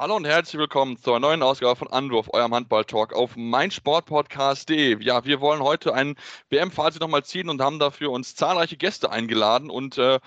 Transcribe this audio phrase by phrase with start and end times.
[0.00, 4.96] Hallo und herzlich willkommen zur neuen Ausgabe von Anwurf, eurem Handball-Talk auf meinsportpodcast.de.
[5.04, 6.14] Ja, wir wollen heute ein
[6.48, 10.18] WM-Fazit nochmal ziehen und haben dafür uns zahlreiche Gäste eingeladen und äh,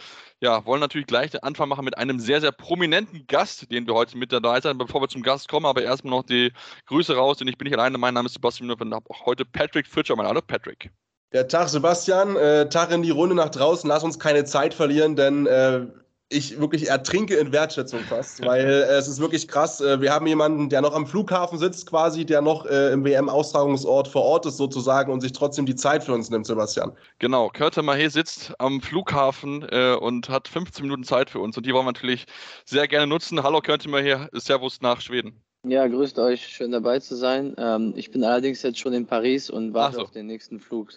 [0.41, 3.96] ja, wollen natürlich gleich den Anfang machen mit einem sehr, sehr prominenten Gast, den wir
[3.96, 4.77] heute mit dabei sind.
[4.77, 6.51] Bevor wir zum Gast kommen, aber erstmal noch die
[6.85, 7.98] Grüße raus, denn ich bin nicht alleine.
[7.98, 10.16] Mein Name ist Sebastian und habe heute Patrick Fritscher.
[10.18, 10.91] Hallo Patrick.
[11.32, 12.35] Der Tag, Sebastian.
[12.35, 13.88] Äh, Tag in die Runde nach draußen.
[13.90, 15.88] Lass uns keine Zeit verlieren, denn äh,
[16.29, 19.82] ich wirklich ertrinke in Wertschätzung fast, weil äh, es ist wirklich krass.
[19.82, 24.07] Äh, wir haben jemanden, der noch am Flughafen sitzt, quasi, der noch äh, im WM-Austragungsort
[24.07, 26.94] vor Ort ist, sozusagen, und sich trotzdem die Zeit für uns nimmt, Sebastian.
[27.20, 31.66] Genau, Körte Mahé sitzt am Flughafen äh, und hat 15 Minuten Zeit für uns und
[31.66, 32.26] die wollen wir natürlich
[32.66, 33.44] sehr gerne nutzen.
[33.44, 35.41] Hallo Körte Mahé, Servus nach Schweden.
[35.66, 37.55] Ja, grüßt euch, schön dabei zu sein.
[37.57, 40.01] Ähm, ich bin allerdings jetzt schon in Paris und warte so.
[40.01, 40.90] auf den nächsten Flug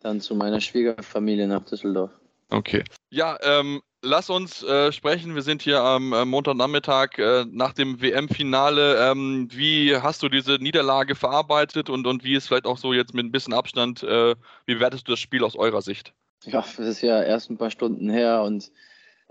[0.00, 2.10] dann zu meiner Schwiegerfamilie nach Düsseldorf.
[2.48, 2.84] Okay.
[3.10, 5.34] Ja, ähm, lass uns äh, sprechen.
[5.34, 9.10] Wir sind hier am äh, Montagnachmittag äh, nach dem WM-Finale.
[9.10, 13.14] Ähm, wie hast du diese Niederlage verarbeitet und, und wie ist vielleicht auch so jetzt
[13.14, 16.14] mit ein bisschen Abstand, äh, wie wertest du das Spiel aus eurer Sicht?
[16.44, 18.70] Ja, das ist ja erst ein paar Stunden her und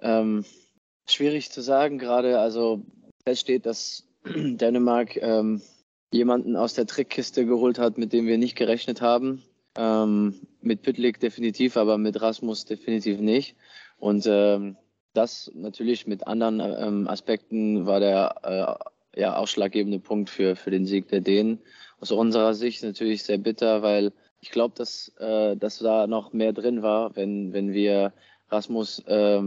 [0.02, 0.44] ähm,
[1.08, 2.40] schwierig zu sagen gerade.
[2.40, 2.86] Also
[3.24, 5.62] fest steht, dass Dänemark ähm,
[6.12, 9.44] jemanden aus der Trickkiste geholt hat, mit dem wir nicht gerechnet haben.
[9.78, 13.56] Ähm, mit Pitlick definitiv, aber mit Rasmus definitiv nicht.
[13.98, 14.78] Und ähm,
[15.14, 18.36] das natürlich mit anderen ähm, Aspekten war der
[19.16, 21.60] äh, ja, ausschlaggebende Punkt für, für den Sieg der Dänen.
[22.00, 24.12] Aus unserer Sicht natürlich sehr bitter, weil
[24.42, 28.14] ich glaube, dass, äh, dass da noch mehr drin war, wenn, wenn wir
[28.50, 29.42] Rasmus äh,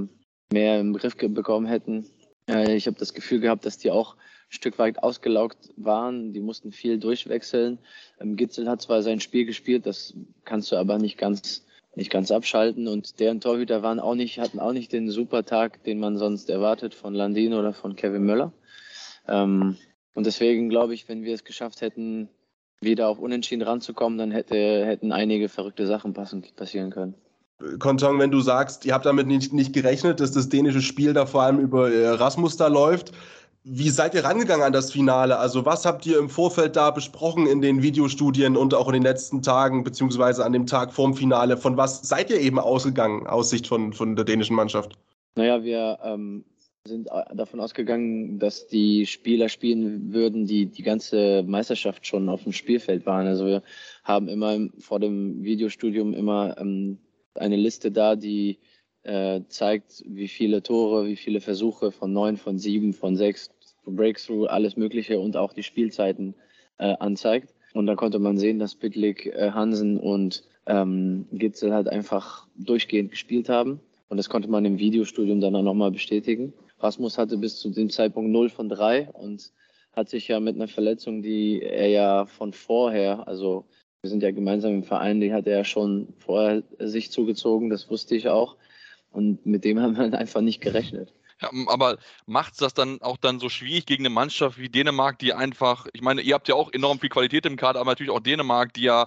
[0.51, 2.07] mehr im Griff bekommen hätten.
[2.49, 6.33] Äh, ich habe das Gefühl gehabt, dass die auch ein Stück weit ausgelaugt waren.
[6.33, 7.79] Die mussten viel durchwechseln.
[8.19, 11.65] Ähm, Gitzel hat zwar sein Spiel gespielt, das kannst du aber nicht ganz
[11.99, 15.83] nicht ganz abschalten und deren Torhüter waren auch nicht, hatten auch nicht den super Tag,
[15.83, 18.53] den man sonst erwartet von Landin oder von Kevin Möller.
[19.27, 19.77] Ähm,
[20.15, 22.29] und deswegen glaube ich, wenn wir es geschafft hätten,
[22.81, 27.15] wieder auf Unentschieden ranzukommen, dann hätte, hätten einige verrückte Sachen passen, passieren können.
[27.81, 31.27] Kontong, wenn du sagst, ihr habt damit nicht, nicht gerechnet, dass das dänische Spiel da
[31.27, 33.11] vor allem über Erasmus da läuft,
[33.71, 35.39] wie seid ihr rangegangen an das Finale?
[35.39, 39.03] Also was habt ihr im Vorfeld da besprochen in den Videostudien und auch in den
[39.03, 41.57] letzten Tagen, beziehungsweise an dem Tag vorm Finale?
[41.57, 44.99] Von was seid ihr eben ausgegangen aus Sicht von, von der dänischen Mannschaft?
[45.35, 46.45] Naja, wir ähm,
[46.87, 52.53] sind davon ausgegangen, dass die Spieler spielen würden, die die ganze Meisterschaft schon auf dem
[52.53, 53.27] Spielfeld waren.
[53.27, 53.63] Also wir
[54.05, 56.99] haben immer vor dem Videostudium immer ähm,
[57.35, 58.59] eine Liste da, die
[59.03, 63.51] äh, zeigt, wie viele Tore, wie viele Versuche von neun, von sieben, von sechs
[63.91, 66.35] Breakthrough, alles Mögliche und auch die Spielzeiten
[66.79, 67.55] äh, anzeigt.
[67.75, 73.11] Und da konnte man sehen, dass Pitlick, äh, Hansen und ähm, Gitzel halt einfach durchgehend
[73.11, 73.81] gespielt haben.
[74.09, 76.53] Und das konnte man im Videostudium dann auch nochmal bestätigen.
[76.79, 79.53] Rasmus hatte bis zu dem Zeitpunkt 0 von 3 und
[79.93, 83.67] hat sich ja mit einer Verletzung, die er ja von vorher, also
[84.01, 87.91] wir sind ja gemeinsam im Verein, die hat er ja schon vorher sich zugezogen, das
[87.91, 88.57] wusste ich auch.
[89.11, 91.13] Und mit dem haben wir einfach nicht gerechnet.
[91.41, 95.19] Ja, aber macht es das dann auch dann so schwierig gegen eine Mannschaft wie Dänemark,
[95.19, 98.13] die einfach, ich meine, ihr habt ja auch enorm viel Qualität im Kader, aber natürlich
[98.13, 99.07] auch Dänemark, die ja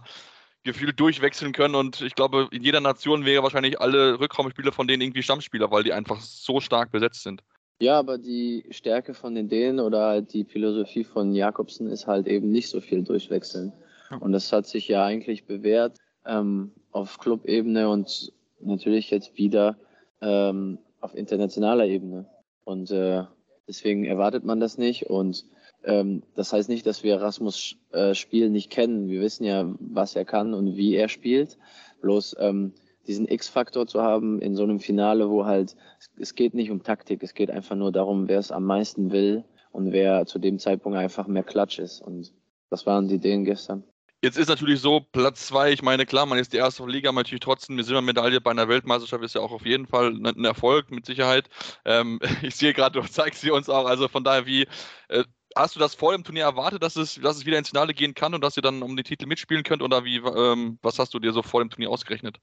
[0.64, 5.02] gefühlt durchwechseln können und ich glaube, in jeder Nation wäre wahrscheinlich alle Rückraumspieler von denen
[5.02, 7.42] irgendwie Stammspieler, weil die einfach so stark besetzt sind.
[7.82, 12.28] Ja, aber die Stärke von den Dänen oder halt die Philosophie von Jakobsen ist halt
[12.28, 13.74] eben nicht so viel durchwechseln.
[14.20, 19.78] Und das hat sich ja eigentlich bewährt ähm, auf Clubebene und natürlich jetzt wieder
[20.22, 22.26] ähm, auf internationaler Ebene.
[22.64, 23.24] Und äh,
[23.68, 25.10] deswegen erwartet man das nicht.
[25.10, 25.46] Und
[25.84, 29.10] ähm, das heißt nicht, dass wir Rasmus äh, Spiel nicht kennen.
[29.10, 31.58] Wir wissen ja, was er kann und wie er spielt.
[32.02, 32.74] Bloß ähm,
[33.08, 35.76] diesen X-Faktor zu haben in so einem Finale, wo halt
[36.18, 39.44] es geht nicht um Taktik, es geht einfach nur darum, wer es am meisten will
[39.72, 42.02] und wer zu dem Zeitpunkt einfach mehr Klatsch ist.
[42.02, 42.34] Und
[42.70, 43.84] das waren die Ideen gestern.
[44.24, 47.22] Jetzt ist natürlich so, Platz zwei, ich meine, klar, man ist die erste Liga, aber
[47.22, 50.92] natürlich trotzdem eine Silbermedaille bei einer Weltmeisterschaft ist ja auch auf jeden Fall ein Erfolg,
[50.92, 51.50] mit Sicherheit.
[51.86, 54.68] Ähm, ich sehe gerade, du zeigst sie uns auch, also von daher, wie
[55.08, 55.24] äh,
[55.56, 58.14] hast du das vor dem Turnier erwartet, dass es, dass es wieder ins Finale gehen
[58.14, 61.16] kann und dass ihr dann um den Titel mitspielen könnt oder wie, ähm, was hast
[61.16, 62.38] du dir so vor dem Turnier ausgerechnet?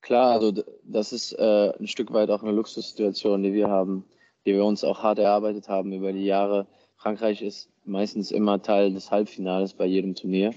[0.00, 0.52] Klar, also
[0.84, 4.04] das ist äh, ein Stück weit auch eine Luxussituation, die wir haben,
[4.46, 6.66] die wir uns auch hart erarbeitet haben über die Jahre.
[6.96, 10.54] Frankreich ist meistens immer Teil des Halbfinales bei jedem Turnier.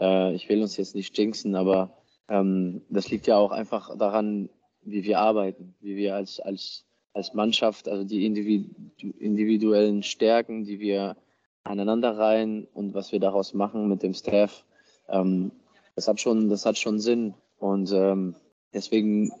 [0.00, 1.96] Äh, ich will uns jetzt nicht jinxen, aber
[2.28, 4.48] ähm, das liegt ja auch einfach daran,
[4.82, 11.16] wie wir arbeiten, wie wir als, als, als Mannschaft, also die individuellen Stärken, die wir
[11.64, 14.64] aneinander rein und was wir daraus machen mit dem Staff,
[15.08, 15.52] ähm,
[15.94, 17.34] das hat schon, das hat schon Sinn.
[17.58, 18.36] Und ähm,
[18.72, 19.32] deswegen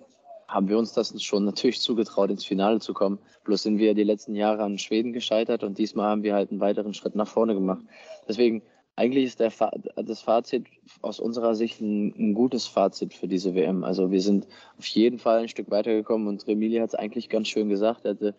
[0.48, 3.18] haben wir uns das schon natürlich zugetraut, ins Finale zu kommen.
[3.44, 6.60] Bloß sind wir die letzten Jahre an Schweden gescheitert und diesmal haben wir halt einen
[6.60, 7.84] weiteren Schritt nach vorne gemacht.
[8.26, 8.62] Deswegen,
[8.98, 9.52] eigentlich ist der,
[9.94, 10.66] das Fazit
[11.02, 13.84] aus unserer Sicht ein, ein, gutes Fazit für diese WM.
[13.84, 17.46] Also wir sind auf jeden Fall ein Stück weitergekommen und Remili hat es eigentlich ganz
[17.46, 18.04] schön gesagt.
[18.04, 18.34] Er, hatte,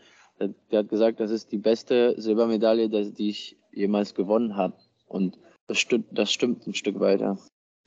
[0.70, 4.74] er hat gesagt, das ist die beste Silbermedaille, die ich jemals gewonnen habe.
[5.08, 7.38] Und das stimmt, das stimmt ein Stück weiter.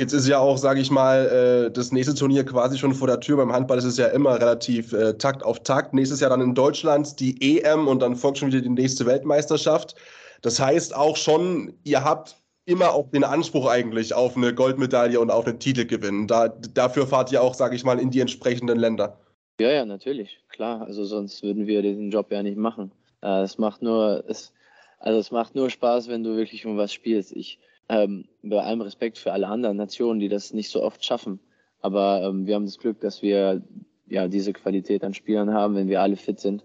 [0.00, 3.20] Jetzt ist ja auch, sage ich mal, äh, das nächste Turnier quasi schon vor der
[3.20, 3.36] Tür.
[3.36, 5.92] Beim Handball ist es ja immer relativ äh, Takt auf Takt.
[5.92, 9.94] Nächstes Jahr dann in Deutschland die EM und dann folgt schon wieder die nächste Weltmeisterschaft.
[10.40, 15.30] Das heißt auch schon, ihr habt immer auch den Anspruch eigentlich auf eine Goldmedaille und
[15.30, 16.26] auf einen Titelgewinn.
[16.26, 19.18] Da, dafür fahrt ihr auch, sage ich mal, in die entsprechenden Länder.
[19.60, 20.82] Ja, ja, natürlich, klar.
[20.82, 22.92] Also sonst würden wir diesen Job ja nicht machen.
[23.22, 24.52] Äh, es macht nur, es,
[24.98, 27.32] also es macht nur Spaß, wenn du wirklich um was spielst.
[27.32, 31.40] Ich, ähm, bei allem Respekt für alle anderen Nationen, die das nicht so oft schaffen.
[31.80, 33.62] Aber ähm, wir haben das Glück, dass wir
[34.06, 35.74] ja diese Qualität an Spielern haben.
[35.74, 36.64] Wenn wir alle fit sind,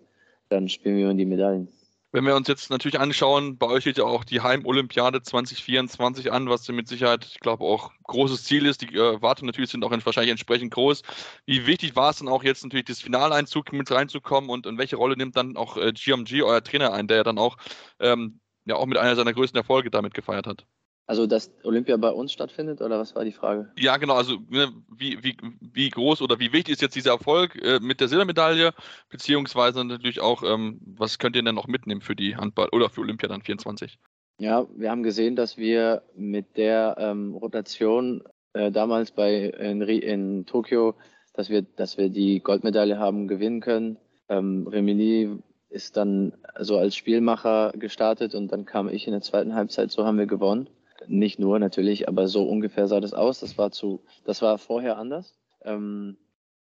[0.50, 1.68] dann spielen wir um die Medaillen.
[2.14, 6.50] Wenn wir uns jetzt natürlich anschauen, bei euch steht ja auch die Heim-Olympiade 2024 an,
[6.50, 8.82] was mit Sicherheit, ich glaube, auch großes Ziel ist.
[8.82, 11.02] Die äh, Erwartungen natürlich sind auch wahrscheinlich entsprechend groß.
[11.46, 14.96] Wie wichtig war es dann auch jetzt natürlich, das Finaleinzug mit reinzukommen und, und welche
[14.96, 17.58] Rolle nimmt dann auch äh, GMG, euer Trainer, ein, der ja dann auch,
[18.00, 20.66] ähm, ja, auch mit einer seiner größten Erfolge damit gefeiert hat?
[21.08, 23.72] Also, dass Olympia bei uns stattfindet oder was war die Frage?
[23.80, 24.16] Ja, genau.
[24.16, 28.02] Also, ne, wie, wie, wie groß oder wie wichtig ist jetzt dieser Erfolg äh, mit
[28.02, 28.74] der Silbermedaille?
[29.10, 33.02] Beziehungsweise natürlich auch, ähm, was könnt ihr denn noch mitnehmen für die Handball oder für
[33.02, 33.98] Olympia dann 24?
[34.40, 40.46] Ja, wir haben gesehen, dass wir mit der ähm, Rotation äh, damals bei in, in,
[40.46, 40.96] Tokio,
[41.34, 43.98] dass wir, dass wir die Goldmedaille haben gewinnen können.
[44.28, 45.40] Ähm, Remini
[45.70, 50.06] ist dann so als Spielmacher gestartet und dann kam ich in der zweiten Halbzeit, so
[50.06, 50.70] haben wir gewonnen.
[51.08, 53.40] Nicht nur natürlich, aber so ungefähr sah das aus.
[53.40, 55.36] Das war zu, das war vorher anders.
[55.64, 56.18] Ähm,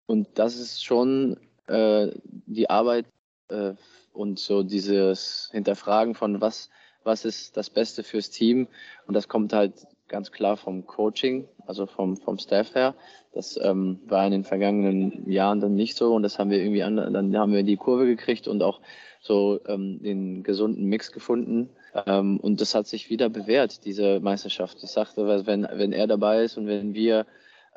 [0.07, 3.07] und das ist schon äh, die Arbeit
[3.49, 3.75] äh,
[4.13, 6.71] und so dieses Hinterfragen von was,
[7.05, 8.69] was ist das Beste fürs Team.
[9.07, 12.95] Und das kommt halt ganz klar vom Coaching, also vom, vom Staff her.
[13.33, 16.83] Das ähm, war in den vergangenen Jahren dann nicht so und das haben wir irgendwie
[16.83, 18.81] an, dann haben wir die Kurve gekriegt und auch
[19.21, 21.69] so ähm, den gesunden Mix gefunden.
[22.07, 24.79] Ähm, und das hat sich wieder bewährt, diese Meisterschaft.
[24.83, 27.27] Ich sagte, wenn, wenn er dabei ist und wenn wir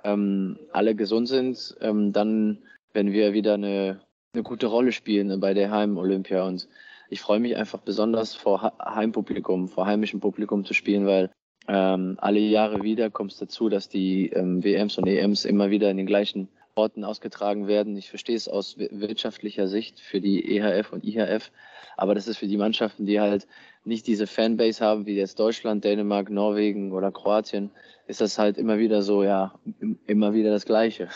[0.04, 2.60] ähm, alle gesund sind, ähm, dann
[2.94, 4.02] werden wir wieder eine,
[4.34, 6.44] eine gute Rolle spielen bei der Heim-Olympia.
[6.46, 6.68] Und
[7.10, 11.30] ich freue mich einfach besonders vor Heimpublikum, vor heimischem Publikum zu spielen, weil
[11.68, 15.92] ähm, alle Jahre wieder kommt es dazu, dass die ähm, WMs und EMs immer wieder
[15.92, 17.98] in den gleichen Orten ausgetragen werden.
[17.98, 21.52] Ich verstehe es aus wirtschaftlicher Sicht für die EHF und IHF,
[21.98, 23.48] aber das ist für die Mannschaften, die halt
[23.84, 27.72] nicht diese Fanbase haben wie jetzt Deutschland, Dänemark, Norwegen oder Kroatien,
[28.08, 29.54] ist das halt immer wieder so, ja,
[30.08, 31.10] immer wieder das Gleiche.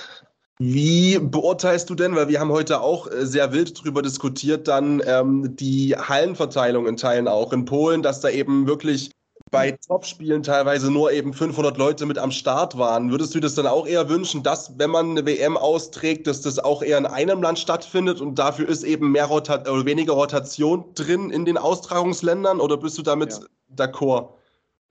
[0.58, 5.02] Wie beurteilst du denn, weil wir haben heute auch äh, sehr wild drüber diskutiert, dann
[5.06, 9.12] ähm, die Hallenverteilung in Teilen auch in Polen, dass da eben wirklich
[9.52, 13.12] bei Topspielen teilweise nur eben 500 Leute mit am Start waren.
[13.12, 16.60] Würdest du das dann auch eher wünschen, dass, wenn man eine WM austrägt, dass das
[16.60, 20.86] auch eher in einem Land stattfindet und dafür ist eben mehr Rotat oder weniger Rotation
[20.96, 23.86] drin in den Austragungsländern oder bist du damit ja.
[23.86, 24.30] d'accord?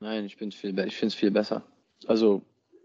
[0.01, 1.63] Nein, ich, ich finde es viel besser.
[2.07, 2.43] Also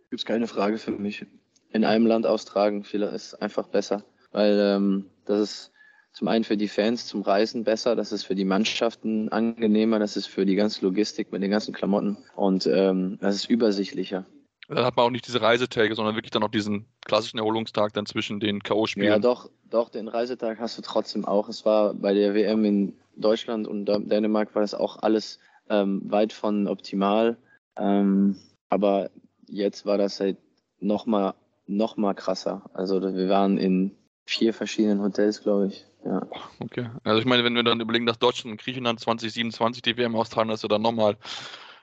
[0.10, 1.26] gibt es keine Frage für mich.
[1.72, 5.72] In einem Land austragen ist einfach besser, weil ähm, das ist
[6.12, 10.18] zum einen für die Fans zum Reisen besser, das ist für die Mannschaften angenehmer, das
[10.18, 14.26] ist für die ganze Logistik mit den ganzen Klamotten und ähm, das ist übersichtlicher.
[14.68, 18.06] Dann hat man auch nicht diese Reisetage, sondern wirklich dann noch diesen klassischen Erholungstag dann
[18.06, 19.08] zwischen den K.O.-Spielen.
[19.08, 21.50] Ja, doch, doch, den Reisetag hast du trotzdem auch.
[21.50, 25.40] Es war bei der WM in Deutschland und Dänemark war das auch alles
[25.70, 27.38] ähm, weit von optimal.
[27.78, 28.36] Ähm,
[28.70, 29.10] aber
[29.48, 30.38] jetzt war das halt
[30.80, 31.34] nochmal
[31.66, 32.70] noch mal krasser.
[32.74, 33.96] Also wir waren in
[34.30, 35.86] vier verschiedenen Hotels, glaube ich.
[36.06, 36.26] Ja.
[36.60, 36.90] Okay.
[37.04, 40.50] Also ich meine, wenn wir dann überlegen, dass Deutschland und Griechenland 2027 die WM austragen,
[40.50, 41.18] das ist ja dann nochmal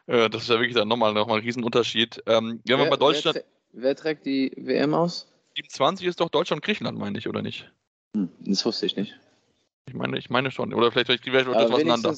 [0.07, 2.23] Äh, das ist ja wirklich dann nochmal noch mal ein Riesenunterschied.
[2.27, 3.37] Ähm, wer, bei Deutschland.
[3.37, 5.27] Wer, wer, trägt die WM aus?
[5.57, 7.73] 27 ist doch Deutschland Griechenland, meine ich, oder nicht?
[8.15, 9.19] Hm, das wusste ich nicht.
[9.89, 10.73] Ich meine, ich meine schon.
[10.73, 12.15] Oder vielleicht kriege ich das auseinander.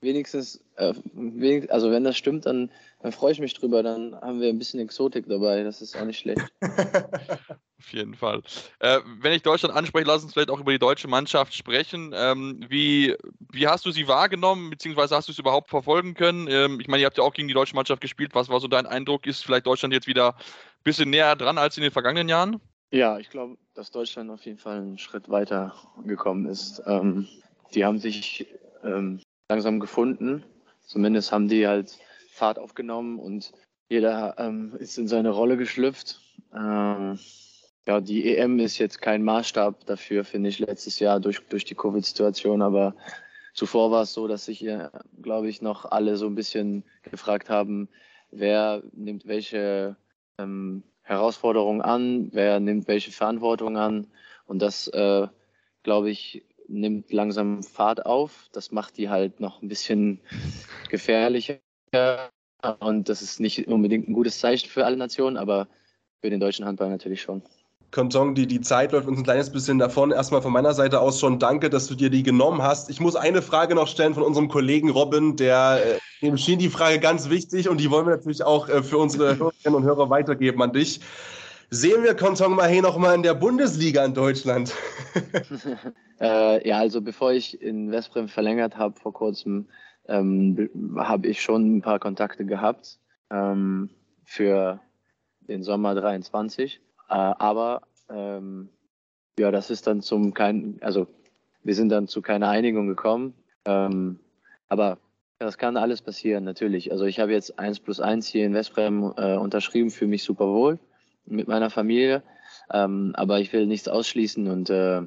[0.00, 3.82] Wenigstens, äh, wenigstens, also wenn das stimmt, dann, dann freue ich mich drüber.
[3.82, 5.62] Dann haben wir ein bisschen Exotik dabei.
[5.62, 6.42] Das ist auch nicht schlecht.
[7.78, 8.42] Auf jeden Fall.
[8.80, 12.12] Äh, wenn ich Deutschland anspreche, lass uns vielleicht auch über die deutsche Mannschaft sprechen.
[12.14, 13.14] Ähm, wie,
[13.52, 16.48] wie hast du sie wahrgenommen, beziehungsweise hast du es überhaupt verfolgen können?
[16.48, 18.34] Ähm, ich meine, ihr habt ja auch gegen die deutsche Mannschaft gespielt.
[18.34, 19.26] Was war so dein Eindruck?
[19.26, 22.60] Ist vielleicht Deutschland jetzt wieder ein bisschen näher dran als in den vergangenen Jahren?
[22.90, 25.74] Ja, ich glaube, dass Deutschland auf jeden Fall einen Schritt weiter
[26.04, 26.82] gekommen ist.
[26.86, 27.28] Ähm,
[27.74, 28.46] die haben sich
[28.84, 30.44] ähm, langsam gefunden.
[30.82, 31.98] Zumindest haben die halt
[32.30, 33.52] Fahrt aufgenommen und
[33.88, 36.20] jeder ähm, ist in seine Rolle geschlüpft.
[36.54, 37.18] Ähm,
[37.86, 41.76] ja, die EM ist jetzt kein Maßstab dafür, finde ich, letztes Jahr durch, durch die
[41.76, 42.62] Covid-Situation.
[42.62, 42.96] Aber
[43.54, 44.66] zuvor war es so, dass sich,
[45.22, 47.88] glaube ich, noch alle so ein bisschen gefragt haben,
[48.32, 49.96] wer nimmt welche
[50.38, 54.08] ähm, Herausforderungen an, wer nimmt welche Verantwortung an.
[54.46, 55.28] Und das, äh,
[55.84, 58.48] glaube ich, nimmt langsam Fahrt auf.
[58.52, 60.20] Das macht die halt noch ein bisschen
[60.90, 61.58] gefährlicher.
[62.80, 65.68] Und das ist nicht unbedingt ein gutes Zeichen für alle Nationen, aber
[66.20, 67.42] für den deutschen Handball natürlich schon.
[67.92, 70.10] Konton, die, die Zeit läuft uns ein kleines bisschen davon.
[70.10, 72.90] Erstmal von meiner Seite aus schon danke, dass du dir die genommen hast.
[72.90, 76.68] Ich muss eine Frage noch stellen von unserem Kollegen Robin, der äh, dem schien die
[76.68, 80.10] Frage ganz wichtig und die wollen wir natürlich auch äh, für unsere Hörerinnen und Hörer
[80.10, 81.00] weitergeben an dich.
[81.70, 84.72] Sehen wir Kontong Mahé noch mal in der Bundesliga in Deutschland?
[86.20, 89.66] äh, ja, also bevor ich in Westbrem verlängert habe vor kurzem,
[90.06, 93.90] ähm, habe ich schon ein paar Kontakte gehabt ähm,
[94.24, 94.80] für
[95.40, 96.80] den Sommer 23.
[97.08, 98.68] Äh, aber ähm,
[99.36, 101.08] ja, das ist dann zum kein, also
[101.64, 103.34] wir sind dann zu keiner Einigung gekommen.
[103.64, 104.20] Ähm,
[104.68, 104.98] aber
[105.40, 106.92] das kann alles passieren, natürlich.
[106.92, 110.46] Also ich habe jetzt 1 plus 1 hier in Westbrem äh, unterschrieben, fühle mich super
[110.46, 110.78] wohl
[111.26, 112.22] mit meiner Familie.
[112.72, 115.02] Ähm, aber ich will nichts ausschließen und äh,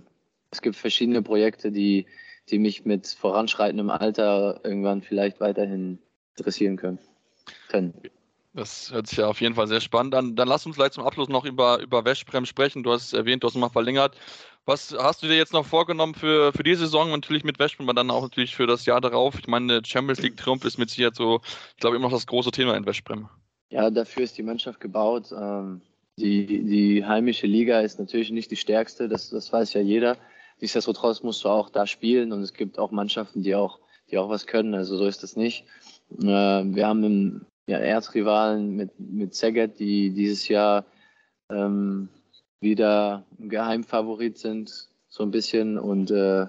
[0.52, 2.06] es gibt verschiedene Projekte, die,
[2.50, 6.00] die mich mit voranschreitendem Alter irgendwann vielleicht weiterhin
[6.38, 7.00] interessieren können.
[7.70, 7.94] können.
[8.54, 10.36] Das hört sich ja auf jeden Fall sehr spannend an.
[10.36, 12.82] Dann lass uns gleich zum Abschluss noch über, über Westbrem sprechen.
[12.82, 14.18] Du hast es erwähnt, du hast es mal verlängert.
[14.66, 17.12] Was hast du dir jetzt noch vorgenommen für, für die Saison?
[17.12, 19.38] Natürlich mit Westbrem, aber dann auch natürlich für das Jahr darauf.
[19.38, 21.42] Ich meine, Champions League Triumph ist mit Sicherheit so,
[21.76, 23.30] ich glaube, immer noch das große Thema in Westbrem.
[23.70, 25.32] Ja, dafür ist die Mannschaft gebaut.
[25.32, 25.82] Ähm,
[26.20, 30.18] die, die heimische Liga ist natürlich nicht die stärkste, das, das weiß ja jeder.
[30.62, 33.80] Nichtsdestotrotz musst du auch da spielen und es gibt auch Mannschaften, die auch,
[34.12, 34.76] die auch was können.
[34.76, 35.66] Also so ist das nicht.
[36.22, 40.86] Äh, wir haben einen ja, Erzrivalen mit, mit Szeged, die dieses Jahr
[41.50, 42.10] ähm,
[42.60, 45.78] wieder Geheimfavorit sind, so ein bisschen.
[45.78, 46.48] Und äh,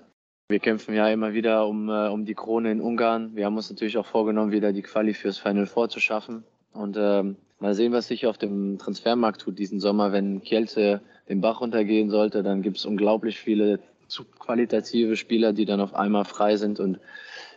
[0.48, 3.36] wir kämpfen ja immer wieder um, äh, um die Krone in Ungarn.
[3.36, 6.42] Wir haben uns natürlich auch vorgenommen, wieder die Quali fürs Final Four zu schaffen.
[6.72, 10.12] Und ähm, mal sehen, was sich auf dem Transfermarkt tut diesen Sommer.
[10.12, 13.78] Wenn Kielce den Bach runtergehen sollte, dann gibt es unglaublich viele
[14.38, 16.80] qualitative Spieler, die dann auf einmal frei sind.
[16.80, 16.98] Und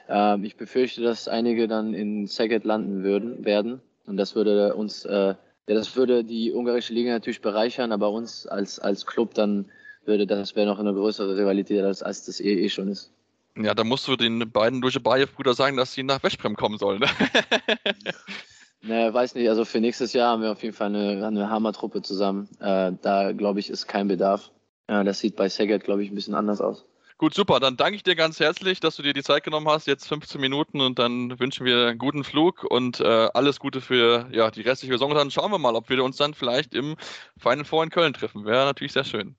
[0.10, 3.82] äh, ich befürchte, dass einige dann in Szeged landen würden, werden.
[4.06, 5.36] Und das würde uns, äh,
[5.68, 9.66] ja, das würde die ungarische Liga natürlich bereichern, aber uns als, als Club dann
[10.06, 13.12] würde das wäre noch eine größere Rivalität, als, als das eh, eh schon ist.
[13.56, 17.04] Ja, da musst du den beiden Duschebajew-Brüder sagen, dass sie nach Westbrem kommen sollen.
[18.84, 19.06] Ne?
[19.06, 19.50] Ne, weiß nicht.
[19.50, 22.50] Also für nächstes Jahr haben wir auf jeden Fall eine, eine Hammertruppe zusammen.
[22.60, 24.52] Äh, da glaube ich, ist kein Bedarf.
[24.88, 26.86] Äh, das sieht bei Saget, glaube ich, ein bisschen anders aus.
[27.18, 27.60] Gut, super.
[27.60, 29.88] Dann danke ich dir ganz herzlich, dass du dir die Zeit genommen hast.
[29.88, 34.28] Jetzt 15 Minuten und dann wünschen wir einen guten Flug und äh, alles Gute für
[34.32, 35.12] ja, die restliche Saison.
[35.12, 36.98] Und dann schauen wir mal, ob wir uns dann vielleicht im
[37.38, 38.46] Final Four in Köln treffen.
[38.46, 39.36] Wäre natürlich sehr schön.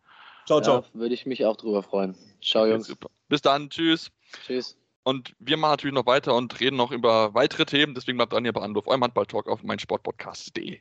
[0.46, 0.76] Ciao, ciao.
[0.76, 2.14] Ja, würde ich mich auch drüber freuen.
[2.42, 2.90] Ciao, Jungs.
[2.90, 3.70] Okay, Bis dann.
[3.70, 4.10] Tschüss.
[4.46, 4.76] Tschüss.
[5.04, 7.94] Und wir machen natürlich noch weiter und reden noch über weitere Themen.
[7.94, 10.80] Deswegen bleibt dran hier bei Anruf, eurem Handball-Talk auf meinsportpodcast.de.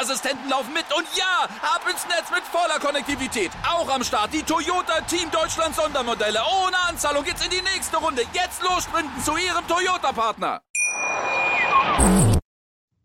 [0.00, 0.84] Sicherheitsassistenten laufen mit.
[0.96, 3.50] Und ja, ab ins Netz mit voller Konnektivität.
[3.68, 6.40] Auch am Start die Toyota Team Deutschland Sondermodelle.
[6.64, 8.22] Ohne Anzahlung geht's in die nächste Runde.
[8.32, 10.62] Jetzt los sprinten zu Ihrem Toyota-Partner.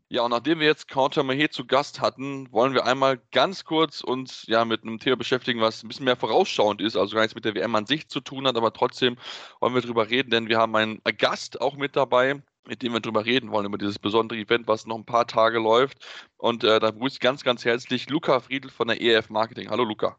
[0.08, 4.02] Ja, und nachdem wir jetzt Counter Mahé zu Gast hatten, wollen wir einmal ganz kurz
[4.02, 7.36] uns ja mit einem Thema beschäftigen, was ein bisschen mehr vorausschauend ist, also gar nichts
[7.36, 9.18] mit der WM an sich zu tun hat, aber trotzdem
[9.60, 13.00] wollen wir darüber reden, denn wir haben einen Gast auch mit dabei, mit dem wir
[13.00, 16.06] drüber reden wollen, über dieses besondere Event, was noch ein paar Tage läuft.
[16.38, 19.70] Und äh, da begrüße ich ganz, ganz herzlich Luca Friedl von der EF Marketing.
[19.70, 20.18] Hallo Luca.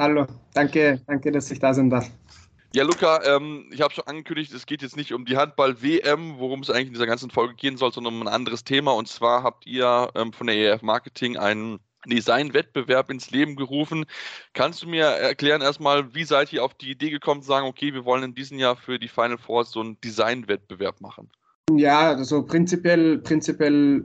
[0.00, 2.10] Hallo, danke, danke, dass ich da sein darf.
[2.74, 6.60] Ja, Luca, ähm, ich habe schon angekündigt, es geht jetzt nicht um die Handball-WM, worum
[6.60, 8.90] es eigentlich in dieser ganzen Folge gehen soll, sondern um ein anderes Thema.
[8.92, 14.06] Und zwar habt ihr ähm, von der EF Marketing einen Design-Wettbewerb ins Leben gerufen.
[14.52, 17.94] Kannst du mir erklären erstmal, wie seid ihr auf die Idee gekommen zu sagen, okay,
[17.94, 21.30] wir wollen in diesem Jahr für die Final Four so einen Design-Wettbewerb machen?
[21.72, 24.04] Ja, also prinzipiell, prinzipiell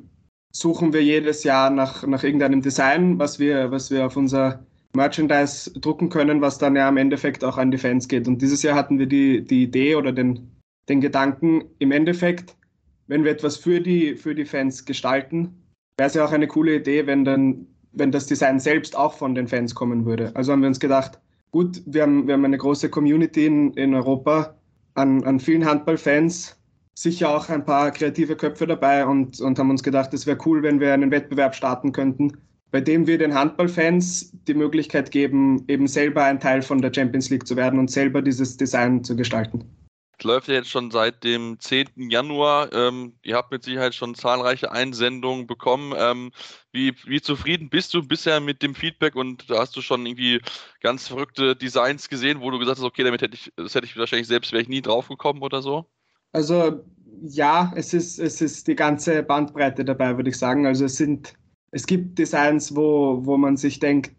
[0.52, 5.72] suchen wir jedes Jahr nach, nach irgendeinem Design, was wir, was wir auf unser Merchandise
[5.80, 8.28] drucken können, was dann ja im Endeffekt auch an die Fans geht.
[8.28, 10.52] Und dieses Jahr hatten wir die, die Idee oder den,
[10.88, 12.56] den Gedanken, im Endeffekt,
[13.08, 15.64] wenn wir etwas für die, für die Fans gestalten,
[15.98, 19.36] wäre es ja auch eine coole Idee, wenn dann, wenn das Design selbst auch von
[19.36, 20.36] den Fans kommen würde.
[20.36, 21.20] Also haben wir uns gedacht,
[21.52, 24.56] gut, wir haben, wir haben eine große Community in, in Europa
[24.96, 26.59] an, an vielen Handballfans,
[27.02, 30.64] sicher auch ein paar kreative Köpfe dabei und, und haben uns gedacht, es wäre cool,
[30.64, 32.38] wenn wir einen Wettbewerb starten könnten,
[32.72, 37.30] bei dem wir den Handballfans die Möglichkeit geben, eben selber ein Teil von der Champions
[37.30, 39.64] League zu werden und selber dieses Design zu gestalten.
[40.18, 42.10] Es läuft ja jetzt schon seit dem 10.
[42.10, 42.74] Januar.
[42.74, 45.94] Ähm, ihr habt mit Sicherheit schon zahlreiche Einsendungen bekommen.
[45.98, 46.32] Ähm,
[46.74, 50.42] wie, wie, zufrieden bist du bisher mit dem Feedback und da hast du schon irgendwie
[50.82, 53.96] ganz verrückte Designs gesehen, wo du gesagt hast, okay, damit hätte ich, das hätte ich
[53.96, 55.90] wahrscheinlich selbst, wäre ich nie drauf gekommen oder so?
[56.32, 56.84] Also
[57.22, 60.66] ja, es ist, es ist die ganze Bandbreite dabei, würde ich sagen.
[60.66, 61.34] Also es sind
[61.72, 64.12] es gibt Designs, wo, wo man sich denkt,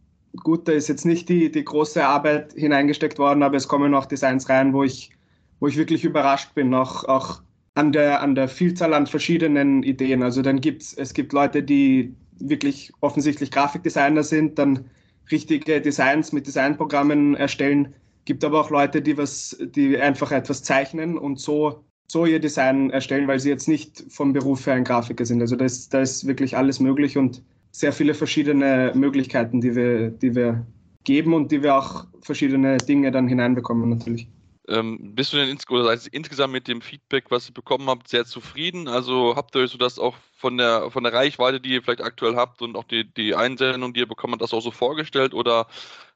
[0.45, 4.07] gut, da ist jetzt nicht die, die große Arbeit hineingesteckt worden, aber es kommen auch
[4.07, 5.11] Designs rein, wo ich,
[5.59, 7.43] wo ich wirklich überrascht bin, auch, auch
[7.75, 10.23] an, der, an der Vielzahl an verschiedenen Ideen.
[10.23, 14.88] Also dann gibt's, es gibt Leute, die wirklich offensichtlich Grafikdesigner sind, dann
[15.31, 17.95] richtige Designs mit Designprogrammen erstellen.
[18.25, 22.90] Gibt aber auch Leute, die was, die einfach etwas zeichnen und so so ihr Design
[22.90, 25.40] erstellen, weil sie jetzt nicht vom Beruf her ein Grafiker sind.
[25.40, 27.40] Also da ist, da ist wirklich alles möglich und
[27.71, 30.67] sehr viele verschiedene Möglichkeiten, die wir, die wir
[31.05, 34.26] geben und die wir auch verschiedene Dinge dann hineinbekommen natürlich.
[34.70, 38.06] Ähm, bist du denn ins oder seid insgesamt mit dem Feedback, was ihr bekommen habt,
[38.09, 38.87] sehr zufrieden?
[38.87, 42.37] Also habt ihr so das auch von der von der Reichweite, die ihr vielleicht aktuell
[42.37, 45.66] habt und auch die, die Einsendung, die ihr bekommen habt, das auch so vorgestellt oder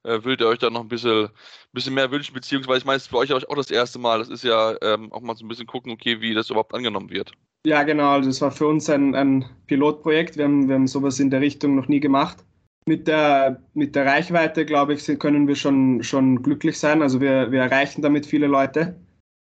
[0.04, 1.30] äh, würdet ihr euch da noch ein bisschen,
[1.72, 2.32] bisschen mehr wünschen?
[2.32, 4.20] Beziehungsweise ich meine, es ist für euch auch das erste Mal.
[4.20, 7.10] Das ist ja ähm, auch mal so ein bisschen gucken, okay, wie das überhaupt angenommen
[7.10, 7.32] wird.
[7.66, 8.10] Ja, genau.
[8.10, 10.36] Also das war für uns ein, ein Pilotprojekt.
[10.36, 12.44] Wir haben, wir haben sowas in der Richtung noch nie gemacht
[12.86, 17.02] mit der, mit der Reichweite, glaube ich, können wir schon, schon glücklich sein.
[17.02, 18.96] Also wir, wir erreichen damit viele Leute.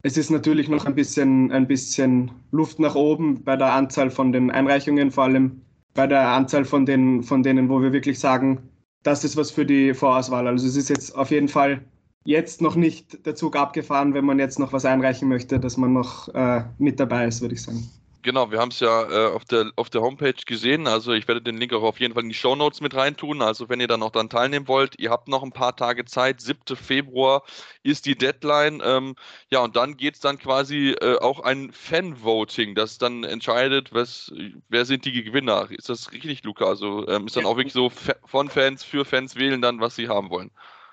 [0.04, 4.32] Es ist natürlich noch ein bisschen, ein bisschen Luft nach oben bei der Anzahl von
[4.32, 5.62] den Einreichungen, vor allem
[5.94, 8.68] bei der Anzahl von, den, von denen, wo wir wirklich sagen,
[9.02, 10.46] das ist was für die Vorauswahl.
[10.46, 11.82] Also es ist jetzt auf jeden Fall
[12.24, 15.92] jetzt noch nicht der Zug abgefahren, wenn man jetzt noch was einreichen möchte, dass man
[15.92, 17.88] noch äh, mit dabei ist, würde ich sagen.
[18.24, 20.86] Genau, wir haben es ja äh, auf, der, auf der Homepage gesehen.
[20.86, 23.42] Also ich werde den Link auch auf jeden Fall in die Show Notes mit reintun.
[23.42, 26.40] Also wenn ihr dann auch dann teilnehmen wollt, ihr habt noch ein paar Tage Zeit.
[26.40, 26.76] 7.
[26.76, 27.42] Februar
[27.82, 28.80] ist die Deadline.
[28.84, 29.16] Ähm,
[29.50, 34.32] ja, und dann geht es dann quasi äh, auch ein Fan-Voting, das dann entscheidet, was,
[34.68, 35.68] wer sind die Gewinner.
[35.70, 36.66] Ist das richtig, Luca?
[36.66, 37.90] Also ähm, ist dann auch wirklich so
[38.24, 40.52] von Fans für Fans wählen dann, was sie haben wollen.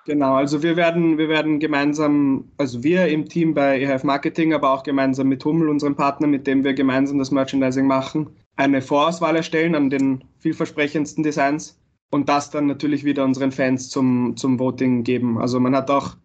[0.09, 4.71] Genau, also wir werden, wir werden gemeinsam, also wir im Team bei EHF Marketing, aber
[4.73, 9.35] auch gemeinsam mit Hummel, unserem Partner, mit dem wir gemeinsam das Merchandising machen, eine Vorauswahl
[9.35, 15.03] erstellen an den vielversprechendsten Designs und das dann natürlich wieder unseren Fans zum, zum Voting
[15.03, 15.37] geben.
[15.37, 16.17] Also man hat auch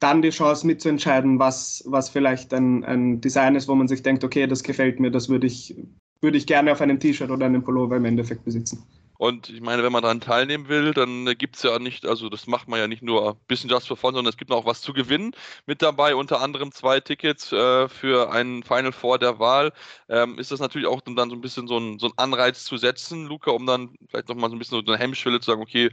[0.00, 4.22] dann die Chance mitzuentscheiden, was, was vielleicht ein, ein Design ist, wo man sich denkt,
[4.22, 5.74] okay, das gefällt mir, das würde ich,
[6.20, 8.82] würde ich gerne auf einem T-Shirt oder einem Pullover im Endeffekt besitzen.
[9.20, 12.46] Und ich meine, wenn man daran teilnehmen will, dann gibt es ja nicht, also das
[12.46, 14.80] macht man ja nicht nur ein bisschen just for fun, sondern es gibt noch was
[14.80, 15.32] zu gewinnen
[15.66, 19.74] mit dabei, unter anderem zwei Tickets äh, für einen Final Four der Wahl.
[20.08, 23.26] Ähm, ist das natürlich auch dann so ein bisschen so ein, so Anreiz zu setzen,
[23.26, 25.90] Luca, um dann vielleicht nochmal so ein bisschen so eine Hemmschwelle zu sagen, okay,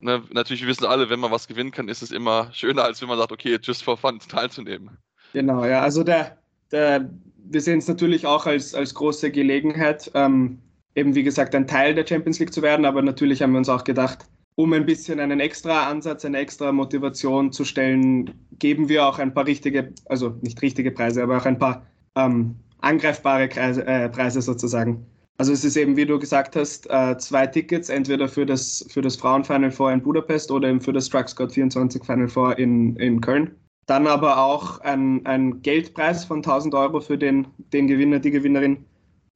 [0.00, 3.08] ne, natürlich wissen alle, wenn man was gewinnen kann, ist es immer schöner, als wenn
[3.08, 4.98] man sagt, okay, just for fun teilzunehmen.
[5.34, 6.36] Genau, ja, also der,
[6.72, 10.10] der wir sehen es natürlich auch als, als große Gelegenheit.
[10.14, 10.58] Ähm,
[10.94, 13.68] eben wie gesagt ein Teil der Champions League zu werden, aber natürlich haben wir uns
[13.68, 14.26] auch gedacht,
[14.56, 19.32] um ein bisschen einen extra Ansatz, eine extra Motivation zu stellen, geben wir auch ein
[19.32, 24.42] paar richtige, also nicht richtige Preise, aber auch ein paar ähm, angreifbare Kreise, äh, Preise
[24.42, 25.06] sozusagen.
[25.38, 29.00] Also es ist eben, wie du gesagt hast, äh, zwei Tickets, entweder für das, für
[29.00, 32.94] das Frauen-Final Four in Budapest oder eben für das Truck Scott 24 Final Four in,
[32.96, 33.52] in Köln.
[33.86, 38.84] Dann aber auch ein, ein Geldpreis von 1000 Euro für den, den Gewinner, die Gewinnerin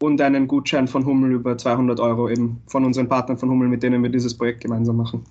[0.03, 3.83] und einen Gutschein von Hummel über 200 Euro eben von unseren Partnern von Hummel, mit
[3.83, 5.25] denen wir dieses Projekt gemeinsam machen.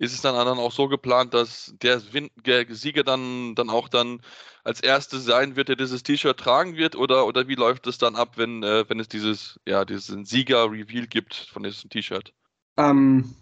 [0.00, 4.20] Ist es dann, auch so geplant, dass der, Sieger dann, dann auch dann
[4.62, 6.94] als erstes sein wird, der dieses T-Shirt tragen wird?
[6.94, 11.08] Oder, oder wie läuft es dann ab, wenn, äh, wenn es dieses, ja, diesen Sieger-Reveal
[11.08, 12.32] gibt von diesem T-Shirt?
[12.76, 13.34] Ähm,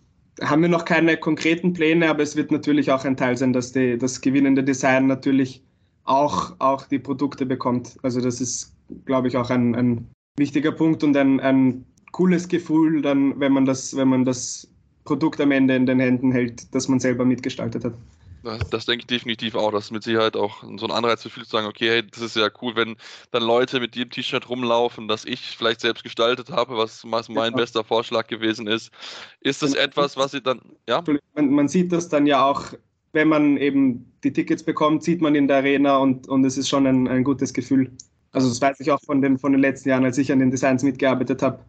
[0.43, 3.73] haben wir noch keine konkreten Pläne, aber es wird natürlich auch ein Teil sein, dass
[3.73, 5.63] die, das gewinnende Design natürlich
[6.05, 7.99] auch, auch die Produkte bekommt.
[8.03, 13.03] Also das ist, glaube ich, auch ein, ein wichtiger Punkt und ein, ein cooles Gefühl,
[13.03, 14.69] dann, wenn man das, wenn man das
[15.05, 17.95] Produkt am Ende in den Händen hält, das man selber mitgestaltet hat.
[18.43, 19.73] Das, das, denke ich definitiv auch.
[19.73, 22.23] Das ist mit Sicherheit auch so ein Anreiz für viele zu sagen, okay, hey, das
[22.23, 22.97] ist ja cool, wenn
[23.33, 27.51] dann Leute mit dem T-Shirt rumlaufen, das ich vielleicht selbst gestaltet habe, was, mein genau.
[27.51, 28.93] bester Vorschlag gewesen ist.
[29.41, 31.03] Ist das etwas, was Sie dann, ja?
[31.35, 32.73] Man, man, sieht das dann ja auch,
[33.13, 36.69] wenn man eben die Tickets bekommt, sieht man in der Arena und, und es ist
[36.69, 37.91] schon ein, ein gutes Gefühl.
[38.33, 40.51] Also das weiß ich auch von den, von den letzten Jahren, als ich an den
[40.51, 41.61] Designs mitgearbeitet habe.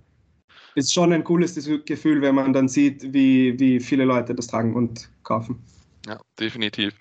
[0.75, 4.75] Ist schon ein cooles Gefühl, wenn man dann sieht, wie, wie viele Leute das tragen
[4.75, 5.63] und kaufen.
[6.07, 6.93] Ja, definitiv.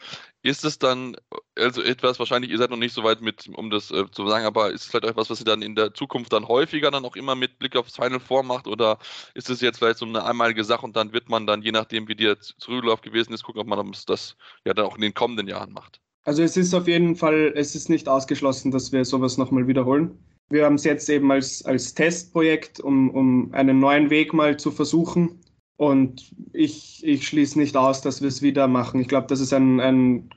[0.42, 1.16] Ist es dann,
[1.56, 4.46] also etwas, wahrscheinlich, ihr seid noch nicht so weit mit, um das äh, zu sagen,
[4.46, 7.14] aber ist es vielleicht etwas, was ihr dann in der Zukunft dann häufiger dann auch
[7.14, 8.98] immer mit Blick aufs Final Four macht oder
[9.34, 12.08] ist es jetzt vielleicht so eine einmalige Sache und dann wird man dann, je nachdem,
[12.08, 15.46] wie der Zurücklauf gewesen ist, gucken, ob man das ja dann auch in den kommenden
[15.46, 16.00] Jahren macht?
[16.26, 20.18] Also es ist auf jeden Fall, es ist nicht ausgeschlossen, dass wir sowas nochmal wiederholen.
[20.50, 24.72] Wir haben es jetzt eben als, als Testprojekt, um, um einen neuen Weg mal zu
[24.72, 25.40] versuchen.
[25.76, 29.00] Und ich, ich schließe nicht aus, dass wir es wieder machen.
[29.00, 30.28] Ich glaube, dass es ein, ein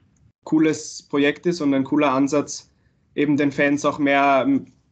[0.43, 2.71] cooles Projekt ist und ein cooler Ansatz,
[3.15, 4.47] eben den Fans auch mehr,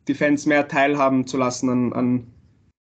[0.07, 2.27] die Fans mehr teilhaben zu lassen an, an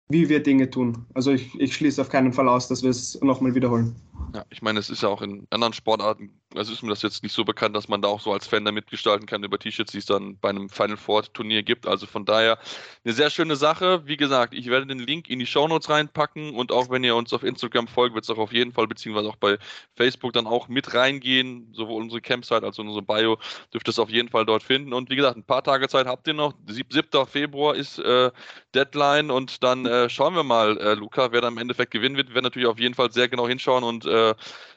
[0.08, 1.04] wie wir Dinge tun.
[1.12, 3.94] Also ich, ich schließe auf keinen Fall aus, dass wir es nochmal wiederholen.
[4.34, 7.22] Ja, ich meine, es ist ja auch in anderen Sportarten, also ist mir das jetzt
[7.22, 9.92] nicht so bekannt, dass man da auch so als Fan da mitgestalten kann über T-Shirts,
[9.92, 11.86] die es dann bei einem Final Four Turnier gibt.
[11.86, 12.58] Also von daher
[13.04, 14.06] eine sehr schöne Sache.
[14.06, 17.16] Wie gesagt, ich werde den Link in die Show Notes reinpacken und auch wenn ihr
[17.16, 19.58] uns auf Instagram folgt, wird es auch auf jeden Fall, beziehungsweise auch bei
[19.94, 21.68] Facebook dann auch mit reingehen.
[21.72, 23.38] Sowohl unsere Campsite als auch unsere Bio
[23.72, 24.92] dürft ihr es auf jeden Fall dort finden.
[24.92, 26.54] Und wie gesagt, ein paar Tage Zeit habt ihr noch.
[26.66, 27.26] 7.
[27.26, 28.30] Februar ist äh,
[28.74, 32.28] Deadline und dann äh, schauen wir mal, äh, Luca, wer dann im Endeffekt gewinnen wird.
[32.28, 34.34] Wir werden natürlich auf jeden Fall sehr genau hinschauen und äh,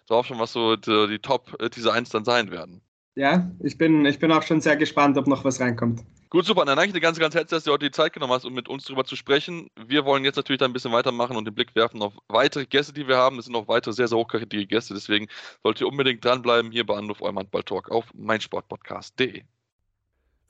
[0.08, 2.82] drauf schon, was so die, die Top-Designs dann sein werden.
[3.15, 6.04] Ja, ich bin, ich bin auch schon sehr gespannt, ob noch was reinkommt.
[6.30, 6.63] Gut, super.
[6.63, 8.54] Dann danke ich dir ganz, ganz herzlich, dass du heute die Zeit genommen hast, um
[8.54, 9.68] mit uns darüber zu sprechen.
[9.88, 13.08] Wir wollen jetzt natürlich ein bisschen weitermachen und den Blick werfen auf weitere Gäste, die
[13.08, 13.39] wir haben.
[13.39, 14.94] Es sind noch weitere sehr, sehr hochkarätige Gäste.
[14.94, 15.28] Deswegen
[15.63, 19.44] solltet ihr unbedingt dranbleiben hier bei Anruf eurem Handball-Talk auf meinsportpodcast.de.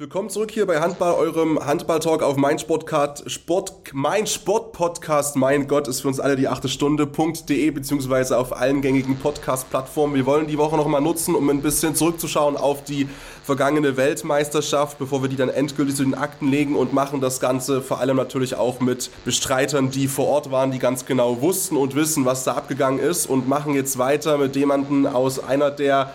[0.01, 5.89] Willkommen zurück hier bei Handball, eurem Handball-Talk auf mein Sportcard, Sport, mein Sport-Podcast, mein Gott,
[5.89, 10.15] ist für uns alle die achte Stunde.de beziehungsweise auf allen gängigen Podcast-Plattformen.
[10.15, 13.09] Wir wollen die Woche nochmal nutzen, um ein bisschen zurückzuschauen auf die
[13.43, 17.81] vergangene Weltmeisterschaft, bevor wir die dann endgültig zu den Akten legen und machen das Ganze
[17.81, 21.95] vor allem natürlich auch mit Bestreitern, die vor Ort waren, die ganz genau wussten und
[21.95, 26.13] wissen, was da abgegangen ist und machen jetzt weiter mit jemandem aus einer der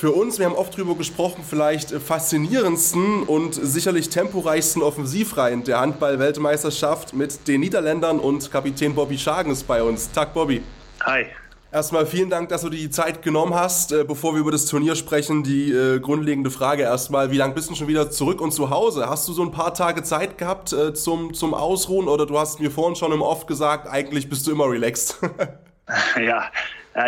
[0.00, 7.12] für uns, wir haben oft drüber gesprochen, vielleicht faszinierendsten und sicherlich temporeichsten Offensivreihen der Handball-Weltmeisterschaft
[7.12, 10.10] mit den Niederländern und Kapitän Bobby Schagen ist bei uns.
[10.10, 10.62] Tag, Bobby.
[11.04, 11.26] Hi.
[11.70, 13.92] Erstmal vielen Dank, dass du dir die Zeit genommen hast.
[13.92, 17.68] Äh, bevor wir über das Turnier sprechen, die äh, grundlegende Frage erstmal, wie lange bist
[17.68, 19.10] du schon wieder zurück und zu Hause?
[19.10, 22.58] Hast du so ein paar Tage Zeit gehabt äh, zum, zum Ausruhen oder du hast
[22.58, 25.18] mir vorhin schon im Off gesagt, eigentlich bist du immer relaxed?
[26.20, 26.50] ja,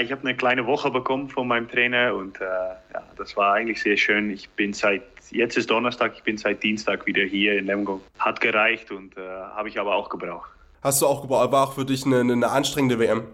[0.01, 3.83] ich habe eine kleine Woche bekommen von meinem Trainer und äh, ja, das war eigentlich
[3.83, 4.31] sehr schön.
[4.31, 8.01] Ich bin seit, jetzt ist Donnerstag, ich bin seit Dienstag wieder hier in Lemgo.
[8.19, 9.21] Hat gereicht und äh,
[9.55, 10.51] habe ich aber auch gebraucht.
[10.83, 13.25] Hast du auch gebraucht, war auch für dich eine, eine anstrengende WM?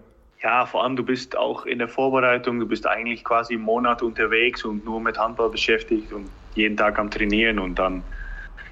[0.41, 4.01] Ja, vor allem du bist auch in der Vorbereitung, du bist eigentlich quasi einen Monat
[4.01, 8.03] unterwegs und nur mit Handball beschäftigt und jeden Tag am Trainieren und dann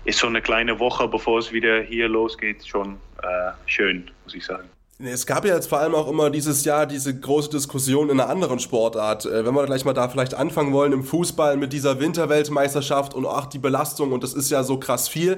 [0.06, 4.46] ist so eine kleine Woche, bevor es wieder hier losgeht, schon äh, schön, muss ich
[4.46, 4.70] sagen.
[5.00, 8.32] Es gab ja jetzt vor allem auch immer dieses Jahr diese große Diskussion in einer
[8.32, 9.28] anderen Sportart.
[9.28, 13.28] Äh, wenn wir gleich mal da vielleicht anfangen wollen, im Fußball mit dieser Winterweltmeisterschaft und
[13.28, 15.38] auch die Belastung und das ist ja so krass viel.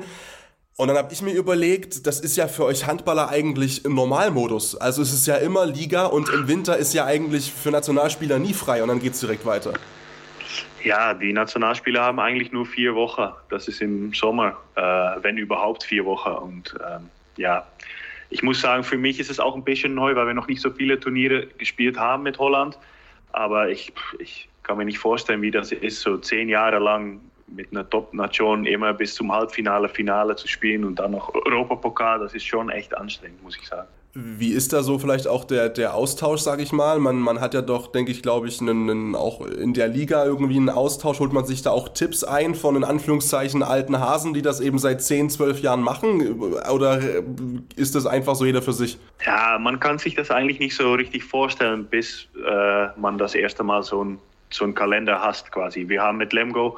[0.78, 4.78] Und dann habe ich mir überlegt, das ist ja für euch Handballer eigentlich im Normalmodus.
[4.78, 8.54] Also es ist ja immer Liga und im Winter ist ja eigentlich für Nationalspieler nie
[8.54, 9.74] frei und dann geht es direkt weiter.
[10.86, 13.28] Ja, die Nationalspieler haben eigentlich nur vier Wochen.
[13.50, 14.82] Das ist im Sommer, äh,
[15.22, 16.30] wenn überhaupt vier Wochen.
[16.30, 17.68] Und ähm, ja,
[18.30, 20.62] ich muss sagen, für mich ist es auch ein bisschen neu, weil wir noch nicht
[20.62, 22.78] so viele Turniere gespielt haben mit Holland.
[23.32, 27.72] Aber ich, ich kann mir nicht vorstellen, wie das ist, so zehn Jahre lang mit
[27.72, 32.20] einer Top-Nation immer bis zum Halbfinale, Finale zu spielen und dann noch Europapokal.
[32.20, 33.88] Das ist schon echt anstrengend, muss ich sagen.
[34.14, 37.00] Wie ist da so vielleicht auch der, der Austausch, sage ich mal?
[37.00, 40.26] Man, man hat ja doch, denke ich, glaube ich, einen, einen, auch in der Liga
[40.26, 41.20] irgendwie einen Austausch.
[41.20, 44.80] Holt man sich da auch Tipps ein von in Anführungszeichen alten Hasen, die das eben
[44.80, 46.42] seit 10, 12 Jahren machen?
[46.42, 47.02] Oder
[47.76, 48.98] ist das einfach so jeder für sich?
[49.26, 53.64] Ja, man kann sich das eigentlich nicht so richtig vorstellen, bis äh, man das erste
[53.64, 54.20] Mal so ein
[54.50, 55.88] so einen Kalender hast quasi.
[55.88, 56.78] Wir haben mit Lemgo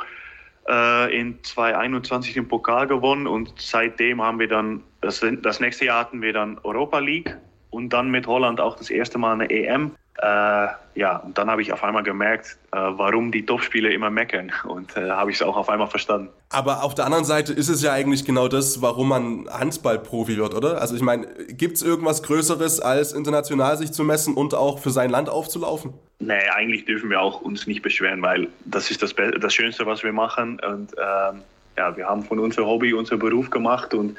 [0.67, 5.99] äh, in 2021 den Pokal gewonnen und seitdem haben wir dann, das, das nächste Jahr
[5.99, 7.37] hatten wir dann Europa League
[7.71, 9.91] und dann mit Holland auch das erste Mal eine EM.
[10.17, 14.51] Äh, ja, und dann habe ich auf einmal gemerkt, äh, warum die Topspieler immer meckern.
[14.65, 16.29] Und äh, habe ich es auch auf einmal verstanden.
[16.49, 20.53] Aber auf der anderen Seite ist es ja eigentlich genau das, warum man Handballprofi wird,
[20.53, 20.79] oder?
[20.81, 24.91] Also ich meine, gibt es irgendwas Größeres, als international sich zu messen und auch für
[24.91, 25.93] sein Land aufzulaufen?
[26.19, 30.03] Nee, eigentlich dürfen wir auch uns nicht beschweren, weil das ist das, das Schönste, was
[30.03, 30.59] wir machen.
[30.59, 31.41] Und ähm,
[31.77, 34.17] ja, wir haben von unserem Hobby unser Beruf gemacht und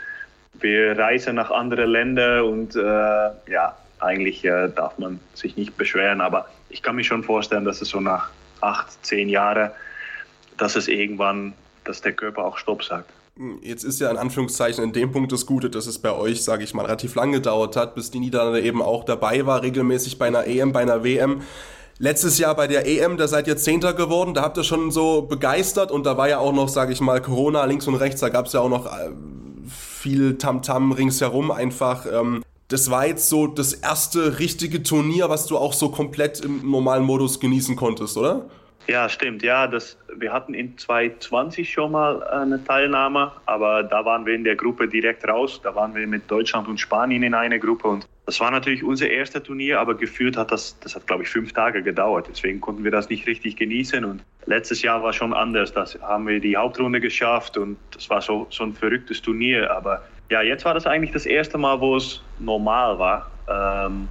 [0.54, 6.20] wir reisen nach anderen Ländern und äh, ja, eigentlich äh, darf man sich nicht beschweren,
[6.20, 9.70] aber ich kann mir schon vorstellen, dass es so nach acht, zehn Jahren,
[10.56, 13.10] dass es irgendwann, dass der Körper auch Stopp sagt.
[13.62, 16.64] Jetzt ist ja in Anführungszeichen in dem Punkt das Gute, dass es bei euch, sage
[16.64, 20.26] ich mal, relativ lang gedauert hat, bis die Niederlande eben auch dabei war, regelmäßig bei
[20.26, 21.40] einer EM, bei einer WM.
[21.98, 25.22] Letztes Jahr bei der EM, da seid ihr Zehnter geworden, da habt ihr schon so
[25.22, 28.28] begeistert und da war ja auch noch, sage ich mal, Corona links und rechts, da
[28.28, 29.10] gab es ja auch noch äh,
[30.02, 32.06] viel Tamtam -Tam ringsherum einfach.
[32.10, 36.70] Ähm, das war jetzt so das erste richtige Turnier, was du auch so komplett im
[36.70, 38.48] normalen Modus genießen konntest, oder?
[38.88, 39.42] Ja, stimmt.
[39.42, 44.44] Ja, das, wir hatten in 2020 schon mal eine Teilnahme, aber da waren wir in
[44.44, 45.60] der Gruppe direkt raus.
[45.62, 49.08] Da waren wir mit Deutschland und Spanien in einer Gruppe und das war natürlich unser
[49.10, 52.28] erstes Turnier, aber gefühlt hat das, das hat glaube ich fünf Tage gedauert.
[52.30, 55.72] Deswegen konnten wir das nicht richtig genießen und letztes Jahr war schon anders.
[55.72, 59.70] Da haben wir die Hauptrunde geschafft und das war so, so ein verrücktes Turnier.
[59.70, 64.08] Aber ja, jetzt war das eigentlich das erste Mal, wo es normal war ähm,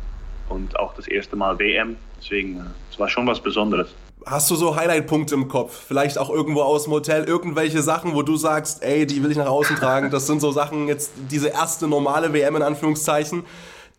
[0.49, 1.95] und auch das erste Mal WM.
[2.17, 3.95] Deswegen, äh, es war schon was Besonderes.
[4.25, 5.85] Hast du so Highlight-Punkte im Kopf?
[5.87, 9.37] Vielleicht auch irgendwo aus dem Hotel, irgendwelche Sachen, wo du sagst, ey, die will ich
[9.37, 10.11] nach außen tragen.
[10.11, 13.43] Das sind so Sachen, jetzt diese erste normale WM in Anführungszeichen.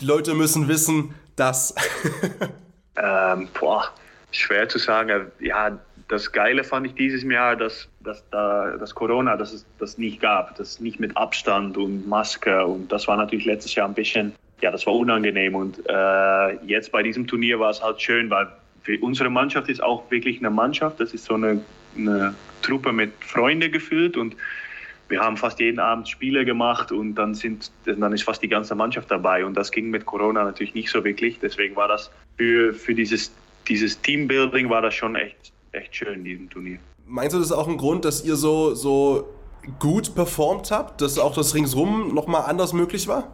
[0.00, 1.74] Die Leute müssen wissen, dass.
[2.96, 3.88] ähm, boah,
[4.30, 5.32] schwer zu sagen.
[5.40, 5.78] Ja,
[6.12, 10.20] das Geile fand ich dieses Jahr, dass, dass da das Corona, dass es das nicht
[10.20, 14.35] gab, das nicht mit Abstand und Maske und das war natürlich letztes Jahr ein bisschen,
[14.61, 18.48] ja, das war unangenehm und äh, jetzt bei diesem Turnier war es halt schön, weil
[18.83, 21.61] für unsere Mannschaft ist auch wirklich eine Mannschaft, das ist so eine,
[21.97, 24.37] eine Truppe mit Freunden gefüllt und
[25.09, 28.75] wir haben fast jeden Abend Spiele gemacht und dann, sind, dann ist fast die ganze
[28.75, 29.45] Mannschaft dabei.
[29.45, 31.38] Und das ging mit Corona natürlich nicht so wirklich.
[31.38, 33.31] Deswegen war das für, für dieses,
[33.68, 36.79] dieses Teambuilding war das schon echt echt schön in diesem Turnier.
[37.07, 39.29] Meinst du, das ist auch ein Grund, dass ihr so, so
[39.79, 43.29] gut performt habt, dass auch das Ringsrum nochmal anders möglich war?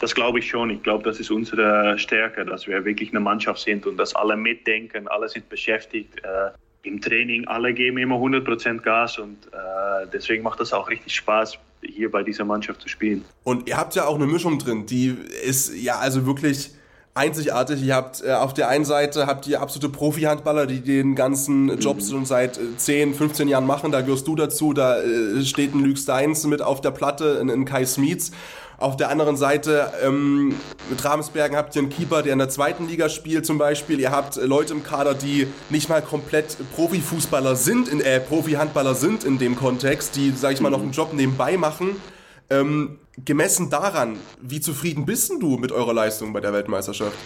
[0.00, 0.70] Das glaube ich schon.
[0.70, 4.36] Ich glaube, das ist unsere Stärke, dass wir wirklich eine Mannschaft sind und dass alle
[4.36, 6.22] mitdenken, alle sind beschäftigt.
[6.24, 11.14] Äh, Im Training, alle geben immer 100% Gas und äh, deswegen macht das auch richtig
[11.14, 13.24] Spaß, hier bei dieser Mannschaft zu spielen.
[13.44, 16.70] Und ihr habt ja auch eine Mischung drin, die ist ja also wirklich
[17.14, 17.82] einzigartig.
[17.82, 21.96] Ihr habt äh, auf der einen Seite habt ihr absolute Profi-Handballer, die den ganzen Job
[21.96, 22.02] mhm.
[22.02, 23.92] schon seit 10, äh, 15 Jahren machen.
[23.92, 24.72] Da gehörst du dazu.
[24.72, 28.32] Da äh, steht ein Luke Steins mit auf der Platte, ein, ein Kai Smeets.
[28.80, 30.54] Auf der anderen Seite ähm,
[30.88, 34.00] mit Ramsbergen habt ihr einen Keeper, der in der zweiten Liga spielt zum Beispiel.
[34.00, 38.94] Ihr habt äh, Leute im Kader, die nicht mal komplett Profifußballer sind, in, äh, Profi-Handballer
[38.94, 42.00] sind in dem Kontext, die, sag ich mal, noch einen Job nebenbei machen.
[42.48, 47.18] Ähm, gemessen daran, wie zufrieden bist du mit eurer Leistung bei der Weltmeisterschaft?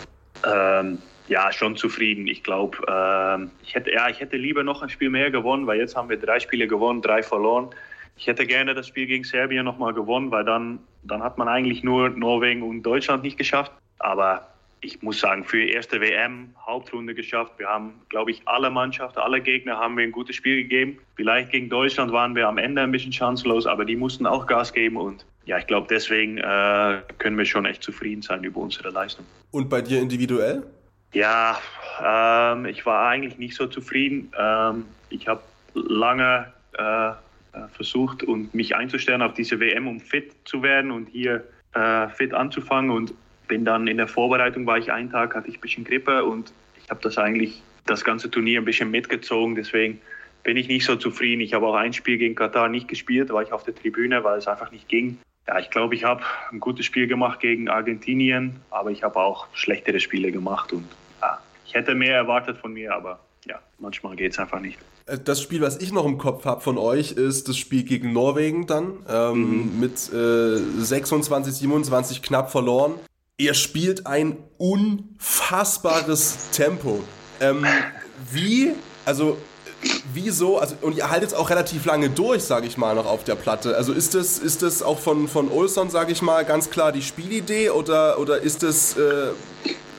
[0.44, 2.26] Ähm, ja, schon zufrieden.
[2.26, 5.78] Ich glaube, ähm, ich hätte, ja, ich hätte lieber noch ein Spiel mehr gewonnen, weil
[5.78, 7.70] jetzt haben wir drei Spiele gewonnen, drei verloren.
[8.16, 11.82] Ich hätte gerne das Spiel gegen Serbien nochmal gewonnen, weil dann, dann hat man eigentlich
[11.82, 13.72] nur Norwegen und Deutschland nicht geschafft.
[13.98, 14.48] Aber
[14.84, 17.52] ich muss sagen, für die erste WM Hauptrunde geschafft.
[17.58, 20.98] Wir haben, glaube ich, alle Mannschaften, alle Gegner haben wir ein gutes Spiel gegeben.
[21.16, 24.72] Vielleicht gegen Deutschland waren wir am Ende ein bisschen chancenlos, aber die mussten auch Gas
[24.72, 28.90] geben und ja, ich glaube, deswegen äh, können wir schon echt zufrieden sein über unsere
[28.90, 29.26] Leistung.
[29.50, 30.62] Und bei dir individuell?
[31.12, 31.58] Ja,
[32.02, 34.32] ähm, ich war eigentlich nicht so zufrieden.
[34.38, 35.42] Ähm, ich habe
[35.74, 37.12] lange äh,
[37.68, 42.34] versucht und mich einzustellen auf diese WM, um fit zu werden und hier äh, fit
[42.34, 43.14] anzufangen und
[43.48, 46.52] bin dann in der Vorbereitung, war ich einen Tag, hatte ich ein bisschen Grippe und
[46.82, 49.54] ich habe das eigentlich, das ganze Turnier ein bisschen mitgezogen.
[49.54, 50.00] Deswegen
[50.42, 51.40] bin ich nicht so zufrieden.
[51.40, 54.38] Ich habe auch ein Spiel gegen Katar nicht gespielt, war ich auf der Tribüne, weil
[54.38, 55.18] es einfach nicht ging.
[55.46, 59.46] Ja, ich glaube, ich habe ein gutes Spiel gemacht gegen Argentinien, aber ich habe auch
[59.52, 60.86] schlechtere Spiele gemacht und
[61.20, 64.78] ja, ich hätte mehr erwartet von mir, aber ja, manchmal geht es einfach nicht.
[65.06, 68.12] Äh, das Spiel, was ich noch im Kopf habe von euch, ist das Spiel gegen
[68.12, 69.80] Norwegen dann ähm, mhm.
[69.80, 72.94] mit äh, 26, 27 knapp verloren.
[73.36, 77.02] Ihr spielt ein unfassbares Tempo.
[77.40, 77.66] Ähm,
[78.32, 78.72] wie,
[79.04, 79.36] also
[80.12, 83.34] wieso, also und ihr haltet auch relativ lange durch, sage ich mal, noch auf der
[83.34, 83.76] Platte.
[83.76, 87.02] Also ist das, ist das auch von, von Olson, sage ich mal, ganz klar die
[87.02, 89.30] Spielidee oder, oder ist das äh,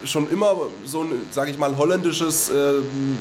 [0.05, 2.73] schon immer so ein, sage ich mal, holländisches, äh,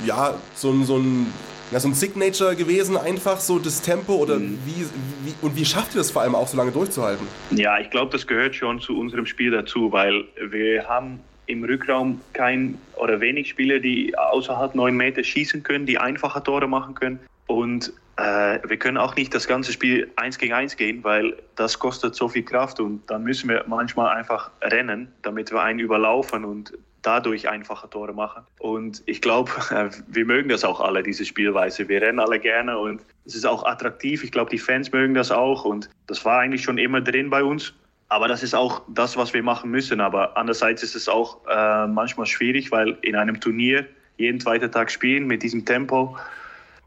[0.07, 1.33] ja, so ein, so ein
[1.71, 4.59] ja, so ein Signature gewesen, einfach so das Tempo oder mhm.
[4.65, 4.85] wie,
[5.25, 7.27] wie, und wie schafft ihr das vor allem auch so lange durchzuhalten?
[7.51, 12.21] Ja, ich glaube, das gehört schon zu unserem Spiel dazu, weil wir haben im Rückraum
[12.33, 17.19] kein oder wenig Spieler, die außerhalb 9 Meter schießen können, die einfache Tore machen können.
[17.47, 21.79] Und äh, wir können auch nicht das ganze Spiel 1 gegen 1 gehen, weil das
[21.79, 26.45] kostet so viel Kraft und dann müssen wir manchmal einfach rennen, damit wir einen überlaufen
[26.45, 28.45] und dadurch einfache Tore machen.
[28.59, 31.89] Und ich glaube, äh, wir mögen das auch alle, diese Spielweise.
[31.89, 34.23] Wir rennen alle gerne und es ist auch attraktiv.
[34.23, 37.43] Ich glaube, die Fans mögen das auch und das war eigentlich schon immer drin bei
[37.43, 37.75] uns.
[38.09, 40.01] Aber das ist auch das, was wir machen müssen.
[40.01, 43.87] Aber andererseits ist es auch äh, manchmal schwierig, weil in einem Turnier
[44.19, 46.17] jeden zweiten Tag spielen mit diesem Tempo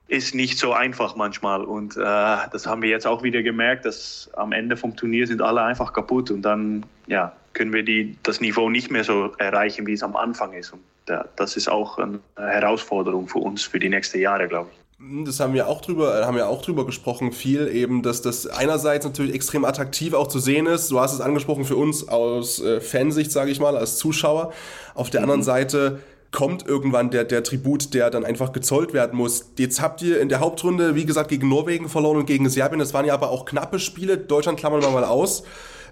[0.08, 1.63] ist nicht so einfach manchmal.
[1.63, 5.41] Und äh, das haben wir jetzt auch wieder gemerkt, dass am Ende vom Turnier sind
[5.41, 9.86] alle einfach kaputt und dann ja, können wir die, das Niveau nicht mehr so erreichen,
[9.88, 10.74] wie es am Anfang ist.
[10.74, 14.88] Und ja, das ist auch eine Herausforderung für uns für die nächsten Jahre, glaube ich.
[15.26, 18.48] Das haben wir auch drüber, äh, haben wir auch drüber gesprochen, viel eben, dass das
[18.48, 20.89] einerseits natürlich extrem attraktiv auch zu sehen ist.
[20.89, 24.54] Du hast es angesprochen für uns aus äh, Fansicht, sage ich mal, als Zuschauer.
[24.96, 25.26] Auf der mhm.
[25.26, 26.00] anderen Seite
[26.38, 29.54] kommt irgendwann der, der Tribut, der dann einfach gezollt werden muss.
[29.58, 32.78] Jetzt habt ihr in der Hauptrunde, wie gesagt, gegen Norwegen verloren und gegen Serbien.
[32.78, 34.19] Das waren ja aber auch knappe Spiele.
[34.19, 35.43] Deutschland klammern wir mal aus.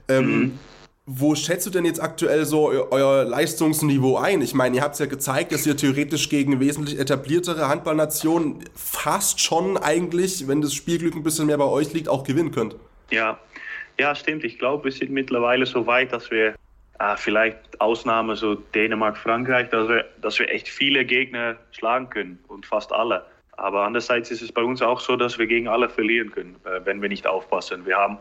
[0.07, 0.59] Ähm, mhm.
[1.07, 4.43] Wo schätzt du denn jetzt aktuell so euer Leistungsniveau ein?
[4.43, 9.41] Ich meine, ihr habt es ja gezeigt, dass ihr theoretisch gegen wesentlich etabliertere Handballnationen fast
[9.41, 12.75] schon eigentlich, wenn das Spielglück ein bisschen mehr bei euch liegt, auch gewinnen könnt.
[13.09, 13.39] Ja,
[13.99, 14.43] ja, stimmt.
[14.43, 16.53] Ich glaube, wir sind mittlerweile so weit, dass wir
[16.99, 22.39] äh, vielleicht Ausnahme so Dänemark, Frankreich, dass wir, dass wir echt viele Gegner schlagen können
[22.47, 23.25] und fast alle.
[23.57, 26.81] Aber andererseits ist es bei uns auch so, dass wir gegen alle verlieren können, äh,
[26.85, 27.85] wenn wir nicht aufpassen.
[27.85, 28.17] Wir haben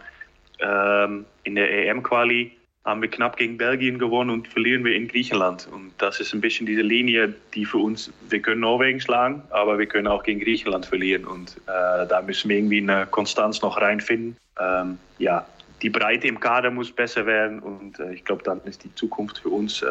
[0.60, 2.52] ähm, in der EM-Quali
[2.84, 5.68] haben wir knapp gegen Belgien gewonnen und verlieren wir in Griechenland.
[5.72, 9.78] Und das ist ein bisschen diese Linie, die für uns, wir können Norwegen schlagen, aber
[9.78, 11.24] wir können auch gegen Griechenland verlieren.
[11.24, 14.36] Und äh, da müssen wir irgendwie eine Konstanz noch reinfinden.
[14.60, 15.46] Ähm, ja,
[15.82, 19.38] die Breite im Kader muss besser werden und äh, ich glaube, dann ist die Zukunft
[19.38, 19.86] für uns, äh,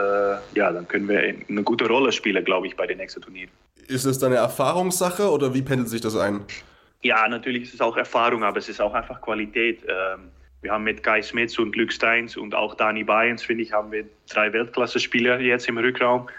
[0.55, 3.51] ja, dann können wir eine gute Rolle spielen, glaube ich, bei den nächsten Turnieren.
[3.87, 6.41] Ist es dann eine Erfahrungssache oder wie pendelt sich das ein?
[7.01, 9.81] Ja, natürlich ist es auch Erfahrung, aber es ist auch einfach Qualität.
[9.83, 10.29] Ähm,
[10.61, 13.91] wir haben mit Kai Smits und Luc Steins und auch Dani Bayens, finde ich, haben
[13.91, 16.29] wir drei Weltklasse-Spieler jetzt im Rückraum.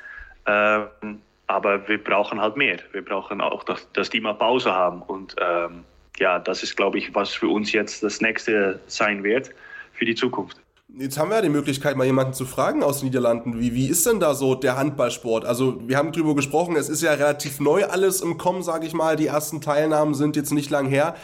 [0.46, 2.78] Ähm, aber wir brauchen halt mehr.
[2.92, 5.02] Wir brauchen auch, dass, dass die mal Pause haben.
[5.02, 5.84] Und ähm,
[6.18, 9.50] ja, das ist, glaube ich, was für uns jetzt das nächste sein wird
[9.92, 10.56] für die Zukunft.
[10.96, 13.58] Jetzt haben wir ja die Möglichkeit, mal jemanden zu fragen aus den Niederlanden.
[13.58, 15.44] Wie, wie ist denn da so der Handballsport?
[15.44, 18.94] Also, wir haben drüber gesprochen, es ist ja relativ neu alles im Kommen, sage ich
[18.94, 19.16] mal.
[19.16, 21.16] Die ersten Teilnahmen sind jetzt nicht lang her.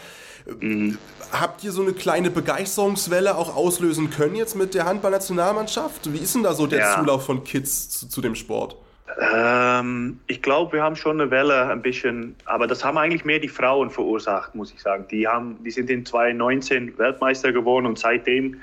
[0.59, 0.97] Mhm.
[1.31, 6.11] Habt ihr so eine kleine Begeisterungswelle auch auslösen können jetzt mit der Handballnationalmannschaft?
[6.11, 6.99] Wie ist denn da so der ja.
[6.99, 8.75] Zulauf von Kids zu, zu dem Sport?
[9.19, 13.39] Ähm, ich glaube, wir haben schon eine Welle ein bisschen, aber das haben eigentlich mehr
[13.39, 15.05] die Frauen verursacht, muss ich sagen.
[15.11, 18.61] Die, haben, die sind in 2019 Weltmeister geworden und seitdem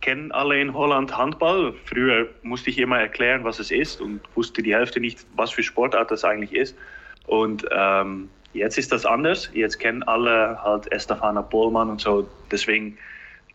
[0.00, 1.74] kennen alle in Holland Handball.
[1.84, 5.62] Früher musste ich immer erklären, was es ist und wusste die Hälfte nicht, was für
[5.62, 6.76] Sportart das eigentlich ist.
[7.26, 9.50] Und ähm, Jetzt ist das anders.
[9.52, 12.28] Jetzt kennen alle halt Estefana Pohlmann und so.
[12.50, 12.98] Deswegen,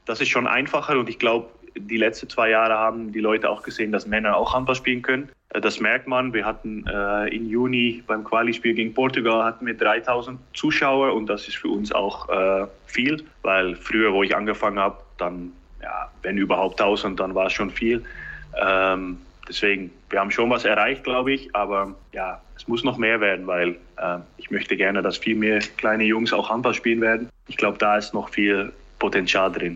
[0.06, 3.62] das ist schon einfacher und ich glaube, die letzten zwei Jahre haben die Leute auch
[3.62, 5.30] gesehen, dass Männer auch Handball spielen können.
[5.56, 6.34] Äh, das merkt man.
[6.34, 11.48] Wir hatten äh, im Juni beim Quali-Spiel gegen Portugal hatten wir 3000 Zuschauer und das
[11.48, 16.38] ist für uns auch äh, viel, weil früher, wo ich angefangen habe, dann, ja, wenn
[16.38, 18.04] überhaupt 1000, dann war es schon viel.
[18.62, 23.20] Ähm, deswegen, wir haben schon was erreicht, glaube ich, aber ja, es muss noch mehr
[23.22, 27.30] werden, weil äh, ich möchte gerne, dass viel mehr kleine Jungs auch Handball spielen werden.
[27.48, 29.76] Ich glaube, da ist noch viel Potenzial drin.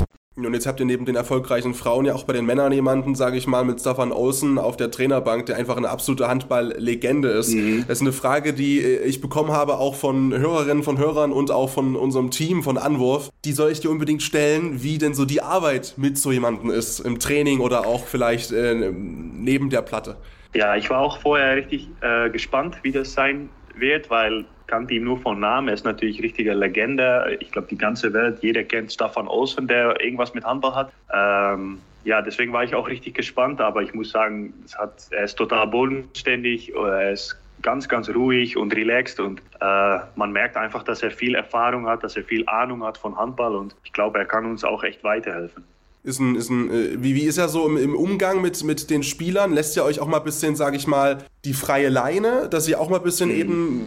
[0.45, 3.37] Und jetzt habt ihr neben den erfolgreichen Frauen ja auch bei den Männern jemanden, sage
[3.37, 7.53] ich mal, mit Stefan Außen auf der Trainerbank, der einfach eine absolute Handball-Legende ist.
[7.53, 7.85] Mhm.
[7.87, 11.69] Das ist eine Frage, die ich bekommen habe, auch von Hörerinnen, von Hörern und auch
[11.69, 13.29] von unserem Team von Anwurf.
[13.45, 16.99] Die soll ich dir unbedingt stellen, wie denn so die Arbeit mit so jemandem ist,
[16.99, 20.17] im Training oder auch vielleicht äh, neben der Platte.
[20.53, 25.03] Ja, ich war auch vorher richtig äh, gespannt, wie das sein wird, weil kannte ihn
[25.03, 25.67] nur von Namen.
[25.67, 27.37] Er ist natürlich eine richtige Legende.
[27.41, 30.91] Ich glaube, die ganze Welt, jeder kennt Stefan Olsen, der irgendwas mit Handball hat.
[31.13, 33.59] Ähm, ja, deswegen war ich auch richtig gespannt.
[33.59, 36.73] Aber ich muss sagen, hat, er ist total bodenständig.
[36.73, 41.35] Er ist ganz, ganz ruhig und relaxed und äh, man merkt einfach, dass er viel
[41.35, 44.63] Erfahrung hat, dass er viel Ahnung hat von Handball und ich glaube, er kann uns
[44.63, 45.63] auch echt weiterhelfen.
[46.03, 48.89] Ist ein, ist ein, äh, wie, wie ist er so im, im, Umgang mit, mit
[48.89, 49.53] den Spielern?
[49.53, 52.79] Lässt er euch auch mal ein bisschen, sage ich mal, die freie Leine, dass ihr
[52.79, 53.35] auch mal ein bisschen mhm.
[53.35, 53.85] eben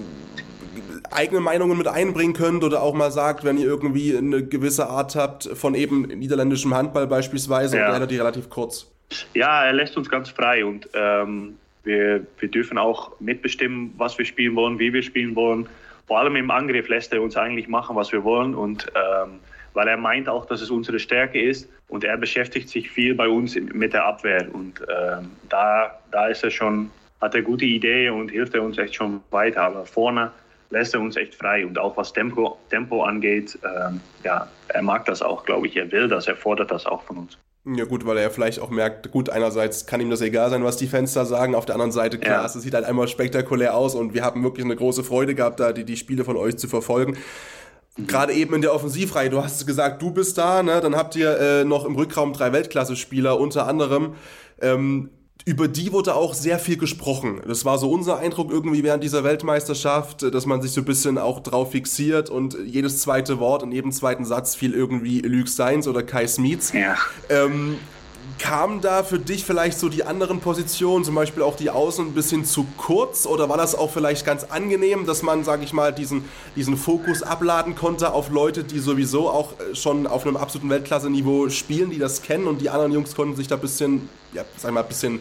[1.10, 5.16] eigene Meinungen mit einbringen könnt oder auch mal sagt, wenn ihr irgendwie eine gewisse Art
[5.16, 7.96] habt von eben niederländischem Handball beispielsweise ja.
[7.96, 8.90] und die relativ kurz.
[9.34, 14.24] Ja, er lässt uns ganz frei und ähm, wir, wir dürfen auch mitbestimmen, was wir
[14.24, 15.68] spielen wollen, wie wir spielen wollen.
[16.06, 19.40] Vor allem im Angriff lässt er uns eigentlich machen, was wir wollen und ähm,
[19.74, 23.28] weil er meint auch, dass es unsere Stärke ist und er beschäftigt sich viel bei
[23.28, 26.90] uns mit der Abwehr und ähm, da, da ist er schon,
[27.20, 30.30] hat er gute Ideen und hilft er uns echt schon weiter, aber vorne
[30.70, 31.66] lässt er uns echt frei.
[31.66, 35.76] Und auch was Tempo, Tempo angeht, ähm, ja, er mag das auch, glaube ich.
[35.76, 37.38] Er will das, er fordert das auch von uns.
[37.66, 40.76] Ja gut, weil er vielleicht auch merkt, gut, einerseits kann ihm das egal sein, was
[40.76, 42.44] die Fenster sagen, auf der anderen Seite, klar, ja.
[42.44, 45.72] es sieht halt einmal spektakulär aus und wir haben wirklich eine große Freude gehabt, da
[45.72, 47.16] die, die Spiele von euch zu verfolgen.
[47.96, 48.06] Mhm.
[48.06, 50.80] Gerade eben in der Offensivreihe, du hast gesagt, du bist da, ne?
[50.82, 54.14] dann habt ihr äh, noch im Rückraum drei Weltklasse-Spieler, unter anderem
[54.60, 55.08] ähm,
[55.46, 57.40] über die wurde auch sehr viel gesprochen.
[57.46, 61.18] Das war so unser Eindruck irgendwie während dieser Weltmeisterschaft, dass man sich so ein bisschen
[61.18, 65.86] auch drauf fixiert und jedes zweite Wort in jedem zweiten Satz fiel irgendwie Luke Steins
[65.86, 66.72] oder Kai Smeets.
[66.72, 66.96] Ja.
[67.28, 67.76] Ähm,
[68.38, 72.14] Kamen da für dich vielleicht so die anderen Positionen, zum Beispiel auch die Außen, ein
[72.14, 73.26] bisschen zu kurz?
[73.26, 76.24] Oder war das auch vielleicht ganz angenehm, dass man, sage ich mal, diesen,
[76.56, 81.48] diesen Fokus abladen konnte auf Leute, die sowieso auch äh, schon auf einem absoluten Weltklasse-Niveau
[81.48, 84.72] spielen, die das kennen und die anderen Jungs konnten sich da ein bisschen, ja, sag
[84.72, 85.20] mal, ein bisschen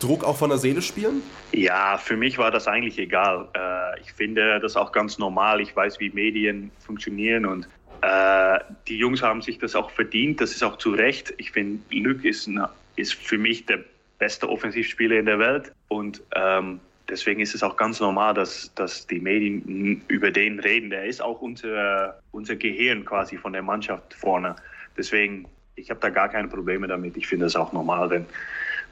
[0.00, 1.22] Druck auch von der Seele spielen?
[1.52, 3.48] Ja, für mich war das eigentlich egal.
[3.54, 5.60] Äh, ich finde das auch ganz normal.
[5.60, 7.68] Ich weiß, wie Medien funktionieren und
[8.02, 11.34] äh, die Jungs haben sich das auch verdient, das ist auch zu Recht.
[11.38, 12.48] Ich finde, Luc ist,
[12.96, 13.80] ist für mich der
[14.18, 19.06] beste Offensivspieler in der Welt und ähm, deswegen ist es auch ganz normal, dass, dass
[19.06, 20.90] die Medien über den reden.
[20.90, 24.54] Der ist auch unser, unser Gehirn quasi von der Mannschaft vorne.
[24.96, 25.46] Deswegen,
[25.76, 27.16] ich habe da gar keine Probleme damit.
[27.16, 28.26] Ich finde das auch normal, denn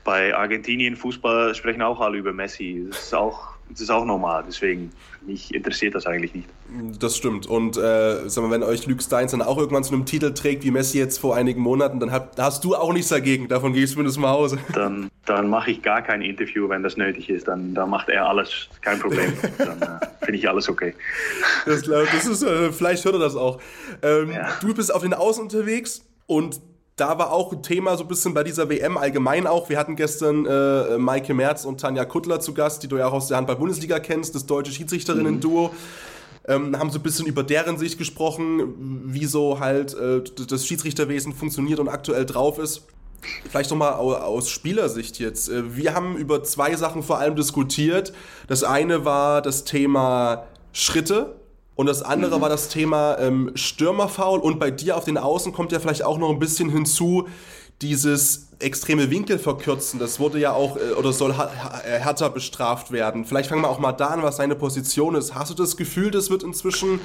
[0.06, 2.86] bei Argentinien Fußball sprechen auch alle über Messi.
[2.88, 4.92] Das ist auch das ist auch normal, deswegen
[5.26, 6.48] mich interessiert das eigentlich nicht.
[7.00, 7.46] Das stimmt.
[7.48, 10.62] Und äh, sag mal, wenn euch Luke Steins dann auch irgendwann zu einem Titel trägt,
[10.62, 13.48] wie Messi jetzt vor einigen Monaten, dann hab, hast du auch nichts dagegen.
[13.48, 14.58] Davon gehst du mindestens mal Hause.
[14.72, 17.48] Dann, dann mache ich gar kein Interview, wenn das nötig ist.
[17.48, 19.32] Dann, dann macht er alles, kein Problem.
[19.58, 20.94] dann äh, finde ich alles okay.
[21.66, 23.60] Das, das ist, äh, vielleicht hört er das auch.
[24.02, 24.48] Ähm, ja.
[24.60, 26.60] Du bist auf den Außen unterwegs und
[26.96, 29.68] da war auch ein Thema so ein bisschen bei dieser WM allgemein auch.
[29.68, 33.12] Wir hatten gestern äh, Maike Merz und Tanja Kuttler zu Gast, die du ja auch
[33.12, 35.74] aus der Handball-Bundesliga kennst, das deutsche Schiedsrichterinnen-Duo.
[36.48, 41.34] Ähm, haben so ein bisschen über deren Sicht gesprochen, wie so halt äh, das Schiedsrichterwesen
[41.34, 42.86] funktioniert und aktuell drauf ist.
[43.50, 45.50] Vielleicht nochmal aus Spielersicht jetzt.
[45.50, 48.14] Äh, wir haben über zwei Sachen vor allem diskutiert.
[48.46, 51.36] Das eine war das Thema Schritte,
[51.76, 52.40] und das andere mhm.
[52.42, 54.40] war das Thema ähm, Stürmerfoul.
[54.40, 57.28] Und bei dir auf den Außen kommt ja vielleicht auch noch ein bisschen hinzu,
[57.82, 60.00] dieses extreme Winkelverkürzen.
[60.00, 63.26] Das wurde ja auch äh, oder soll äh, härter bestraft werden.
[63.26, 65.34] Vielleicht fangen wir auch mal da an, was deine Position ist.
[65.34, 66.98] Hast du das Gefühl, das wird inzwischen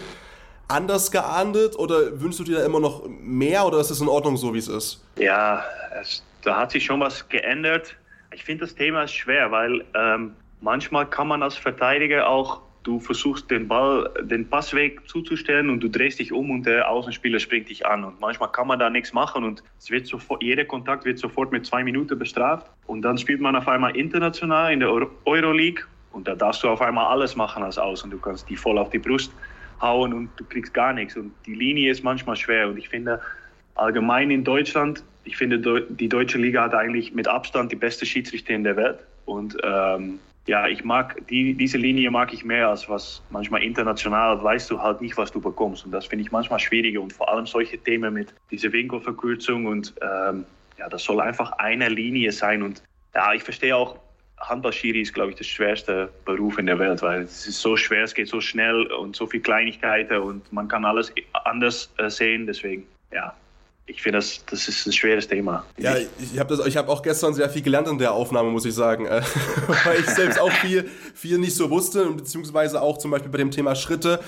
[0.69, 4.37] anders geahndet oder wünschst du dir da immer noch mehr oder ist es in Ordnung
[4.37, 5.05] so, wie es ist?
[5.17, 5.65] Ja,
[6.01, 7.97] es, da hat sich schon was geändert.
[8.33, 13.49] Ich finde das Thema schwer, weil ähm, manchmal kann man als Verteidiger auch du versuchst
[13.51, 17.85] den Ball, den Passweg zuzustellen und du drehst dich um und der Außenspieler springt dich
[17.85, 18.03] an.
[18.03, 21.51] Und manchmal kann man da nichts machen und es wird sofort, jeder Kontakt wird sofort
[21.51, 22.67] mit zwei Minuten bestraft.
[22.87, 24.91] Und dann spielt man auf einmal international in der
[25.25, 28.09] Euroleague und da darfst du auf einmal alles machen als Außen.
[28.09, 29.31] Du kannst die voll auf die Brust
[29.81, 31.15] hauen und du kriegst gar nichts.
[31.15, 32.67] Und die Linie ist manchmal schwer.
[32.67, 33.21] Und ich finde
[33.75, 38.53] allgemein in Deutschland, ich finde die deutsche Liga hat eigentlich mit Abstand die beste Schiedsrichter
[38.53, 38.99] in der Welt.
[39.25, 44.43] Und ähm, ja, ich mag die, diese Linie mag ich mehr als was manchmal international
[44.43, 45.85] weißt du halt nicht, was du bekommst.
[45.85, 49.93] Und das finde ich manchmal schwieriger und vor allem solche Themen mit dieser Winkelverkürzung und
[50.01, 50.45] ähm,
[50.77, 52.63] ja, das soll einfach eine Linie sein.
[52.63, 52.81] Und
[53.13, 53.99] ja, ich verstehe auch,
[54.39, 58.03] Handballschiri ist, glaube ich, der schwerste Beruf in der Welt, weil es ist so schwer,
[58.03, 61.13] es geht so schnell und so viele Kleinigkeiten und man kann alles
[61.43, 62.47] anders äh, sehen.
[62.47, 63.35] Deswegen, ja,
[63.91, 65.65] ich finde, das, das ist ein schweres Thema.
[65.77, 69.05] Ja, ich habe hab auch gestern sehr viel gelernt in der Aufnahme, muss ich sagen.
[69.05, 69.21] Äh,
[69.85, 73.51] weil ich selbst auch viel, viel nicht so wusste, beziehungsweise auch zum Beispiel bei dem
[73.51, 74.21] Thema Schritte.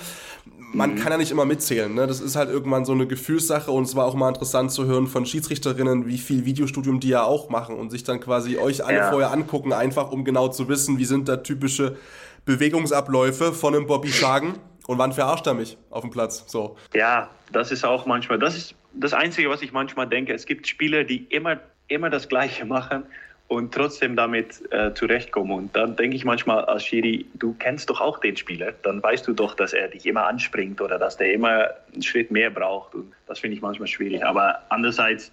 [0.72, 0.96] Man mhm.
[0.96, 1.94] kann ja nicht immer mitzählen.
[1.94, 2.06] Ne?
[2.06, 5.06] Das ist halt irgendwann so eine Gefühlssache und es war auch mal interessant zu hören
[5.06, 8.98] von Schiedsrichterinnen, wie viel Videostudium die ja auch machen und sich dann quasi euch alle
[8.98, 9.10] ja.
[9.10, 11.96] vorher angucken, einfach um genau zu wissen, wie sind da typische
[12.44, 14.54] Bewegungsabläufe von einem Bobby Schagen
[14.86, 16.44] und wann verarscht er mich auf dem Platz.
[16.48, 16.76] So.
[16.92, 20.66] Ja, das ist auch manchmal, das ist das Einzige, was ich manchmal denke, es gibt
[20.66, 23.04] Spieler, die immer, immer das Gleiche machen
[23.48, 25.52] und trotzdem damit äh, zurechtkommen.
[25.52, 29.26] Und dann denke ich manchmal als Schiri, du kennst doch auch den Spieler, dann weißt
[29.26, 32.94] du doch, dass er dich immer anspringt oder dass der immer einen Schritt mehr braucht.
[32.94, 34.24] Und das finde ich manchmal schwierig.
[34.24, 35.30] Aber andererseits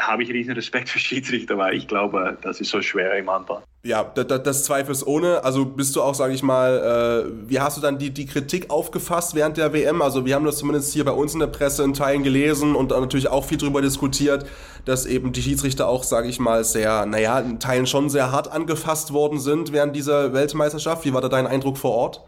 [0.00, 3.62] habe ich riesen Respekt für Schiedsrichter, weil ich glaube, das ist so schwer im Handball.
[3.84, 5.44] Ja, das, das zweifelsohne.
[5.44, 8.70] Also bist du auch, sage ich mal, äh, wie hast du dann die, die Kritik
[8.70, 10.02] aufgefasst während der WM?
[10.02, 12.90] Also wir haben das zumindest hier bei uns in der Presse in Teilen gelesen und
[12.90, 14.46] natürlich auch viel darüber diskutiert,
[14.86, 18.50] dass eben die Schiedsrichter auch, sage ich mal, sehr, naja, in Teilen schon sehr hart
[18.50, 21.04] angefasst worden sind während dieser Weltmeisterschaft.
[21.04, 22.22] Wie war da dein Eindruck vor Ort?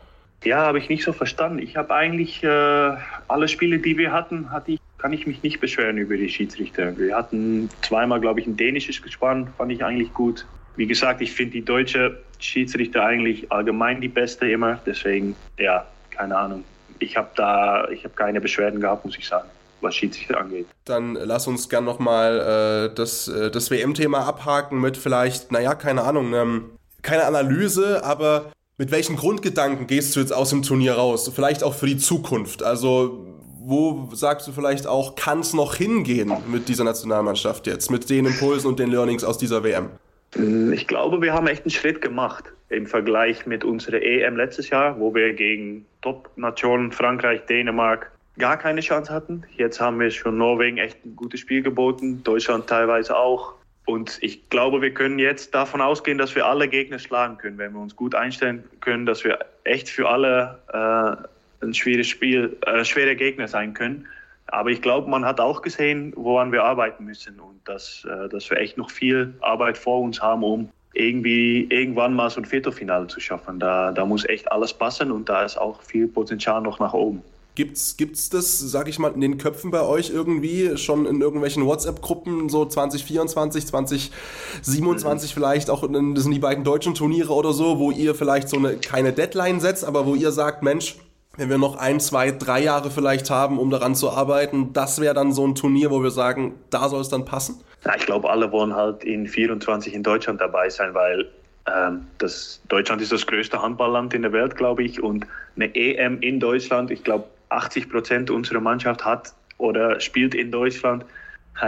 [0.44, 1.58] Ja, habe ich nicht so verstanden.
[1.58, 2.96] Ich habe eigentlich äh,
[3.28, 6.96] alle Spiele, die wir hatten, hatte ich kann ich mich nicht beschweren über die Schiedsrichter.
[6.98, 10.46] Wir hatten zweimal, glaube ich, ein dänisches Gespann, fand ich eigentlich gut.
[10.76, 14.80] Wie gesagt, ich finde die deutsche Schiedsrichter eigentlich allgemein die beste immer.
[14.84, 16.64] Deswegen, ja, keine Ahnung.
[16.98, 19.48] Ich habe da, ich habe keine Beschwerden gehabt, muss ich sagen
[19.80, 20.66] was Schiedsrichter angeht.
[20.84, 26.02] Dann lass uns gern nochmal äh, das, äh, das WM-Thema abhaken mit vielleicht, naja, keine
[26.02, 26.70] Ahnung, ähm,
[27.02, 31.30] keine Analyse, aber mit welchen Grundgedanken gehst du jetzt aus dem Turnier raus?
[31.34, 32.62] Vielleicht auch für die Zukunft.
[32.62, 33.35] Also
[33.68, 38.26] wo sagst du vielleicht auch, kann es noch hingehen mit dieser Nationalmannschaft jetzt, mit den
[38.26, 39.90] Impulsen und den Learnings aus dieser WM?
[40.36, 44.70] Mm, ich glaube, wir haben echt einen Schritt gemacht im Vergleich mit unserer EM letztes
[44.70, 49.42] Jahr, wo wir gegen Top-Nationen Frankreich, Dänemark gar keine Chance hatten.
[49.56, 53.54] Jetzt haben wir schon Norwegen echt ein gutes Spiel geboten, Deutschland teilweise auch.
[53.84, 57.72] Und ich glaube, wir können jetzt davon ausgehen, dass wir alle Gegner schlagen können, wenn
[57.72, 61.35] wir uns gut einstellen können, dass wir echt für alle äh,
[61.66, 64.06] ein schweres Spiel, äh, schwere Gegner sein können.
[64.48, 68.48] Aber ich glaube, man hat auch gesehen, woran wir arbeiten müssen und dass, äh, dass
[68.48, 73.06] wir echt noch viel Arbeit vor uns haben, um irgendwie irgendwann mal so ein Viertelfinale
[73.08, 73.58] zu schaffen.
[73.58, 77.22] Da, da muss echt alles passen und da ist auch viel Potenzial noch nach oben.
[77.54, 81.64] Gibt's, gibt's das, sag ich mal, in den Köpfen bei euch irgendwie schon in irgendwelchen
[81.64, 85.34] WhatsApp-Gruppen, so 2024, 2027 mhm.
[85.34, 88.76] vielleicht auch, das sind die beiden deutschen Turniere oder so, wo ihr vielleicht so eine,
[88.76, 90.96] keine Deadline setzt, aber wo ihr sagt, Mensch,
[91.36, 95.14] wenn wir noch ein, zwei, drei Jahre vielleicht haben, um daran zu arbeiten, das wäre
[95.14, 97.60] dann so ein Turnier, wo wir sagen, da soll es dann passen?
[97.84, 101.28] Ja, ich glaube, alle wollen halt in 24 in Deutschland dabei sein, weil
[101.66, 105.02] ähm, das, Deutschland ist das größte Handballland in der Welt, glaube ich.
[105.02, 105.26] Und
[105.56, 111.04] eine EM in Deutschland, ich glaube, 80 Prozent unserer Mannschaft hat oder spielt in Deutschland.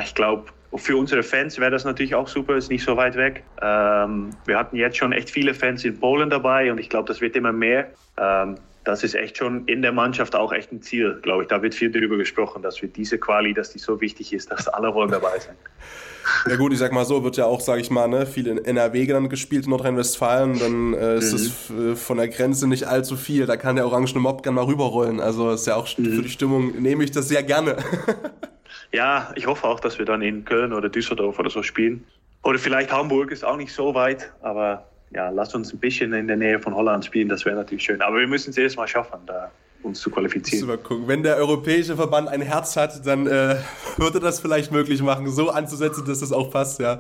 [0.03, 3.43] Ich glaube, für unsere Fans wäre das natürlich auch super, ist nicht so weit weg.
[3.63, 7.21] Ähm, wir hatten jetzt schon echt viele Fans in Polen dabei und ich glaube, das
[7.21, 7.89] wird immer mehr.
[8.19, 8.57] Ähm,
[8.89, 11.49] das ist echt schon in der Mannschaft auch echt ein Ziel, glaube ich.
[11.49, 14.67] Da wird viel darüber gesprochen, dass wir diese Quali, dass die so wichtig ist, dass
[14.67, 15.57] alle wollen dabei sein.
[16.49, 18.59] Ja gut, ich sag mal so, wird ja auch, sage ich mal, ne, viel in
[18.59, 21.97] NRW dann gespielt, in Nordrhein-Westfalen, dann äh, ist es mhm.
[21.97, 23.45] von der Grenze nicht allzu viel.
[23.45, 25.21] Da kann der orangene Mob gerne mal rüberrollen.
[25.21, 26.05] Also ist ja auch mhm.
[26.05, 27.77] für die Stimmung, nehme ich das sehr gerne.
[28.93, 32.07] ja, ich hoffe auch, dass wir dann in Köln oder Düsseldorf oder so spielen.
[32.43, 36.27] Oder vielleicht Hamburg ist auch nicht so weit, aber ja, lass uns ein bisschen in
[36.27, 38.01] der Nähe von Holland spielen, das wäre natürlich schön.
[38.03, 39.51] Aber wir müssen es jedes Mal schaffen, da
[39.83, 40.67] uns zu qualifizieren.
[40.67, 41.07] Mal gucken.
[41.07, 43.57] Wenn der europäische Verband ein Herz hat, dann äh,
[43.97, 46.99] würde das vielleicht möglich machen, so anzusetzen, dass das auch passt, ja.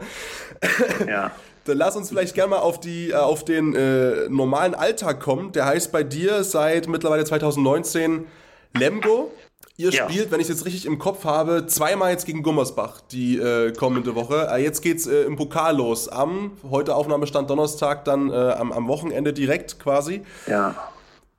[1.06, 1.32] Ja.
[1.64, 5.52] Dann lass uns vielleicht gerne mal auf, die, äh, auf den äh, normalen Alltag kommen.
[5.52, 8.24] Der heißt bei dir seit mittlerweile 2019
[8.74, 9.30] Lemgo.
[9.80, 10.10] Ihr ja.
[10.10, 13.72] spielt, wenn ich es jetzt richtig im Kopf habe, zweimal jetzt gegen Gummersbach die äh,
[13.72, 14.48] kommende Woche.
[14.50, 16.08] Äh, jetzt geht's äh, im Pokal los.
[16.08, 20.22] Am, heute Aufnahmestand Donnerstag, dann äh, am, am Wochenende direkt quasi.
[20.48, 20.74] Ja.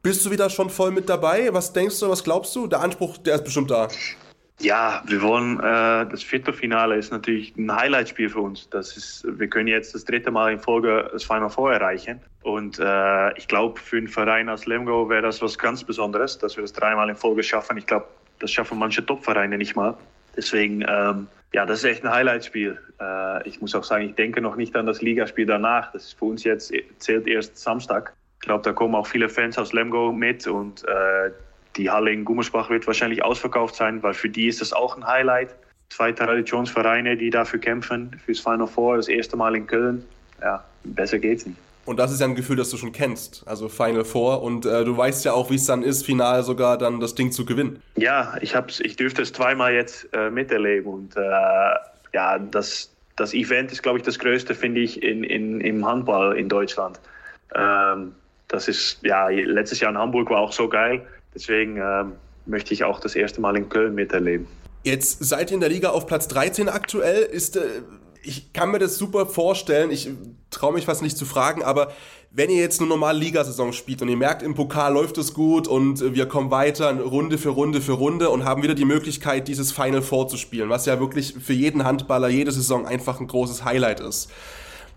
[0.03, 1.49] Bist du wieder schon voll mit dabei?
[1.51, 2.67] Was denkst du, was glaubst du?
[2.67, 3.89] Der Anspruch, der ist bestimmt da.
[4.61, 8.69] Ja, wir wollen, äh, das Viertelfinale ist natürlich ein Highlightspiel für uns.
[8.69, 12.21] Das ist, wir können jetzt das dritte Mal in Folge das Final Four erreichen.
[12.43, 16.55] Und äh, ich glaube, für einen Verein als Lemgo wäre das was ganz Besonderes, dass
[16.55, 17.77] wir das dreimal in Folge schaffen.
[17.77, 18.07] Ich glaube,
[18.39, 19.97] das schaffen manche Top-Vereine nicht mal.
[20.35, 22.77] Deswegen, ähm, ja, das ist echt ein Highlightspiel.
[22.99, 25.91] Äh, ich muss auch sagen, ich denke noch nicht an das Ligaspiel danach.
[25.91, 28.13] Das ist für uns jetzt, zählt erst Samstag.
[28.41, 31.31] Ich glaube, da kommen auch viele Fans aus Lemgo mit und äh,
[31.75, 35.05] die Halle in Gummersbach wird wahrscheinlich ausverkauft sein, weil für die ist das auch ein
[35.05, 35.55] Highlight.
[35.89, 40.05] Zwei Traditionsvereine, die dafür kämpfen, fürs Final Four, das erste Mal in Köln.
[40.41, 41.57] Ja, besser geht's nicht.
[41.89, 44.43] Und das ist ja ein Gefühl, das du schon kennst, also Final Four.
[44.43, 47.31] Und äh, du weißt ja auch, wie es dann ist, final sogar dann das Ding
[47.31, 47.81] zu gewinnen.
[47.95, 50.93] Ja, ich, hab's, ich dürfte es zweimal jetzt äh, miterleben.
[50.93, 51.21] Und äh,
[52.13, 56.37] ja, das, das Event ist, glaube ich, das größte, finde ich, in, in, im Handball
[56.37, 56.99] in Deutschland.
[57.55, 58.13] Ähm,
[58.49, 61.01] das ist, ja, letztes Jahr in Hamburg war auch so geil.
[61.33, 62.11] Deswegen ähm,
[62.45, 64.45] möchte ich auch das erste Mal in Köln miterleben.
[64.83, 67.23] Jetzt seid ihr in der Liga auf Platz 13 aktuell.
[67.23, 67.61] Ist, äh,
[68.21, 69.89] ich kann mir das super vorstellen.
[69.89, 70.07] Ich
[70.59, 71.91] traue mich fast nicht zu fragen, aber
[72.31, 75.67] wenn ihr jetzt eine normale Ligasaison spielt und ihr merkt, im Pokal läuft es gut
[75.67, 79.71] und wir kommen weiter, Runde für Runde für Runde und haben wieder die Möglichkeit, dieses
[79.71, 83.63] Final Four zu spielen, was ja wirklich für jeden Handballer jede Saison einfach ein großes
[83.63, 84.29] Highlight ist.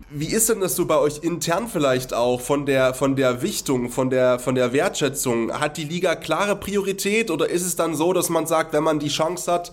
[0.09, 3.89] Wie ist denn das so bei euch intern vielleicht auch von der, von der Wichtung,
[3.89, 5.59] von der, von der Wertschätzung?
[5.59, 8.99] Hat die Liga klare Priorität oder ist es dann so, dass man sagt, wenn man
[8.99, 9.71] die Chance hat,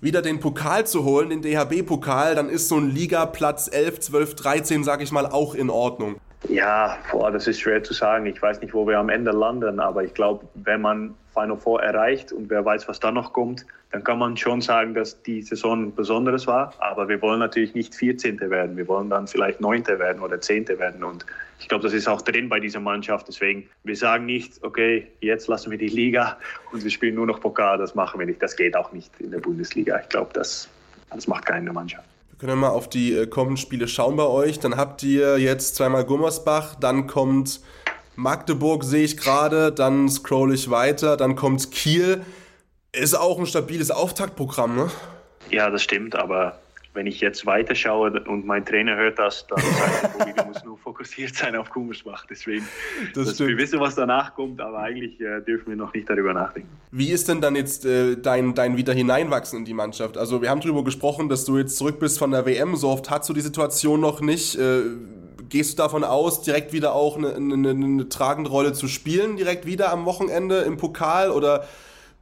[0.00, 4.84] wieder den Pokal zu holen, den DHB-Pokal, dann ist so ein Ligaplatz 11, 12, 13,
[4.84, 6.16] sag ich mal, auch in Ordnung.
[6.48, 8.26] Ja, boah, das ist schwer zu sagen.
[8.26, 11.82] Ich weiß nicht, wo wir am Ende landen, aber ich glaube, wenn man Final Four
[11.82, 15.42] erreicht und wer weiß, was da noch kommt, dann kann man schon sagen, dass die
[15.42, 16.72] Saison Besonderes war.
[16.78, 18.38] Aber wir wollen natürlich nicht 14.
[18.50, 18.76] werden.
[18.76, 19.86] Wir wollen dann vielleicht 9.
[19.86, 20.68] werden oder 10.
[20.68, 21.04] werden.
[21.04, 21.24] Und
[21.58, 23.28] ich glaube, das ist auch drin bei dieser Mannschaft.
[23.28, 26.36] Deswegen, wir sagen nicht, okay, jetzt lassen wir die Liga
[26.72, 27.78] und wir spielen nur noch Pokal.
[27.78, 28.42] Das machen wir nicht.
[28.42, 29.98] Das geht auch nicht in der Bundesliga.
[30.00, 30.68] Ich glaube, das,
[31.10, 32.04] das macht keine Mannschaft.
[32.30, 34.58] Wir können mal auf die äh, kommenden Spiele schauen bei euch.
[34.60, 37.60] Dann habt ihr jetzt zweimal Gummersbach, dann kommt
[38.14, 42.22] Magdeburg, sehe ich gerade, dann scroll ich weiter, dann kommt Kiel.
[42.92, 44.90] Ist auch ein stabiles Auftaktprogramm, ne?
[45.50, 46.58] Ja, das stimmt, aber
[46.96, 50.78] wenn ich jetzt weiterschaue und mein Trainer hört das, dann sagt er, du musst nur
[50.78, 52.26] fokussiert sein auf Gummersbach.
[52.28, 52.66] Deswegen,
[53.14, 56.32] das dass wir wissen, was danach kommt, aber eigentlich äh, dürfen wir noch nicht darüber
[56.32, 56.68] nachdenken.
[56.90, 60.16] Wie ist denn dann jetzt äh, dein, dein wieder hineinwachsen in die Mannschaft?
[60.16, 62.74] Also wir haben darüber gesprochen, dass du jetzt zurück bist von der WM.
[62.74, 64.56] So oft hast du die Situation noch nicht.
[64.56, 64.80] Äh,
[65.48, 69.66] gehst du davon aus, direkt wieder auch eine, eine, eine tragende Rolle zu spielen, direkt
[69.66, 71.30] wieder am Wochenende im Pokal?
[71.30, 71.66] Oder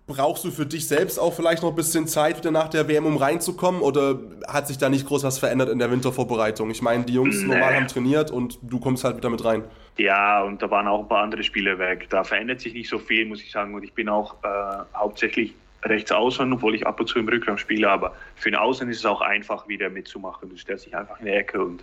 [0.06, 3.06] Brauchst du für dich selbst auch vielleicht noch ein bisschen Zeit wieder nach der WM,
[3.06, 3.80] um reinzukommen?
[3.80, 6.70] Oder hat sich da nicht groß was verändert in der Wintervorbereitung?
[6.70, 7.54] Ich meine, die Jungs nee.
[7.54, 9.64] normal haben trainiert und du kommst halt wieder mit rein.
[9.96, 12.06] Ja, und da waren auch ein paar andere Spiele weg.
[12.10, 13.74] Da verändert sich nicht so viel, muss ich sagen.
[13.74, 14.48] Und ich bin auch äh,
[14.94, 17.88] hauptsächlich rechts außen, obwohl ich ab und zu im Rückraum spiele.
[17.88, 20.50] Aber für den Außen ist es auch einfach, wieder mitzumachen.
[20.50, 21.82] Du stellst dich einfach in die Ecke und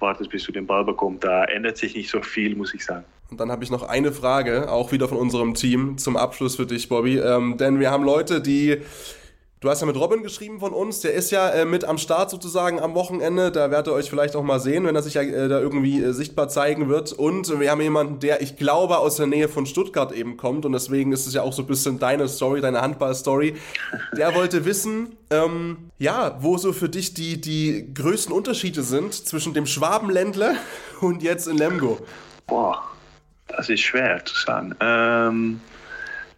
[0.00, 1.22] wartest, bis du den Ball bekommst.
[1.22, 3.04] Da ändert sich nicht so viel, muss ich sagen.
[3.30, 6.66] Und dann habe ich noch eine Frage, auch wieder von unserem Team, zum Abschluss für
[6.66, 7.18] dich, Bobby.
[7.18, 8.82] Ähm, denn wir haben Leute, die
[9.62, 12.30] Du hast ja mit Robin geschrieben von uns, der ist ja äh, mit am Start
[12.30, 13.52] sozusagen am Wochenende.
[13.52, 16.02] Da werdet ihr euch vielleicht auch mal sehen, wenn er sich ja äh, da irgendwie
[16.02, 17.12] äh, sichtbar zeigen wird.
[17.12, 20.64] Und wir haben jemanden, der, ich glaube, aus der Nähe von Stuttgart eben kommt.
[20.64, 23.56] Und deswegen ist es ja auch so ein bisschen deine Story, deine Handball-Story.
[24.16, 29.52] Der wollte wissen, ähm, ja, wo so für dich die, die größten Unterschiede sind zwischen
[29.52, 30.54] dem Schwabenländler
[31.02, 31.98] und jetzt in Lemgo.
[32.46, 32.82] Boah,
[33.56, 34.74] das ist schwer zu sagen.
[34.80, 35.60] Ähm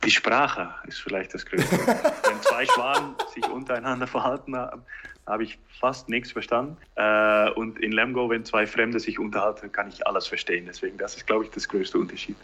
[0.04, 1.76] die Sprache ist vielleicht das Größte.
[1.86, 4.82] Wenn zwei Schwanen sich untereinander verhalten haben,
[5.26, 6.76] habe ich fast nichts verstanden.
[6.96, 10.64] Äh, und in Lemgo, wenn zwei Fremde sich unterhalten, kann ich alles verstehen.
[10.66, 12.34] Deswegen, das ist, glaube ich, das größte Unterschied.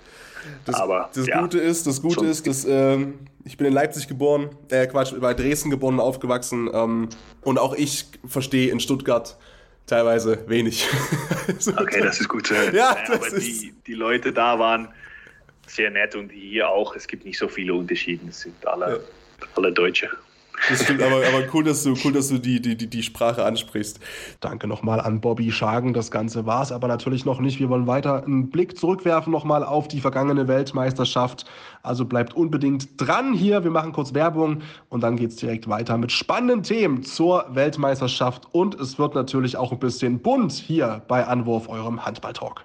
[0.65, 4.07] Das, Aber, das ja, Gute ist, das Gute ist, dass ähm, ich bin in Leipzig
[4.07, 6.71] geboren, äh, Quatsch, bei Dresden geboren und aufgewachsen.
[6.73, 7.09] Ähm,
[7.43, 9.37] und auch ich verstehe in Stuttgart
[9.89, 10.87] teilweise wenig.
[11.77, 12.51] okay, das ist gut.
[12.51, 14.89] Ja, ja aber die, die Leute da waren
[15.67, 16.95] sehr nett und hier auch.
[16.95, 18.27] Es gibt nicht so viele Unterschiede.
[18.29, 19.47] Es sind alle, ja.
[19.57, 20.11] alle Deutsche.
[20.69, 24.01] Das stimmt, aber, aber cool, dass du, cool, dass du die, die, die Sprache ansprichst.
[24.41, 25.95] Danke nochmal an Bobby Schagen.
[25.95, 27.59] Das Ganze war es aber natürlich noch nicht.
[27.59, 31.47] Wir wollen weiter einen Blick zurückwerfen nochmal auf die vergangene Weltmeisterschaft.
[31.83, 33.65] Also bleibt unbedingt dran hier.
[33.65, 38.49] Wir machen kurz Werbung und dann geht es direkt weiter mit spannenden Themen zur Weltmeisterschaft.
[38.53, 42.65] Und es wird natürlich auch ein bisschen bunt hier bei Anwurf, eurem Handballtalk.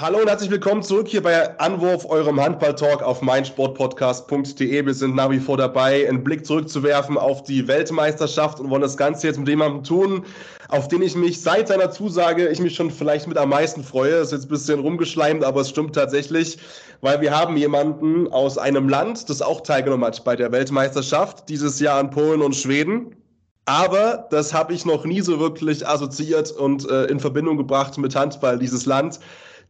[0.00, 4.86] Hallo und herzlich willkommen zurück hier bei Anwurf, eurem Handball-Talk auf meinsportpodcast.de.
[4.86, 8.96] Wir sind nach wie vor dabei, einen Blick zurückzuwerfen auf die Weltmeisterschaft und wollen das
[8.96, 10.24] Ganze jetzt mit jemandem tun,
[10.68, 14.18] auf den ich mich seit seiner Zusage, ich mich schon vielleicht mit am meisten freue.
[14.18, 16.58] Ist jetzt ein bisschen rumgeschleimt, aber es stimmt tatsächlich,
[17.00, 21.80] weil wir haben jemanden aus einem Land, das auch teilgenommen hat bei der Weltmeisterschaft, dieses
[21.80, 23.16] Jahr an Polen und Schweden.
[23.64, 28.14] Aber das habe ich noch nie so wirklich assoziiert und äh, in Verbindung gebracht mit
[28.14, 29.18] Handball, dieses Land.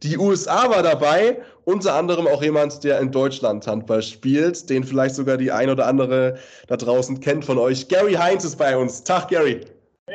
[0.03, 5.15] Die USA war dabei, unter anderem auch jemand, der in Deutschland Handball spielt, den vielleicht
[5.15, 6.37] sogar die ein oder andere
[6.67, 7.87] da draußen kennt von euch.
[7.87, 9.03] Gary Heinz ist bei uns.
[9.03, 9.61] Tag, Gary.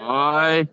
[0.01, 0.67] Hi.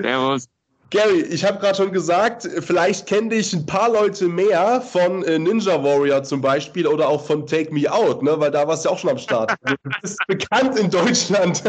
[0.00, 0.48] Servus.
[0.90, 5.38] Gary, ich habe gerade schon gesagt, vielleicht kennen dich ein paar Leute mehr von äh,
[5.38, 8.38] Ninja Warrior zum Beispiel oder auch von Take Me Out, ne?
[8.38, 9.54] weil da warst du ja auch schon am Start.
[9.64, 11.62] Du bist bekannt in Deutschland.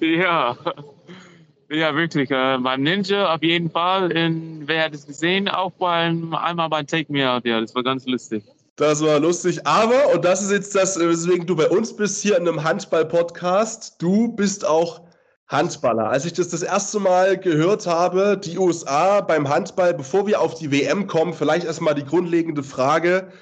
[0.00, 0.56] ja.
[1.70, 2.30] Ja, wirklich.
[2.30, 4.10] Äh, beim Ninja auf jeden Fall.
[4.12, 5.48] In, wer hat es gesehen?
[5.48, 7.44] Auch beim, einmal beim Take Me Out.
[7.44, 8.44] Ja, das war ganz lustig.
[8.76, 9.66] Das war lustig.
[9.66, 14.00] Aber, und das ist jetzt das, weswegen du bei uns bist, hier in einem Handball-Podcast,
[14.00, 15.02] du bist auch
[15.48, 16.08] Handballer.
[16.08, 20.54] Als ich das das erste Mal gehört habe, die USA beim Handball, bevor wir auf
[20.54, 23.32] die WM kommen, vielleicht erstmal die grundlegende Frage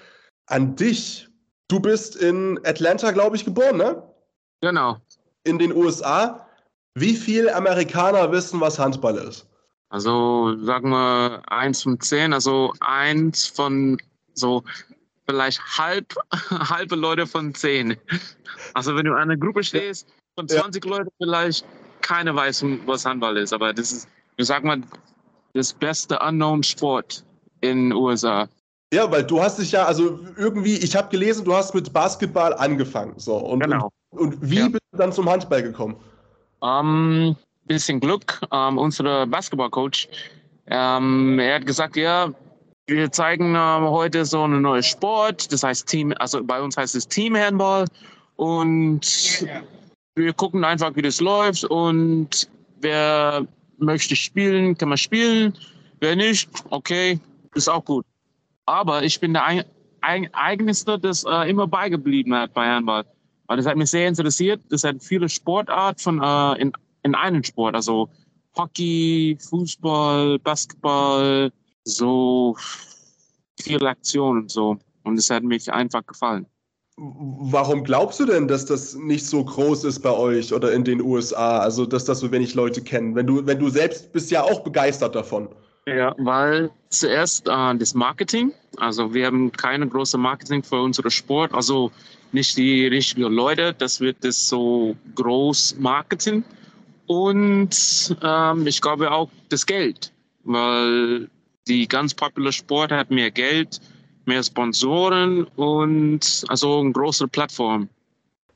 [0.46, 1.28] an dich.
[1.68, 4.02] Du bist in Atlanta, glaube ich, geboren, ne?
[4.60, 4.96] Genau.
[5.44, 6.45] In den USA.
[6.98, 9.46] Wie viele Amerikaner wissen, was Handball ist?
[9.90, 13.98] Also sagen wir eins von zehn, also eins von
[14.32, 14.64] so
[15.28, 16.14] vielleicht halb,
[16.50, 17.98] halbe Leute von zehn.
[18.72, 20.90] Also wenn du in einer Gruppe stehst von 20 ja.
[20.90, 21.66] Leuten, vielleicht
[22.00, 24.80] keiner weiß, was Handball ist, aber das ist, ich sag mal,
[25.52, 27.26] das beste unknown Sport
[27.60, 28.48] in den USA.
[28.94, 32.54] Ja, weil du hast dich ja, also irgendwie, ich habe gelesen, du hast mit Basketball
[32.54, 33.18] angefangen.
[33.18, 33.90] So, und, genau.
[34.10, 34.68] und, und wie ja.
[34.68, 35.96] bist du dann zum Handball gekommen?
[36.62, 37.36] Ähm,
[37.66, 38.40] bisschen Glück.
[38.52, 40.08] Ähm, unser Basketballcoach,
[40.68, 42.32] ähm, er hat gesagt, ja,
[42.86, 45.52] wir zeigen heute so einen neuen Sport.
[45.52, 47.86] Das heißt Team, also bei uns heißt es Team Handball.
[48.36, 49.46] Und
[50.14, 51.64] wir gucken einfach, wie das läuft.
[51.64, 52.48] Und
[52.80, 53.46] wer
[53.78, 55.54] möchte spielen, kann man spielen.
[56.00, 57.18] Wer nicht, okay,
[57.54, 58.04] ist auch gut.
[58.66, 59.64] Aber ich bin der ein,
[60.02, 63.04] ein, Eigenste, das äh, immer beigeblieben hat bei Handball.
[63.46, 64.62] Weil das hat mich sehr interessiert.
[64.70, 66.72] Das hat viele Sportarten von, äh, in,
[67.02, 67.74] in einem Sport.
[67.74, 68.08] Also
[68.56, 71.52] Hockey, Fußball, Basketball,
[71.84, 72.56] so
[73.60, 74.78] viele Aktionen und so.
[75.04, 76.46] Und es hat mich einfach gefallen.
[76.98, 81.02] Warum glaubst du denn, dass das nicht so groß ist bei euch oder in den
[81.02, 81.58] USA?
[81.58, 83.14] Also, dass das so wenig Leute kennen?
[83.14, 85.48] Wenn du, wenn du selbst bist ja auch begeistert davon.
[85.86, 88.52] Ja, weil zuerst äh, das Marketing.
[88.78, 91.52] Also, wir haben keine große Marketing für unseren Sport.
[91.52, 91.92] Also,
[92.32, 93.74] nicht die richtigen Leute.
[93.76, 96.44] Das wird das so groß Marketing.
[97.06, 100.12] Und ähm, ich glaube auch das Geld,
[100.44, 101.28] weil
[101.68, 103.80] die ganz populäre Sport hat mehr Geld,
[104.24, 107.88] mehr Sponsoren und also eine große Plattform.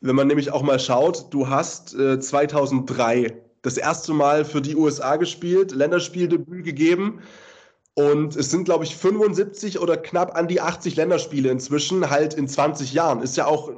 [0.00, 4.74] Wenn man nämlich auch mal schaut, du hast äh, 2003 das erste Mal für die
[4.74, 7.20] USA gespielt, Länderspieldebüt gegeben.
[7.94, 12.48] Und es sind, glaube ich, 75 oder knapp an die 80 Länderspiele inzwischen, halt in
[12.48, 13.20] 20 Jahren.
[13.20, 13.70] Ist ja auch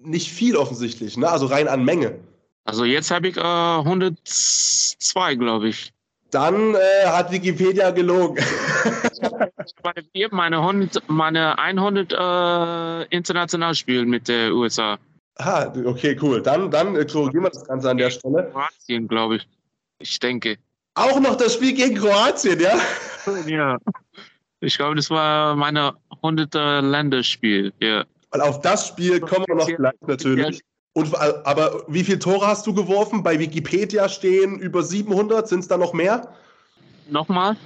[0.00, 1.28] nicht viel offensichtlich, ne?
[1.28, 2.18] also rein an Menge.
[2.64, 5.92] Also jetzt habe ich äh, 102, glaube ich.
[6.30, 8.44] Dann äh, hat Wikipedia gelogen.
[10.30, 14.98] meine, 100, meine 100 äh, Internationalspiele mit der USA.
[15.38, 16.42] Ah, okay, cool.
[16.42, 18.50] Dann, dann äh, korrigieren wir das Ganze an der Stelle.
[18.52, 19.48] Kroatien, glaube ich.
[19.98, 20.56] Ich denke.
[20.94, 22.76] Auch noch das Spiel gegen Kroatien, ja?
[23.46, 23.78] Ja.
[24.60, 26.54] Ich glaube, das war meine 100.
[26.82, 27.72] Länderspiel.
[27.80, 28.04] Ja.
[28.30, 30.62] Weil auf das Spiel kommen wir noch gleich natürlich.
[30.94, 33.22] Und, äh, aber wie viele Tore hast du geworfen?
[33.22, 35.46] Bei Wikipedia stehen über 700.
[35.46, 36.34] Sind es da noch mehr?
[37.10, 37.56] Nochmal?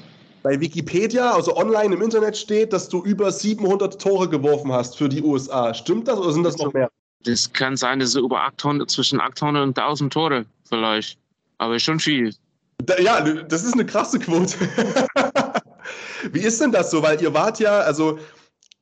[0.42, 5.08] Bei Wikipedia, also online im Internet steht, dass du über 700 Tore geworfen hast für
[5.08, 5.72] die USA.
[5.74, 6.90] Stimmt das oder sind das noch mehr?
[7.24, 11.18] Das kann sein, dass über 800, zwischen 800 und 1000 Tore vielleicht.
[11.58, 12.34] Aber schon viel.
[12.78, 14.56] Da, ja, das ist eine krasse Quote.
[16.32, 17.02] Wie ist denn das so?
[17.02, 18.18] Weil ihr wart ja, also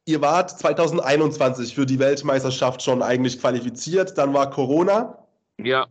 [0.05, 5.19] ihr wart 2021 für die Weltmeisterschaft schon eigentlich qualifiziert, dann war Corona.
[5.61, 5.87] Ja.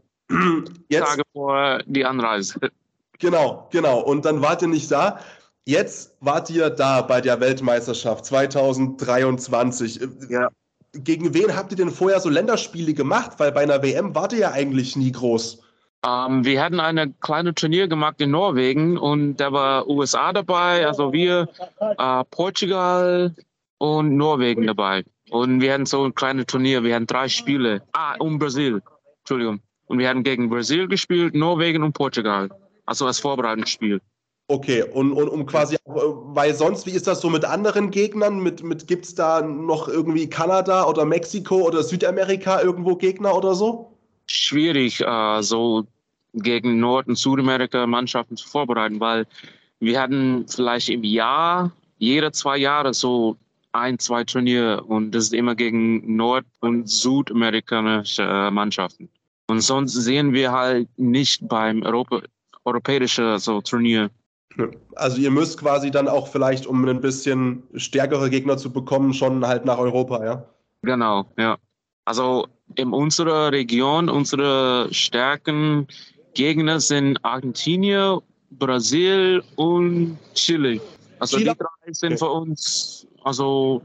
[0.89, 2.59] Jetzt, Tage vor die Anreise.
[3.19, 4.01] Genau, genau.
[4.01, 5.19] Und dann wart ihr nicht da.
[5.65, 9.99] Jetzt wart ihr da bei der Weltmeisterschaft 2023.
[10.29, 10.49] Ja.
[10.93, 13.33] Gegen wen habt ihr denn vorher so Länderspiele gemacht?
[13.37, 15.61] Weil bei einer WM wart ihr ja eigentlich nie groß.
[16.07, 20.87] Um, ähm, wir hatten eine kleine Turnier gemacht in Norwegen und da war USA dabei,
[20.87, 21.49] also wir,
[21.99, 23.35] uh, Portugal,
[23.77, 25.03] und Norwegen dabei.
[25.29, 26.83] Und wir hatten so ein kleines Turnier.
[26.83, 27.81] Wir hatten drei Spiele.
[27.93, 28.81] Ah, und Brasil.
[29.19, 29.59] Entschuldigung.
[29.85, 32.49] Und wir hatten gegen Brasil gespielt, Norwegen und Portugal.
[32.85, 34.01] Also als Vorbereitungsspiel.
[34.49, 38.39] Okay, und, und um quasi, weil sonst, wie ist das so mit anderen Gegnern?
[38.39, 43.55] Mit, mit gibt es da noch irgendwie Kanada oder Mexiko oder Südamerika irgendwo Gegner oder
[43.55, 43.91] so?
[44.27, 45.85] Schwierig, äh, so
[46.39, 49.25] gegen Nord- und Südamerika Mannschaften zu vorbereiten, weil
[49.79, 53.37] wir hatten vielleicht im Jahr, jede zwei Jahre so
[53.71, 59.09] ein, zwei Turniere und das ist immer gegen nord- und südamerikanische äh, Mannschaften.
[59.47, 62.21] Und sonst sehen wir halt nicht beim Europa,
[62.65, 64.09] europäischen so Turnier.
[64.95, 69.45] Also ihr müsst quasi dann auch vielleicht, um ein bisschen stärkere Gegner zu bekommen, schon
[69.45, 70.45] halt nach Europa, ja?
[70.81, 71.57] Genau, ja.
[72.05, 75.87] Also in unserer Region, unsere stärken
[76.37, 78.19] Gegner sind Argentinien,
[78.51, 80.79] Brasil und Chile.
[81.17, 81.53] Also Chile?
[81.53, 83.81] die drei sind für uns also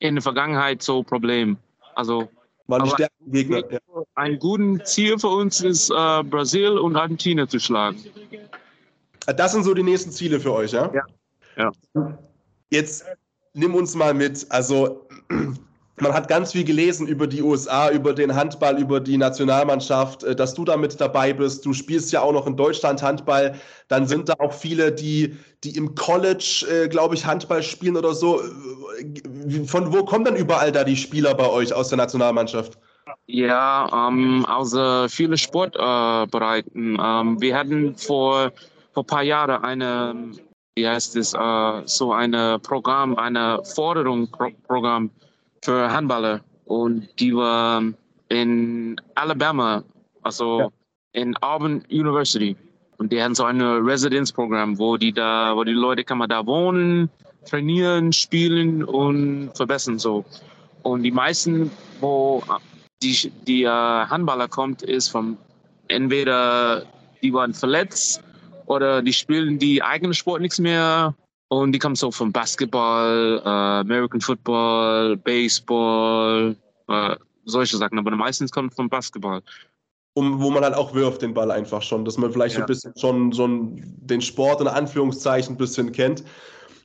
[0.00, 1.56] in der Vergangenheit so ein Problem.
[1.94, 2.28] Also
[2.66, 3.62] waren stärken Gegner.
[3.70, 3.78] Ja.
[4.16, 7.96] Ein gutes Ziel für uns ist, äh, Brasil und Argentinien zu schlagen.
[9.24, 10.92] Das sind so die nächsten Ziele für euch, ja?
[11.56, 11.72] Ja.
[11.94, 12.18] ja.
[12.70, 13.06] Jetzt
[13.54, 14.46] nimm uns mal mit.
[14.50, 15.08] Also,
[16.00, 20.34] man hat ganz viel gelesen über die USA, über den Handball, über die Nationalmannschaft, äh,
[20.34, 21.64] dass du da mit dabei bist.
[21.64, 23.54] Du spielst ja auch noch in Deutschland Handball.
[23.88, 28.14] Dann sind da auch viele, die, die im College, äh, glaube ich, Handball spielen oder
[28.14, 28.40] so.
[29.66, 32.78] Von wo kommen denn überall da die Spieler bei euch aus der Nationalmannschaft?
[33.26, 36.98] Ja, ähm, also viele Sportbereiten.
[36.98, 38.52] Äh, ähm, wir hatten vor
[38.94, 40.32] vor ein paar Jahren eine,
[40.76, 42.32] wie heißt es, uh, so ein
[42.62, 44.28] Programm, eine Forderung
[44.66, 45.10] Programm
[45.64, 47.82] für Handballer und die war
[48.28, 49.82] in Alabama,
[50.22, 50.68] also ja.
[51.12, 52.56] in Auburn University.
[52.98, 56.46] Und die haben so ein Residenzprogramm, wo die da, wo die Leute kann man da
[56.46, 57.10] wohnen,
[57.44, 60.24] trainieren, spielen und verbessern so.
[60.82, 62.42] Und die meisten, wo
[63.02, 65.36] die, die uh, Handballer kommt, ist von
[65.88, 66.84] entweder
[67.22, 68.22] die waren verletzt
[68.66, 71.14] oder die spielen die eigenen Sport nichts mehr
[71.62, 76.56] und die kommen so vom Basketball, äh, American Football, Baseball,
[76.88, 79.42] äh, solche Sachen, aber meistens kommt vom Basketball.
[80.14, 82.60] Um, wo man halt auch wirft den Ball einfach schon, dass man vielleicht ja.
[82.60, 86.22] so ein bisschen schon, schon den Sport in Anführungszeichen ein bisschen kennt.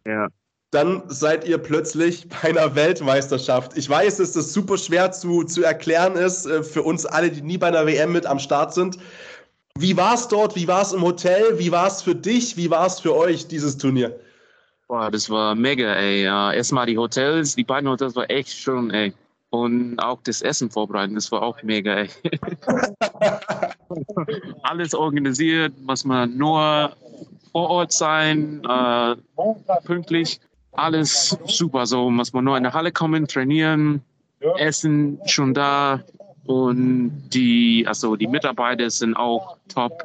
[0.06, 0.28] Ja.
[0.72, 3.78] Dann seid ihr plötzlich bei einer Weltmeisterschaft.
[3.78, 7.42] Ich weiß, dass das super schwer zu, zu erklären ist äh, für uns alle, die
[7.42, 8.98] nie bei einer WM mit am Start sind.
[9.78, 10.56] Wie war es dort?
[10.56, 11.58] Wie war es im Hotel?
[11.60, 12.58] Wie war es für dich?
[12.58, 14.20] Wie war es für euch, dieses Turnier?
[14.90, 16.24] Boah, das war mega, ey.
[16.24, 19.14] Erstmal die Hotels, die beiden Hotels war echt schön, ey.
[19.52, 22.10] Und auch das Essen vorbereiten, das war auch mega, ey.
[24.64, 26.92] Alles organisiert, was man nur
[27.52, 29.16] vor Ort sein, äh,
[29.86, 30.40] pünktlich.
[30.72, 34.02] Alles super, so muss man nur in der Halle kommen, trainieren,
[34.58, 36.04] Essen schon da,
[36.50, 40.02] und die, also die Mitarbeiter sind auch top,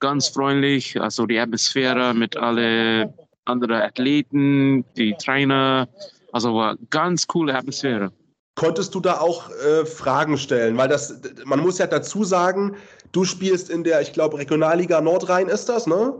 [0.00, 1.00] ganz freundlich.
[1.00, 3.14] Also die Atmosphäre mit alle
[3.48, 5.88] anderen Athleten, die Trainer.
[6.32, 8.12] Also war ganz coole Atmosphäre.
[8.54, 10.76] Konntest du da auch äh, Fragen stellen?
[10.76, 12.76] Weil das, man muss ja dazu sagen,
[13.12, 16.14] du spielst in der, ich glaube, Regionalliga Nordrhein ist das, ne?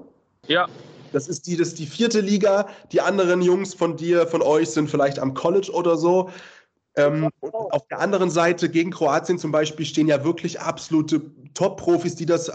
[0.46, 0.68] Ja.
[1.12, 2.68] Das ist die, das ist die vierte Liga.
[2.92, 6.30] Die anderen Jungs von dir, von euch sind vielleicht am College oder so.
[6.96, 11.20] Ähm, auf der anderen Seite gegen Kroatien zum Beispiel stehen ja wirklich absolute
[11.55, 12.55] Top-Profis, die das äh,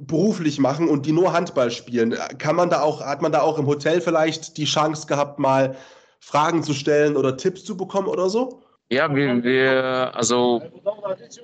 [0.00, 2.14] beruflich machen und die nur Handball spielen.
[2.38, 5.76] Kann man da auch, hat man da auch im Hotel vielleicht die Chance gehabt, mal
[6.20, 8.62] Fragen zu stellen oder Tipps zu bekommen oder so?
[8.88, 10.62] Ja, wir, wir also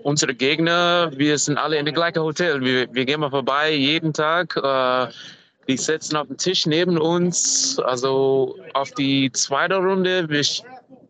[0.04, 2.60] unsere Gegner, wir sind alle in dem gleichen Hotel.
[2.60, 4.56] Wir, wir gehen mal vorbei jeden Tag.
[4.56, 5.12] Äh,
[5.68, 7.80] die sitzen auf dem Tisch neben uns.
[7.80, 10.44] Also auf die zweite Runde, wir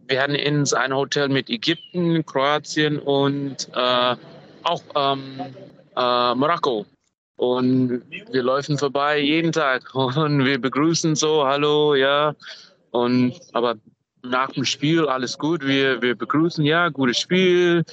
[0.09, 4.17] wir hatten in ein Hotel mit Ägypten, Kroatien und äh,
[4.65, 5.41] auch ähm,
[5.97, 6.87] äh, Marokko.
[7.37, 12.35] Und wir laufen vorbei jeden Tag und wir begrüßen so, hallo, ja.
[12.91, 13.77] Und aber
[14.23, 15.67] nach dem Spiel alles gut.
[15.67, 17.85] Wir, wir begrüßen, ja, gutes Spiel.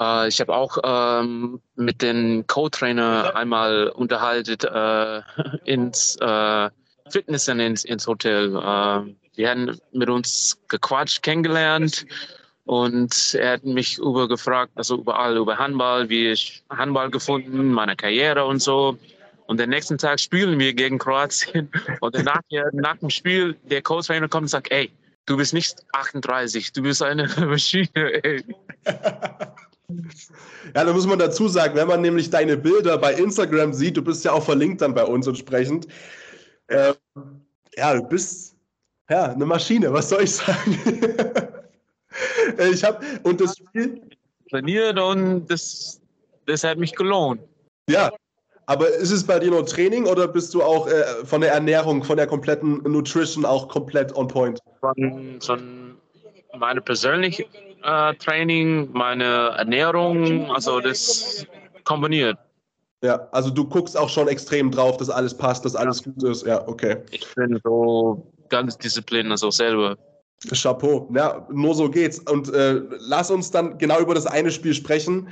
[0.00, 5.22] Äh, ich habe auch ähm, mit dem Co-Trainer einmal unterhalten äh,
[5.64, 6.70] ins äh,
[7.10, 8.56] Fitness ins, ins Hotel.
[8.56, 12.06] Äh, die haben mit uns gequatscht, kennengelernt
[12.68, 17.96] und er hat mich über gefragt, also überall über Handball, wie ich Handball gefunden, meine
[17.96, 18.98] Karriere und so.
[19.46, 21.70] Und den nächsten Tag spielen wir gegen Kroatien
[22.02, 22.42] und danach,
[22.72, 24.90] nach dem Spiel, der Co-Trainer kommt und sagt, ey,
[25.24, 27.88] du bist nicht 38, du bist eine Maschine,
[28.22, 28.44] ey.
[30.74, 34.02] Ja, da muss man dazu sagen, wenn man nämlich deine Bilder bei Instagram sieht, du
[34.02, 35.88] bist ja auch verlinkt dann bei uns entsprechend.
[36.66, 36.92] Äh,
[37.74, 38.54] ja, du bist
[39.08, 40.78] ja, eine Maschine, was soll ich sagen?
[42.72, 44.00] ich habe und das Spiel
[44.50, 46.00] trainiert und das,
[46.46, 47.40] das hat mich gelohnt.
[47.88, 48.10] Ja,
[48.66, 52.04] aber ist es bei dir nur Training oder bist du auch äh, von der Ernährung,
[52.04, 54.60] von der kompletten Nutrition auch komplett on point?
[54.80, 55.96] Von, von
[56.58, 57.46] meine persönliche
[57.82, 61.46] äh, Training, meine Ernährung, also das
[61.84, 62.36] kombiniert.
[63.02, 66.44] Ja, also du guckst auch schon extrem drauf, dass alles passt, dass alles gut ist.
[66.44, 66.98] Ja, okay.
[67.10, 69.96] Ich bin so ganz diszipliniert, also selber.
[70.52, 71.08] Chapeau.
[71.14, 72.20] Ja, nur so geht's.
[72.20, 75.28] Und äh, lass uns dann genau über das eine Spiel sprechen.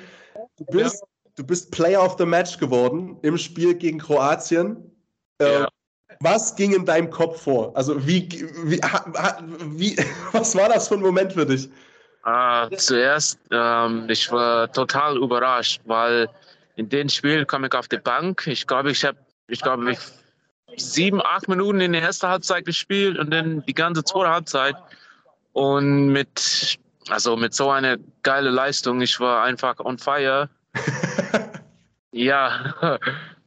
[0.56, 1.30] Du bist, ja.
[1.36, 4.76] du bist Player of the Match geworden im Spiel gegen Kroatien.
[5.38, 5.68] Äh, ja.
[6.20, 7.76] Was ging in deinem Kopf vor?
[7.76, 8.28] Also wie,
[8.64, 9.96] wie, wie
[10.32, 11.68] was war das für ein Moment für dich?
[12.26, 16.28] Uh, zuerst, ähm, ich war total überrascht, weil
[16.74, 18.48] in dem Spiel kam ich auf die Bank.
[18.48, 19.98] Ich glaube, ich habe, ich glaube, ich
[20.76, 24.76] sieben, acht Minuten in der ersten Halbzeit gespielt und dann die ganze zweite Halbzeit.
[25.52, 30.48] Und mit, also mit so einer geile Leistung, ich war einfach on fire.
[32.12, 32.74] ja,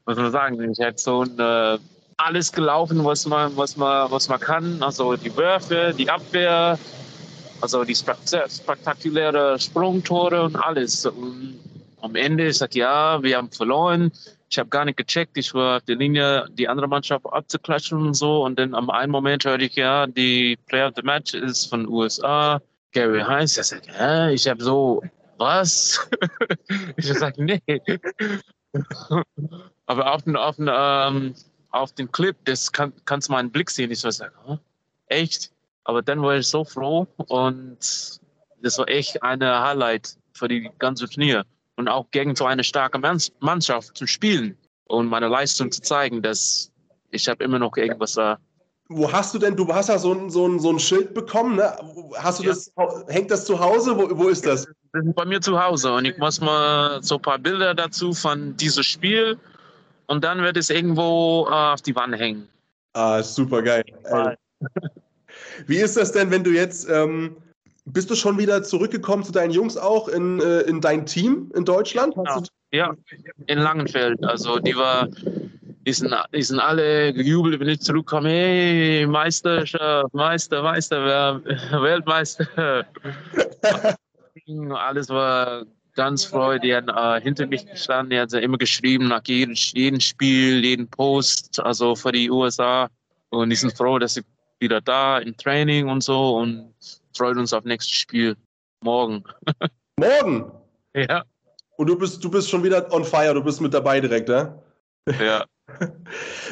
[0.06, 1.78] muss man sagen, ich hätte so ein, äh,
[2.18, 4.82] alles gelaufen, was man, was man, was man kann.
[4.84, 6.78] Also die Würfe, die Abwehr,
[7.62, 11.06] also die spektakuläre Sprungtore und alles.
[11.06, 11.60] Und
[12.02, 14.12] am Ende ist gesagt, ja, wir haben verloren.
[14.50, 15.38] Ich habe gar nicht gecheckt.
[15.38, 18.43] Ich war auf der Linie, die andere Mannschaft abzuklatschen und so.
[18.43, 21.88] Und dann am einen Moment hörte ich, ja, die Player of the Match ist von
[21.88, 22.60] USA.
[22.91, 23.58] Gary Heinz.
[23.58, 25.04] Ich sage, ja, ich habe so,
[25.38, 26.10] was?
[26.97, 27.62] ich sage, nee.
[29.86, 31.36] Aber auf den, auf den, ähm,
[31.70, 33.91] auf den Clip, das kann, kannst du meinen Blick sehen.
[33.91, 34.58] Ich sage, oh,
[35.08, 35.52] echt?
[35.84, 37.78] Aber dann war ich so froh und
[38.62, 41.45] das war echt eine Highlight für die ganze Turnier
[41.80, 43.00] und auch gegen so eine starke
[43.40, 44.58] Mannschaft zu spielen
[44.88, 46.72] und meine Leistung zu zeigen, dass
[47.12, 48.38] ich habe immer noch irgendwas da.
[48.90, 51.56] Wo hast du denn, du hast ja so ein, so ein, so ein Schild bekommen,
[51.56, 51.74] ne?
[52.18, 52.50] Hast du ja.
[52.50, 52.74] das,
[53.08, 53.96] hängt das zu Hause?
[53.96, 54.68] Wo, wo ist das?
[54.92, 58.12] Das ist bei mir zu Hause und ich muss mal so ein paar Bilder dazu
[58.12, 59.40] von diesem Spiel
[60.08, 62.50] und dann wird es irgendwo äh, auf die Wand hängen.
[62.92, 63.86] Ah, super geil.
[65.68, 67.38] Wie ist das denn, wenn du jetzt, ähm,
[67.94, 71.66] bist du schon wieder zurückgekommen zu deinen Jungs auch in, äh, in dein Team in
[71.66, 72.16] Deutschland?
[72.16, 72.44] Genau.
[72.72, 72.96] Ja,
[73.48, 74.24] in Langenfeld.
[74.24, 75.08] Also die war,
[75.86, 78.30] die sind, die sind alle gejubelt, wenn ich zurückkomme.
[78.30, 79.64] Hey, Meister,
[80.14, 81.42] Meister, Meister,
[81.82, 82.86] Weltmeister.
[84.72, 85.66] Alles war
[85.96, 86.62] ganz freudig.
[86.62, 88.12] Die haben äh, hinter mich gestanden.
[88.12, 92.88] Die haben immer geschrieben nach jedem, jedem Spiel, jedem Post, also für die USA.
[93.30, 94.24] Und die sind froh, dass ich
[94.60, 96.74] wieder da im Training und so und
[97.20, 98.38] freut uns auf nächstes Spiel
[98.82, 99.24] morgen.
[99.99, 100.51] Morgen?
[100.95, 101.24] Ja.
[101.76, 104.57] Und du bist, du bist schon wieder on fire, du bist mit dabei direkt, ja?
[105.20, 105.45] Ja.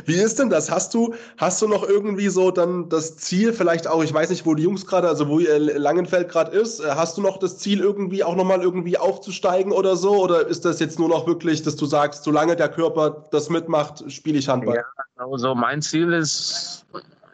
[0.05, 0.69] Wie ist denn das?
[0.69, 4.45] Hast du, hast du noch irgendwie so dann das Ziel, vielleicht auch, ich weiß nicht,
[4.45, 7.79] wo die Jungs gerade, also wo Langenfeld gerade ist, äh, hast du noch das Ziel,
[7.79, 10.21] irgendwie auch nochmal irgendwie aufzusteigen oder so?
[10.21, 14.03] Oder ist das jetzt nur noch wirklich, dass du sagst, solange der Körper das mitmacht,
[14.11, 14.75] spiele ich Handball?
[14.75, 14.83] Ja,
[15.15, 16.85] also mein Ziel ist,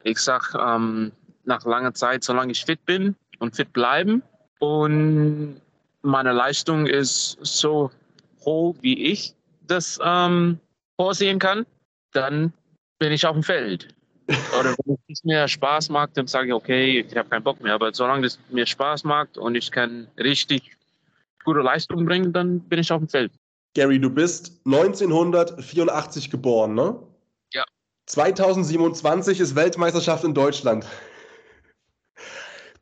[0.04, 1.12] ich sag, ähm,
[1.46, 4.24] nach langer Zeit, solange ich fit bin und fit bleiben
[4.60, 5.62] und
[6.02, 7.92] meine Leistung ist so
[8.46, 9.34] hoch, wie ich
[9.68, 10.60] das ähm,
[10.96, 11.66] vorsehen kann,
[12.14, 12.54] dann
[13.00, 13.90] bin ich auf dem Feld.
[14.60, 17.74] Oder wenn es mir Spaß macht, dann sage ich, okay, ich habe keinen Bock mehr.
[17.74, 20.78] Aber solange es mir Spaß macht und ich kann richtig
[21.44, 23.34] gute Leistung bringen, dann bin ich auf dem Feld.
[23.76, 26.98] Gary, du bist 1984 geboren, ne?
[28.06, 30.86] 2027 ist Weltmeisterschaft in Deutschland.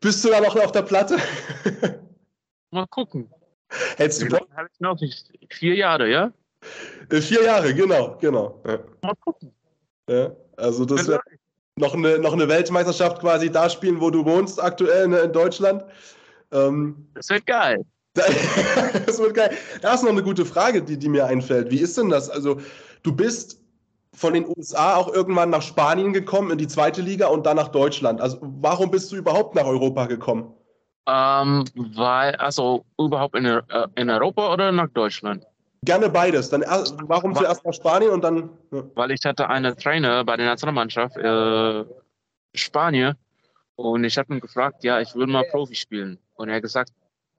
[0.01, 1.17] Bist du da noch auf der Platte?
[2.71, 3.29] Mal gucken.
[3.97, 4.47] Hättest du Bock?
[4.55, 4.99] Habe ich noch
[5.49, 6.33] vier Jahre, ja?
[7.09, 8.61] Äh, vier Jahre, genau, genau.
[8.67, 8.79] Ja.
[9.01, 9.53] Mal gucken.
[10.09, 11.21] Ja, also das wäre
[11.77, 15.85] noch eine, noch eine Weltmeisterschaft quasi da spielen, wo du wohnst aktuell ne, in Deutschland.
[16.51, 17.85] Ähm, das wird geil.
[18.13, 19.55] das wird geil.
[19.81, 21.71] Da ist noch eine gute Frage, die, die mir einfällt.
[21.71, 22.29] Wie ist denn das?
[22.29, 22.59] Also,
[23.03, 23.60] du bist
[24.13, 27.69] von den USA auch irgendwann nach Spanien gekommen, in die zweite Liga und dann nach
[27.69, 28.19] Deutschland.
[28.19, 30.53] Also warum bist du überhaupt nach Europa gekommen?
[31.07, 33.61] Ähm, weil, also überhaupt in, äh,
[33.95, 35.45] in Europa oder nach Deutschland?
[35.83, 36.49] Gerne beides.
[36.49, 38.49] Dann warum weil, zuerst nach Spanien und dann.
[38.71, 38.83] Ja.
[38.93, 41.85] Weil ich hatte einen Trainer bei der Nationalmannschaft äh,
[42.53, 43.15] Spanien
[43.75, 46.19] und ich habe ihn gefragt, ja, ich will mal Profi spielen.
[46.35, 46.91] Und er hat gesagt,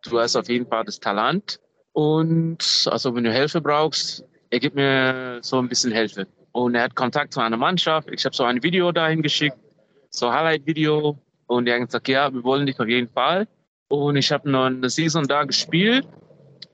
[0.03, 1.61] du hast auf jeden Fall das Talent
[1.93, 6.27] und also wenn du Hilfe brauchst, er gibt mir so ein bisschen Hilfe.
[6.53, 8.09] Und er hat Kontakt zu einer Mannschaft.
[8.11, 9.57] Ich habe so ein Video dahin geschickt,
[10.11, 11.19] so Highlight-Video.
[11.47, 13.49] Und er hat gesagt, ja, wir wollen dich auf jeden Fall.
[13.89, 16.07] Und ich habe noch eine Saison da gespielt.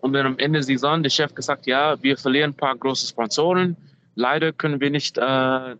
[0.00, 3.08] Und dann am Ende der Saison der Chef gesagt, ja, wir verlieren ein paar große
[3.08, 3.76] Sponsoren.
[4.14, 5.76] Leider können wir nicht äh,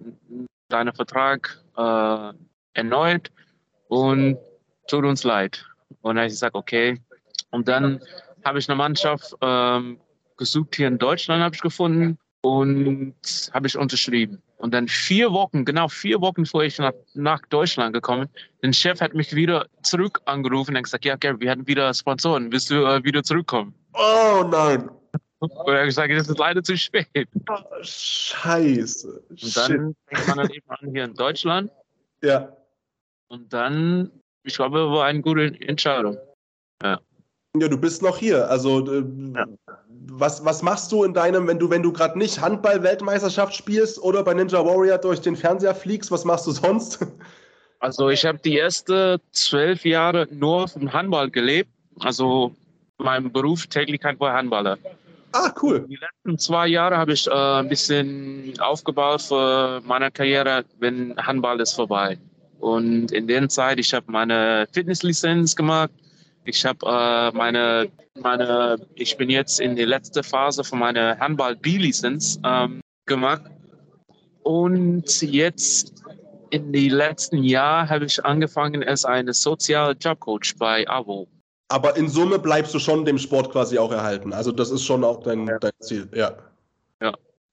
[0.69, 2.33] deinen Vertrag äh,
[2.75, 3.31] erneut.
[3.89, 4.39] Und
[4.89, 5.65] tut uns leid.
[6.03, 7.01] Und dann habe ich gesagt, okay.
[7.51, 8.01] Und dann
[8.45, 9.99] habe ich eine Mannschaft ähm,
[10.37, 13.15] gesucht hier in Deutschland, habe ich gefunden und
[13.53, 14.43] habe ich unterschrieben.
[14.59, 18.29] Und dann vier Wochen, genau vier Wochen vor ich nach, nach Deutschland gekommen,
[18.63, 22.51] der Chef hat mich wieder zurück angerufen und gesagt, ja, Gary, wir hatten wieder Sponsoren,
[22.51, 23.75] willst du äh, wieder zurückkommen?
[23.95, 24.89] Oh nein.
[25.41, 27.29] Und er hat gesagt, das ist leider zu spät.
[27.49, 29.23] Oh, scheiße.
[29.29, 31.71] Und dann fängt man dann eben an hier in Deutschland.
[32.23, 32.57] Ja.
[33.29, 34.11] Und dann,
[34.43, 36.17] ich glaube, war eine gute Entscheidung.
[36.83, 37.01] Ja.
[37.61, 38.49] Ja, du bist noch hier.
[38.51, 39.05] Also äh,
[39.35, 39.47] ja.
[40.07, 44.23] was, was machst du in deinem, wenn du, wenn du gerade nicht Handball-Weltmeisterschaft spielst oder
[44.23, 47.07] bei Ninja Warrior durch den Fernseher fliegst, was machst du sonst?
[47.81, 51.71] Also ich habe die ersten zwölf Jahre nur vom Handball gelebt.
[52.01, 52.53] Also
[52.99, 54.79] mein Beruf Täglichkeit war Handballer.
[55.33, 55.87] Ah, cool.
[55.89, 61.61] Die letzten zwei Jahre habe ich äh, ein bisschen aufgebaut für meine Karriere, wenn Handball
[61.61, 62.19] ist vorbei.
[62.61, 65.91] Und in der Zeit, ich habe meine Fitnesslizenz gemacht.
[66.49, 71.55] Ich habe äh, meine, meine, ich bin jetzt in der letzten Phase von meiner Handball
[71.57, 73.43] B-Lizenz ähm, gemacht.
[74.45, 75.93] Und jetzt
[76.49, 81.29] in den letzten Jahren habe ich angefangen als eine soziale Jobcoach bei AWO.
[81.71, 84.33] Aber in Summe bleibst du schon dem Sport quasi auch erhalten.
[84.33, 85.59] Also das ist schon auch dein, ja.
[85.59, 86.35] dein Ziel, ja.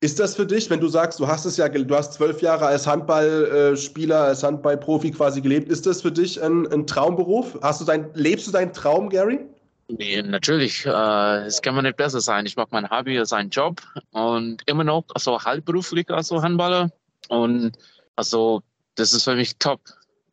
[0.01, 2.65] Ist das für dich, wenn du sagst, du hast es ja, du hast zwölf Jahre
[2.67, 7.57] als Handballspieler, als Handballprofi quasi gelebt, ist das für dich ein, ein Traumberuf?
[7.61, 9.39] Hast du dein, lebst du deinen Traum, Gary?
[9.87, 10.85] Nee, natürlich.
[10.85, 12.45] Äh, es kann man nicht besser sein.
[12.45, 13.81] Ich mache mein Hobby, sein Job
[14.11, 16.91] und immer noch also halbberuflich als Handballer.
[17.29, 17.73] Und
[18.15, 18.61] also
[18.95, 19.81] das ist für mich top.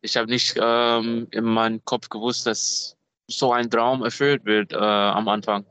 [0.01, 2.95] Ich habe nicht ähm, in meinem Kopf gewusst, dass
[3.27, 5.65] so ein Traum erfüllt wird äh, am Anfang.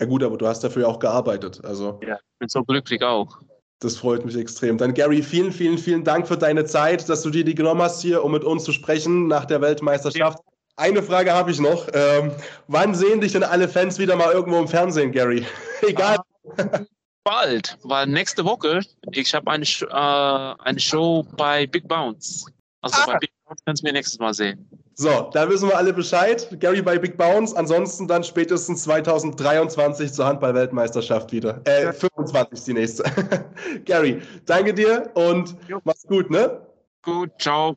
[0.00, 1.64] Ja gut, aber du hast dafür auch gearbeitet.
[1.64, 2.00] Also.
[2.06, 3.38] Ja, ich bin so glücklich auch.
[3.80, 4.78] Das freut mich extrem.
[4.78, 8.00] Dann Gary, vielen, vielen, vielen Dank für deine Zeit, dass du dir die genommen hast
[8.00, 10.38] hier, um mit uns zu sprechen nach der Weltmeisterschaft.
[10.38, 10.52] Ja.
[10.76, 11.86] Eine Frage habe ich noch.
[11.92, 12.32] Ähm,
[12.66, 15.46] wann sehen dich denn alle Fans wieder mal irgendwo im Fernsehen, Gary?
[15.82, 16.18] Egal.
[16.56, 16.80] Ah,
[17.24, 18.80] bald, weil nächste Woche,
[19.12, 22.46] ich habe eine, äh, eine Show bei Big Bounce.
[22.80, 23.06] Also ah.
[23.06, 24.68] bei Big Bounce kannst du mir nächstes Mal sehen.
[24.96, 26.48] So, da wissen wir alle Bescheid.
[26.60, 27.56] Gary bei Big Bounce.
[27.56, 31.60] Ansonsten dann spätestens 2023 zur Handball-Weltmeisterschaft wieder.
[31.64, 33.04] Äh, 25 die nächste.
[33.84, 35.80] Gary, danke dir und jo.
[35.84, 36.60] mach's gut, ne?
[37.02, 37.76] Gut, ciao.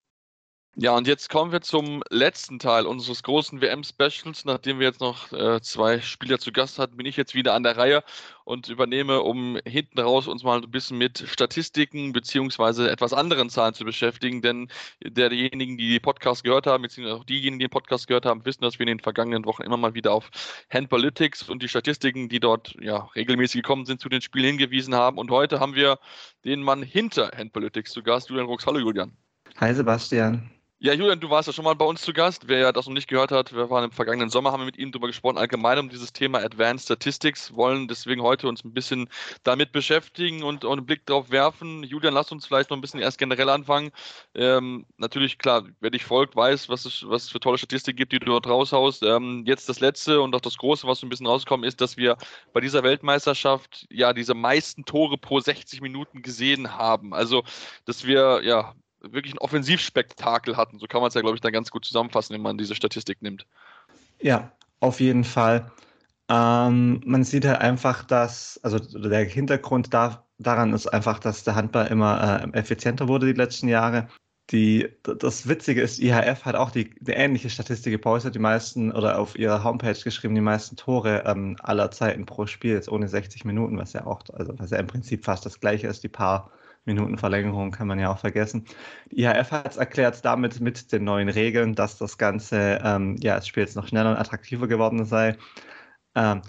[0.77, 4.45] Ja, und jetzt kommen wir zum letzten Teil unseres großen WM-Specials.
[4.45, 7.63] Nachdem wir jetzt noch äh, zwei Spieler zu Gast hatten, bin ich jetzt wieder an
[7.63, 8.03] der Reihe
[8.45, 13.73] und übernehme, um hinten raus uns mal ein bisschen mit Statistiken beziehungsweise etwas anderen Zahlen
[13.73, 14.41] zu beschäftigen.
[14.41, 14.69] Denn
[15.03, 18.61] derjenigen, die den Podcast gehört haben, beziehungsweise auch diejenigen, die den Podcast gehört haben, wissen,
[18.61, 20.31] dass wir in den vergangenen Wochen immer mal wieder auf
[20.71, 25.17] Handballytics und die Statistiken, die dort ja regelmäßig gekommen sind, zu den Spielen hingewiesen haben.
[25.17, 25.99] Und heute haben wir
[26.45, 28.65] den Mann hinter Handballytics zu Gast, Julian Rux.
[28.65, 29.11] Hallo Julian.
[29.57, 30.49] Hi Sebastian.
[30.83, 32.47] Ja, Julian, du warst ja schon mal bei uns zu Gast.
[32.47, 34.91] Wer das noch nicht gehört hat, wir waren im vergangenen Sommer, haben wir mit ihm
[34.91, 39.07] darüber gesprochen, allgemein um dieses Thema Advanced Statistics, wollen deswegen heute uns ein bisschen
[39.43, 41.83] damit beschäftigen und, und einen Blick drauf werfen.
[41.83, 43.91] Julian, lass uns vielleicht noch ein bisschen erst generell anfangen.
[44.33, 48.17] Ähm, natürlich, klar, wer dich folgt, weiß, was es was für tolle Statistik gibt, die
[48.17, 49.03] du dort raushaust.
[49.03, 51.95] Ähm, jetzt das Letzte und auch das Große, was so ein bisschen rausgekommen ist, dass
[51.95, 52.17] wir
[52.53, 57.13] bei dieser Weltmeisterschaft ja diese meisten Tore pro 60 Minuten gesehen haben.
[57.13, 57.43] Also,
[57.85, 60.79] dass wir ja wirklich ein Offensivspektakel hatten.
[60.79, 63.21] So kann man es ja, glaube ich, dann ganz gut zusammenfassen, wenn man diese Statistik
[63.21, 63.45] nimmt.
[64.19, 65.71] Ja, auf jeden Fall.
[66.29, 71.55] Ähm, man sieht halt einfach, dass, also der Hintergrund da, daran ist einfach, dass der
[71.55, 74.07] Handball immer äh, effizienter wurde die letzten Jahre.
[74.49, 79.17] Die, das Witzige ist, IHF hat auch die, die ähnliche Statistik gepostet, die meisten oder
[79.17, 83.45] auf ihrer Homepage geschrieben, die meisten Tore ähm, aller Zeiten pro Spiel, jetzt ohne 60
[83.45, 86.51] Minuten, was ja auch, also was ja im Prinzip fast das gleiche ist, die paar
[86.85, 88.65] Minuten Verlängerung kann man ja auch vergessen.
[89.11, 93.35] Die IHF hat es erklärt damit mit den neuen Regeln, dass das Ganze, ähm, ja,
[93.35, 95.37] das Spiel jetzt noch schneller und attraktiver geworden sei.
[96.15, 96.41] Ähm,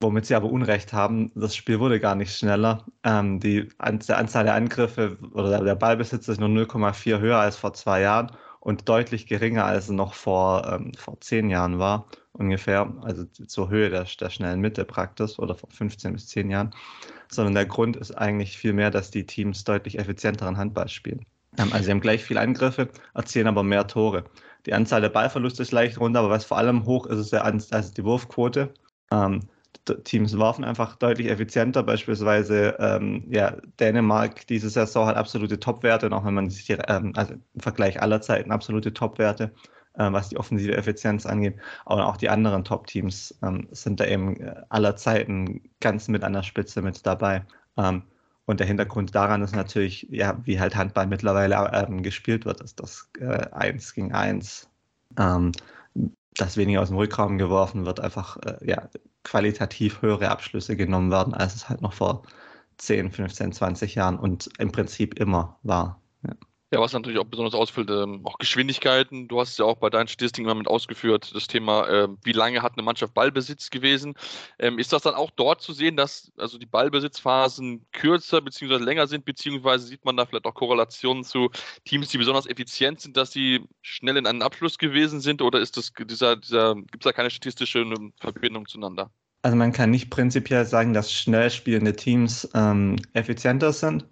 [0.00, 1.32] womit sie aber Unrecht haben.
[1.34, 2.86] Das Spiel wurde gar nicht schneller.
[3.04, 8.02] Ähm, die Anzahl der Angriffe oder der Ballbesitz ist nur 0,4 höher als vor zwei
[8.02, 8.30] Jahren
[8.60, 13.90] und deutlich geringer als noch vor, ähm, vor zehn Jahren war, ungefähr, also zur Höhe
[13.90, 16.74] der, der schnellen Mitte praktisch oder vor 15 bis 10 Jahren
[17.32, 21.24] sondern der Grund ist eigentlich vielmehr, dass die Teams deutlich effizienteren Handball spielen.
[21.58, 24.24] Ähm, also sie haben gleich viele Angriffe, erzielen aber mehr Tore.
[24.66, 27.44] Die Anzahl der Ballverluste ist leicht runter, aber was vor allem hoch ist, ist der,
[27.44, 28.72] also die Wurfquote.
[29.10, 29.40] Ähm,
[30.04, 31.82] Teams warfen einfach deutlich effizienter.
[31.82, 37.12] Beispielsweise ähm, ja, Dänemark diese Saison hat absolute Topwerte, auch wenn man sich die, ähm,
[37.16, 39.52] also im Vergleich aller Zeiten absolute Topwerte.
[39.98, 41.56] Äh, was die offensive Effizienz angeht.
[41.84, 46.32] Aber auch die anderen Top-Teams ähm, sind da eben äh, aller Zeiten ganz mit an
[46.32, 47.44] der Spitze mit dabei.
[47.76, 48.02] Ähm,
[48.46, 52.80] und der Hintergrund daran ist natürlich, ja, wie halt Handball mittlerweile ähm, gespielt wird, ist
[52.80, 54.70] das äh, 1 gegen 1,
[55.18, 55.52] ähm,
[56.34, 58.88] dass weniger aus dem Rückraum geworfen wird, einfach äh, ja,
[59.24, 62.22] qualitativ höhere Abschlüsse genommen werden, als es halt noch vor
[62.78, 66.00] 10, 15, 20 Jahren und im Prinzip immer war.
[66.70, 66.80] Ja.
[66.80, 69.26] Was natürlich auch besonders ausfällt, ähm, auch Geschwindigkeiten.
[69.26, 72.32] Du hast es ja auch bei deinen Statistiken immer mit ausgeführt, das Thema, äh, wie
[72.32, 74.14] lange hat eine Mannschaft Ballbesitz gewesen.
[74.58, 78.76] Ähm, ist das dann auch dort zu sehen, dass also die Ballbesitzphasen kürzer bzw.
[78.76, 81.50] länger sind, beziehungsweise sieht man da vielleicht auch Korrelationen zu
[81.86, 85.78] Teams, die besonders effizient sind, dass sie schnell in einen Abschluss gewesen sind oder ist
[85.78, 89.10] das dieser, dieser, gibt es da keine statistische ähm, Verbindung zueinander?
[89.40, 94.04] Also man kann nicht prinzipiell sagen, dass schnell spielende Teams ähm, effizienter sind.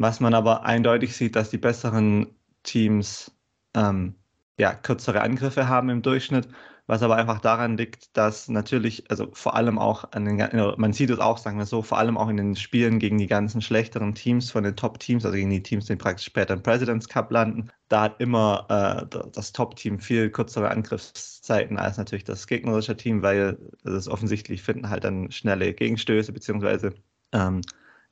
[0.00, 3.30] Was man aber eindeutig sieht, dass die besseren Teams
[3.74, 4.14] ähm,
[4.58, 6.48] ja, kürzere Angriffe haben im Durchschnitt,
[6.86, 10.38] was aber einfach daran liegt, dass natürlich, also vor allem auch an den,
[10.78, 13.26] man sieht es auch, sagen wir so, vor allem auch in den Spielen gegen die
[13.26, 17.06] ganzen schlechteren Teams von den Top-Teams, also gegen die Teams, die praktisch später im President's
[17.06, 22.96] Cup landen, da hat immer äh, das Top-Team viel kürzere Angriffszeiten als natürlich das gegnerische
[22.96, 26.94] Team, weil das offensichtlich finden halt dann schnelle Gegenstöße, beziehungsweise
[27.32, 27.60] ähm,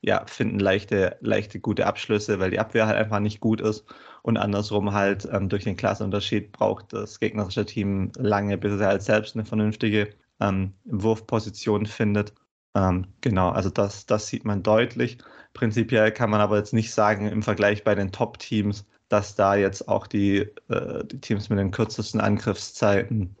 [0.01, 3.85] ja, finden leichte, leichte gute Abschlüsse, weil die Abwehr halt einfach nicht gut ist.
[4.21, 9.01] Und andersrum halt ähm, durch den Klassenunterschied braucht das gegnerische Team lange, bis es halt
[9.01, 10.09] selbst eine vernünftige
[10.39, 12.33] ähm, Wurfposition findet.
[12.75, 15.17] Ähm, genau, also das, das sieht man deutlich.
[15.53, 19.87] Prinzipiell kann man aber jetzt nicht sagen, im Vergleich bei den Top-Teams, dass da jetzt
[19.87, 23.35] auch die, äh, die Teams mit den kürzesten Angriffszeiten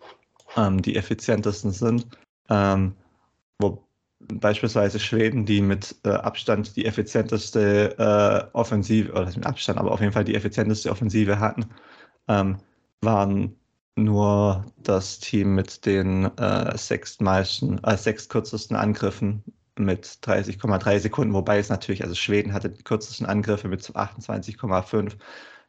[0.57, 2.07] ähm, die effizientesten sind.
[2.49, 2.95] Ähm,
[3.59, 3.83] wo,
[4.19, 10.01] beispielsweise Schweden, die mit äh, Abstand die effizienteste äh, Offensive, oder mit Abstand, aber auf
[10.01, 11.65] jeden Fall die effizienteste Offensive hatten,
[12.27, 12.57] ähm,
[13.01, 13.55] waren
[13.95, 19.43] nur das Team mit den äh, sechstmeisten, äh, sechstkürzesten Angriffen
[19.77, 25.13] mit 30,3 Sekunden, wobei es natürlich, also Schweden hatte die kürzesten Angriffe mit 28,5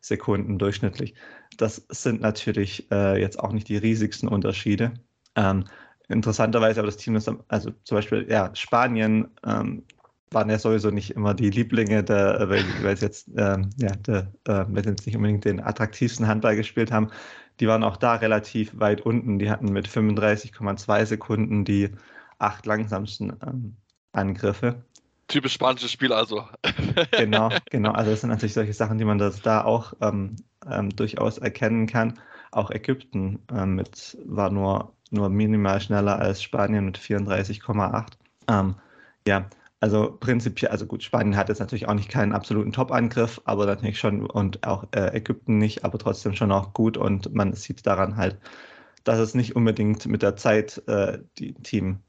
[0.00, 1.14] Sekunden durchschnittlich.
[1.56, 4.94] Das sind natürlich äh, jetzt auch nicht die riesigsten Unterschiede.
[5.36, 5.64] Ähm,
[6.10, 9.84] interessanterweise aber das Team ist, also zum Beispiel, ja, Spanien ähm,
[10.32, 14.32] waren ja sowieso nicht immer die Lieblinge, der, weil, weil sie jetzt, ähm, ja, der,
[14.46, 17.10] äh, weil sie jetzt nicht unbedingt den attraktivsten Handball gespielt haben.
[17.58, 19.38] Die waren auch da relativ weit unten.
[19.38, 21.90] Die hatten mit 35,2 Sekunden die
[22.38, 23.76] acht langsamsten ähm,
[24.12, 24.84] Angriffe.
[25.28, 26.44] Typisch spanisches Spiel also.
[27.12, 27.92] genau, genau.
[27.92, 30.36] Also das sind natürlich solche Sachen, die man das da auch ähm,
[30.68, 32.18] ähm, durchaus erkennen kann.
[32.50, 38.12] Auch Ägypten ähm, mit, war nur nur minimal schneller als Spanien mit 34,8.
[38.48, 38.74] Ähm,
[39.26, 39.48] ja,
[39.80, 43.98] also prinzipiell, also gut, Spanien hat jetzt natürlich auch nicht keinen absoluten Top-Angriff, aber natürlich
[43.98, 48.16] schon und auch äh, Ägypten nicht, aber trotzdem schon auch gut und man sieht daran
[48.16, 48.38] halt,
[49.04, 52.00] dass es nicht unbedingt mit der Zeit, äh, die Team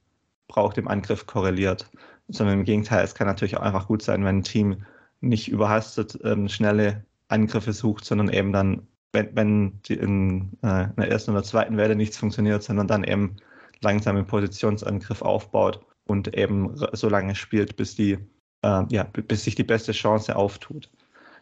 [0.47, 1.89] braucht, im Angriff korreliert,
[2.27, 4.85] sondern im Gegenteil, es kann natürlich auch einfach gut sein, wenn ein Team
[5.21, 10.95] nicht überhastet ähm, schnelle Angriffe sucht, sondern eben dann wenn, wenn die in, äh, in,
[10.97, 13.37] der ersten oder zweiten Welle nichts funktioniert, sondern dann eben
[13.81, 18.17] langsam im Positionsangriff aufbaut und eben so lange spielt, bis die,
[18.63, 20.89] äh, ja, bis sich die beste Chance auftut.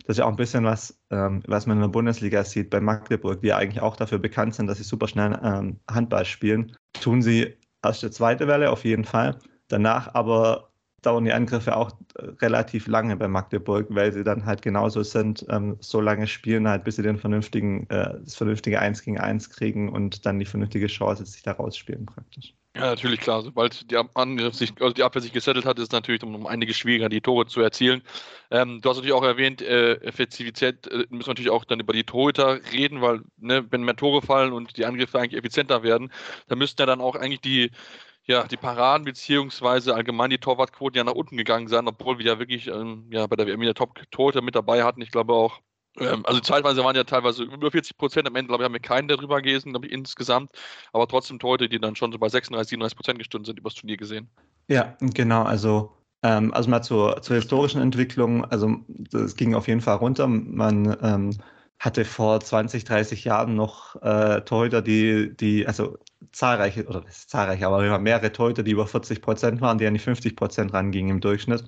[0.05, 2.79] Das ist ja auch ein bisschen was, ähm, was man in der Bundesliga sieht bei
[2.79, 6.75] Magdeburg, die ja eigentlich auch dafür bekannt sind, dass sie super schnell ähm, Handball spielen.
[6.99, 9.37] Tun sie erst die zweite Welle auf jeden Fall.
[9.67, 10.68] Danach aber
[11.01, 15.45] dauern die Angriffe auch äh, relativ lange bei Magdeburg, weil sie dann halt genauso sind,
[15.49, 19.49] ähm, so lange spielen halt, bis sie den vernünftigen, äh, das vernünftige 1 gegen 1
[19.49, 22.53] kriegen und dann die vernünftige Chance sich da rausspielen praktisch.
[22.75, 23.41] Ja, natürlich, klar.
[23.41, 26.77] Sobald die, Angriff sich, also die Abwehr sich gesettelt hat, ist es natürlich um, einiges
[26.77, 28.03] schwieriger, die Tore zu erzielen.
[28.51, 31.93] Ähm, du hast natürlich auch erwähnt, äh, Effektivität äh, müssen wir natürlich auch dann über
[31.93, 36.11] die Torhüter reden, weil ne, wenn mehr Tore fallen und die Angriffe eigentlich effizienter werden,
[36.47, 37.71] dann müssten ja dann auch eigentlich die
[38.29, 42.39] ja, die Paraden beziehungsweise allgemein die Torwartquoten ja nach unten gegangen sein, obwohl wir ja
[42.39, 45.01] wirklich ähm, ja, bei der WM der Top-Torhüter mit dabei hatten.
[45.01, 45.61] Ich glaube auch,
[45.97, 48.27] ähm, also zeitweise waren ja teilweise über 40 Prozent.
[48.27, 50.51] Am Ende, glaube ich, haben wir keinen darüber gelesen, glaube ich, insgesamt.
[50.93, 53.97] Aber trotzdem Torhüter, die dann schon so bei 36, 37 Prozent gestundet sind, übers Turnier
[53.97, 54.29] gesehen.
[54.67, 55.41] Ja, genau.
[55.41, 55.91] Also
[56.21, 58.45] ähm, also mal zur, zur historischen Entwicklung.
[58.45, 58.75] Also
[59.11, 60.27] es ging auf jeden Fall runter.
[60.27, 61.31] Man ähm,
[61.79, 65.97] hatte vor 20, 30 Jahren noch äh, Torhüter, die, die, also
[66.33, 70.35] zahlreiche, oder zahlreiche, aber mehrere Torhüter, die über 40 Prozent waren, die an die 50
[70.35, 71.63] Prozent rangingen im Durchschnitt.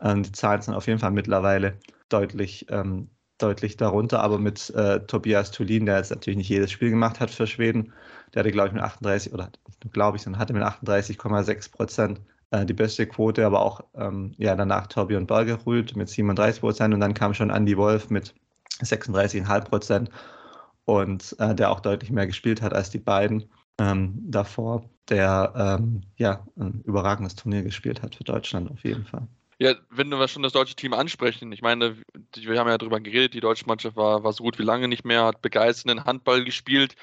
[0.00, 1.78] Ähm, die Zahlen sind auf jeden Fall mittlerweile
[2.08, 6.90] deutlich, ähm, deutlich darunter, aber mit äh, Tobias Tulin, der jetzt natürlich nicht jedes Spiel
[6.90, 7.92] gemacht hat für Schweden,
[8.34, 9.50] der hatte, glaube ich, mit 38, oder
[9.92, 12.20] glaube ich, sondern hatte mit 38,6 Prozent
[12.52, 17.00] äh, die beste Quote, aber auch ähm, ja, danach Torbjörn Bergerud mit 37 Prozent und
[17.00, 18.34] dann kam schon Andy Wolf mit
[18.80, 20.10] 36,5 Prozent.
[20.84, 23.44] und äh, der auch deutlich mehr gespielt hat als die beiden
[23.78, 29.28] ähm, davor, der ähm, ja ein überragendes Turnier gespielt hat für Deutschland auf jeden Fall.
[29.62, 31.96] Ja, wenn wir schon das deutsche Team ansprechen, ich meine,
[32.34, 35.04] wir haben ja darüber geredet, die deutsche Mannschaft war, war so gut wie lange nicht
[35.04, 36.96] mehr, hat begeisternden Handball gespielt.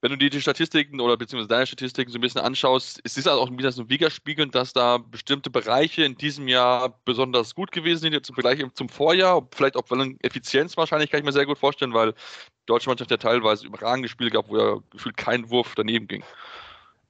[0.00, 3.26] Wenn du dir die Statistiken oder beziehungsweise deine Statistiken so ein bisschen anschaust, ist es
[3.26, 8.14] auch wieder so widerspiegelnd, dass da bestimmte Bereiche in diesem Jahr besonders gut gewesen sind,
[8.14, 9.46] jetzt im Vergleich zum Vorjahr.
[9.54, 9.84] Vielleicht auch
[10.22, 14.08] Effizienz wahrscheinlich kann ich mir sehr gut vorstellen, weil die deutsche Mannschaft ja teilweise überragende
[14.08, 16.24] Spiele gab, wo ja gefühlt kein Wurf daneben ging.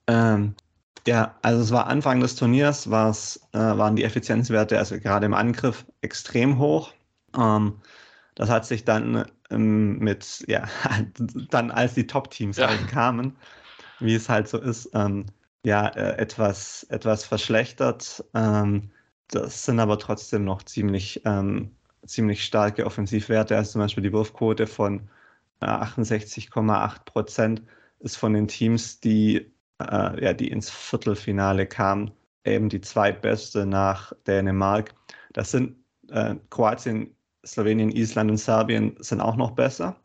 [0.09, 0.57] Ähm,
[1.07, 5.87] ja, also es war Anfang des Turniers, äh, waren die Effizienzwerte, also gerade im Angriff,
[6.01, 6.93] extrem hoch.
[7.37, 7.81] Ähm,
[8.35, 10.69] das hat sich dann ähm, mit, ja,
[11.51, 12.69] dann als die Top-Teams ja.
[12.69, 13.37] halt kamen,
[14.01, 15.27] wie es halt so ist, ähm,
[15.65, 18.25] ja, äh, etwas, etwas verschlechtert.
[18.35, 18.91] Ähm,
[19.29, 21.73] das sind aber trotzdem noch ziemlich, ähm,
[22.05, 23.57] ziemlich starke Offensivwerte.
[23.57, 25.09] Also zum Beispiel die Wurfquote von
[25.61, 27.63] äh, 68,8 Prozent
[28.01, 32.13] ist von den Teams, die äh, ja, die ins Viertelfinale kam,
[32.45, 34.95] eben die zweitbeste nach Dänemark.
[35.33, 35.77] Das sind
[36.11, 39.97] äh, Kroatien, Slowenien, Island und Serbien sind auch noch besser.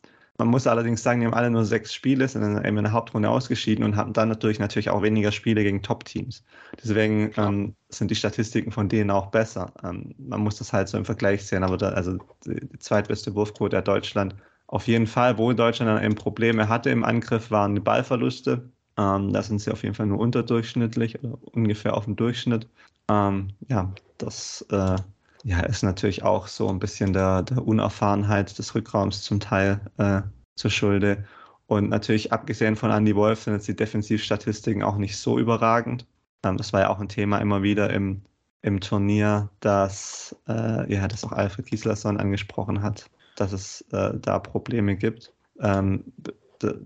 [0.41, 2.93] Man muss allerdings sagen, die haben alle nur sechs Spiele, sind dann eben in der
[2.93, 6.43] Hauptrunde ausgeschieden und haben dann natürlich natürlich auch weniger Spiele gegen Top-Teams.
[6.81, 9.71] Deswegen ähm, sind die Statistiken von denen auch besser.
[9.83, 13.75] Ähm, man muss das halt so im Vergleich sehen, aber da, also die, zweitbeste Wurfquote
[13.75, 14.35] der Deutschland
[14.65, 15.37] auf jeden Fall.
[15.37, 18.67] Wo Deutschland dann eben Probleme hatte im Angriff, waren die Ballverluste.
[19.01, 22.69] Ähm, da sind sie auf jeden Fall nur unterdurchschnittlich oder ungefähr auf dem Durchschnitt.
[23.09, 24.95] Ähm, ja, das äh,
[25.43, 30.21] ja, ist natürlich auch so ein bisschen der, der Unerfahrenheit des Rückraums zum Teil äh,
[30.55, 31.25] zur Schulde.
[31.65, 36.05] Und natürlich, abgesehen von Andy Wolf, sind jetzt die Defensivstatistiken auch nicht so überragend.
[36.43, 38.21] Ähm, das war ja auch ein Thema immer wieder im,
[38.61, 44.37] im Turnier, dass, äh, ja, das auch Alfred Gislason angesprochen hat, dass es äh, da
[44.37, 45.33] Probleme gibt.
[45.59, 46.03] Ähm,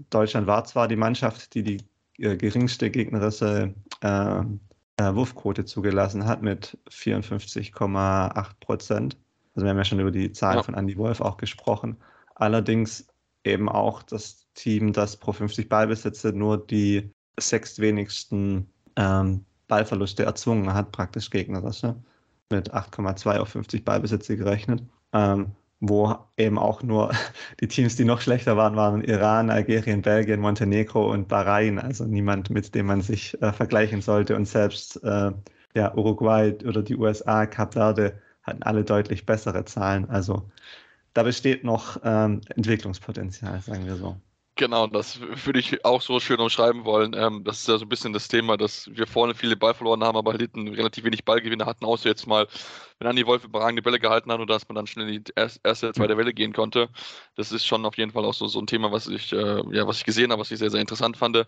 [0.10, 1.78] Deutschland war zwar die Mannschaft, die die
[2.18, 4.40] geringste gegnerische äh,
[4.98, 9.18] äh, Wurfquote zugelassen hat mit 54,8 Prozent.
[9.56, 10.64] Also wir haben ja schon über die Zahlen ja.
[10.64, 11.98] von Andy Wolf auch gesprochen.
[12.36, 13.08] Allerdings
[13.44, 20.92] eben auch das Team, das pro 50 Ballbesitze nur die sechstwenigsten ähm, Ballverluste erzwungen hat,
[20.92, 21.96] praktisch gegnerische,
[22.50, 24.84] mit 8,2 auf 50 Ballbesitze gerechnet.
[25.14, 25.52] Ähm,
[25.90, 27.12] wo eben auch nur
[27.62, 31.80] die Teams, die noch schlechter waren, waren Iran, Algerien, Belgien, Montenegro und Bahrain.
[31.80, 34.36] Also niemand, mit dem man sich äh, vergleichen sollte.
[34.36, 35.32] Und selbst äh,
[35.76, 40.10] ja, Uruguay oder die USA, Kap Verde hatten alle deutlich bessere Zahlen.
[40.10, 40.50] Also
[41.14, 44.18] da besteht noch ähm, Entwicklungspotenzial, sagen wir so.
[44.58, 47.14] Genau, das würde ich auch so schön umschreiben wollen.
[47.14, 50.02] Ähm, das ist ja so ein bisschen das Thema, dass wir vorne viele Ball verloren
[50.02, 52.48] haben, aber hinten relativ wenig Ballgewinne hatten, außer jetzt mal
[53.00, 55.92] wenn Andi Wolf überragende Bälle gehalten hat und dass man dann schnell in die erste,
[55.92, 56.88] zweite Welle gehen konnte.
[57.36, 59.88] Das ist schon auf jeden Fall auch so, so ein Thema, was ich, äh, ja,
[59.88, 61.46] was ich gesehen habe, was ich sehr, sehr interessant fand.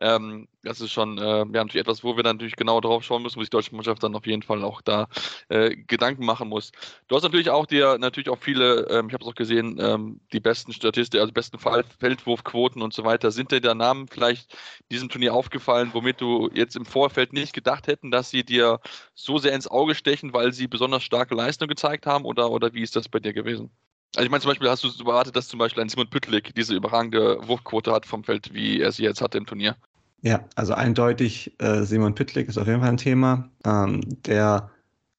[0.00, 3.22] Ähm, das ist schon äh, ja, natürlich etwas, wo wir dann natürlich genau drauf schauen
[3.22, 5.08] müssen, wo sich die deutsche Mannschaft dann auf jeden Fall auch da
[5.48, 6.70] äh, Gedanken machen muss.
[7.08, 10.20] Du hast natürlich auch dir natürlich auch viele, ähm, ich habe es auch gesehen, ähm,
[10.32, 13.30] die besten Statistiken, also besten Feldwurfquoten und so weiter.
[13.30, 14.56] Sind dir der Namen vielleicht
[14.90, 18.80] diesem Turnier aufgefallen, womit du jetzt im Vorfeld nicht gedacht hätten, dass sie dir
[19.14, 22.74] so sehr ins Auge stechen, weil sie besonders besonders starke Leistung gezeigt haben oder, oder
[22.74, 23.70] wie ist das bei dir gewesen?
[24.14, 26.74] Also ich meine zum Beispiel, hast du erwartet, dass zum Beispiel ein Simon Püttlik diese
[26.74, 29.76] überragende Wurfquote hat vom Feld, wie er sie jetzt hatte im Turnier?
[30.24, 33.50] Ja, also eindeutig, äh, Simon Püttlik ist auf jeden Fall ein Thema.
[33.64, 34.70] Ähm, der,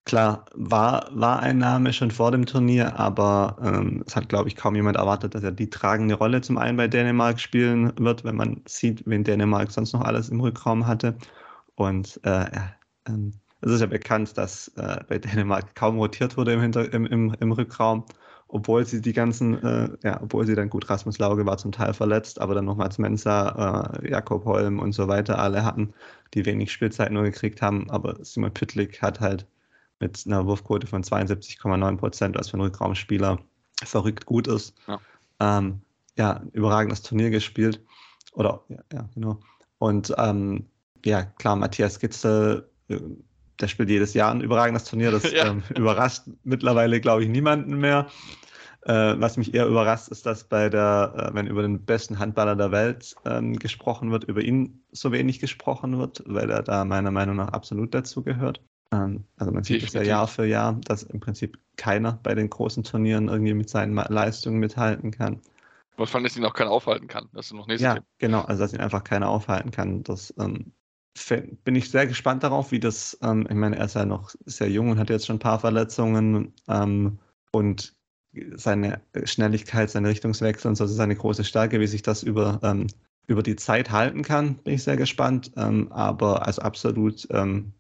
[0.06, 4.56] klar, war, war ein Name schon vor dem Turnier, aber ähm, es hat, glaube ich,
[4.56, 8.38] kaum jemand erwartet, dass er die tragende Rolle zum einen bei Dänemark spielen wird, wenn
[8.38, 11.18] man sieht, wen Dänemark sonst noch alles im Rückraum hatte.
[11.76, 12.46] Und äh,
[13.08, 17.06] ähm, es ist ja bekannt, dass äh, bei Dänemark kaum rotiert wurde im, Hinter im,
[17.06, 18.06] im, im Rückraum,
[18.54, 21.96] obwohl sie die ganzen, äh, ja, obwohl sie dann gut, Rasmus Lauge war zum Teil
[21.96, 25.92] verletzt, aber dann nochmals Mensa, äh, Jakob Holm und so weiter alle hatten,
[26.36, 27.90] die wenig Spielzeit nur gekriegt haben.
[27.90, 29.48] Aber Simon Püttlik hat halt
[30.00, 33.40] mit einer Wurfquote von 72,9 Prozent, was für einen Rückraumspieler
[33.84, 34.76] verrückt gut ist.
[34.88, 35.00] Ja,
[35.40, 35.82] ähm,
[36.16, 37.82] ja ein überragendes Turnier gespielt.
[38.34, 39.40] Oder, ja, ja genau.
[39.80, 40.68] Und ähm,
[41.04, 43.00] ja, klar, Matthias Gitzel äh,
[43.64, 45.11] der spielt jedes Jahr ein überragendes Turnier.
[45.11, 45.48] Das ja.
[45.48, 48.07] ähm, überrascht mittlerweile, glaube ich, niemanden mehr.
[48.85, 52.57] Äh, was mich eher überrascht, ist, dass bei der, äh, wenn über den besten Handballer
[52.57, 57.11] der Welt ähm, gesprochen wird, über ihn so wenig gesprochen wird, weil er da meiner
[57.11, 58.61] Meinung nach absolut dazu gehört.
[58.91, 62.49] Ähm, also man sieht es ja Jahr für Jahr, dass im Prinzip keiner bei den
[62.49, 65.40] großen Turnieren irgendwie mit seinen Leistungen mithalten kann.
[65.95, 67.30] Was fand, dass ihn auch keiner aufhalten kann.
[67.34, 68.06] Das ist noch nächstes Ja, Thema.
[68.18, 70.03] genau, also dass ihn einfach keiner aufhalten kann.
[70.03, 70.73] Das ähm,
[71.64, 74.69] bin ich sehr gespannt darauf, wie das, ähm, ich meine, er ist ja noch sehr
[74.69, 76.53] jung und hat jetzt schon ein paar Verletzungen.
[76.68, 77.19] Ähm,
[77.52, 77.95] und
[78.56, 82.60] seine Schnelligkeit, seine Richtungswechsel und so, das ist seine große Stärke, wie sich das über,
[82.64, 82.88] ähm,
[83.27, 85.52] über die Zeit halten kann, bin ich sehr gespannt.
[85.56, 87.73] Ähm, aber also absolut, ähm,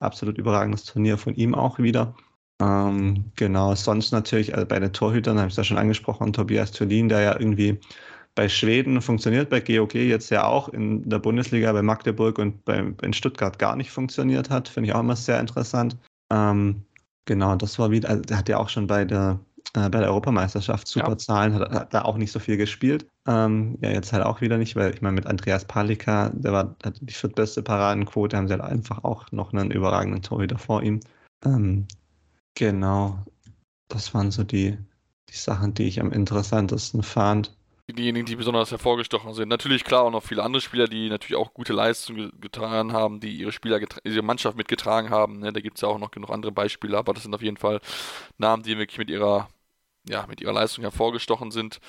[0.00, 2.14] absolut überragendes Turnier von ihm auch wieder.
[2.60, 6.72] Ähm, genau, sonst natürlich also bei den Torhütern, habe ich es ja schon angesprochen, Tobias
[6.72, 7.78] Thulin, der ja irgendwie
[8.38, 12.94] bei Schweden funktioniert, bei GOG jetzt ja auch, in der Bundesliga bei Magdeburg und bei,
[13.02, 15.96] in Stuttgart gar nicht funktioniert hat, finde ich auch immer sehr interessant.
[16.30, 16.84] Ähm,
[17.24, 19.40] genau, das war wieder, also der hat ja auch schon bei der,
[19.74, 21.18] äh, bei der Europameisterschaft super ja.
[21.18, 23.08] Zahlen, hat, hat, da auch nicht so viel gespielt.
[23.26, 26.76] Ähm, ja, jetzt halt auch wieder nicht, weil ich meine, mit Andreas Palika, der war,
[26.84, 31.00] hatte die viertbeste Paradenquote, haben sie halt einfach auch noch einen überragenden Torhüter vor ihm.
[31.44, 31.88] Ähm,
[32.54, 33.24] Genau,
[33.86, 34.76] das waren so die,
[35.28, 37.56] die Sachen, die ich am interessantesten fand.
[37.90, 39.48] Diejenigen, die besonders hervorgestochen sind.
[39.48, 43.34] Natürlich klar auch noch viele andere Spieler, die natürlich auch gute Leistungen getragen haben, die
[43.34, 45.38] ihre Spieler, ihre Mannschaft mitgetragen haben.
[45.38, 45.54] Ne?
[45.54, 47.80] Da gibt es ja auch noch genug andere Beispiele, aber das sind auf jeden Fall
[48.36, 49.48] Namen, die wirklich mit ihrer,
[50.06, 51.80] ja, mit ihrer Leistung hervorgestochen sind.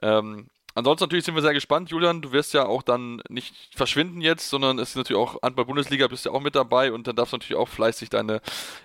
[0.00, 2.22] Ähm, Ansonsten natürlich sind wir sehr gespannt, Julian.
[2.22, 6.24] Du wirst ja auch dann nicht verschwinden jetzt, sondern es ist natürlich auch Handball-Bundesliga, bist
[6.24, 8.40] ja auch mit dabei und dann darfst du natürlich auch fleißig deine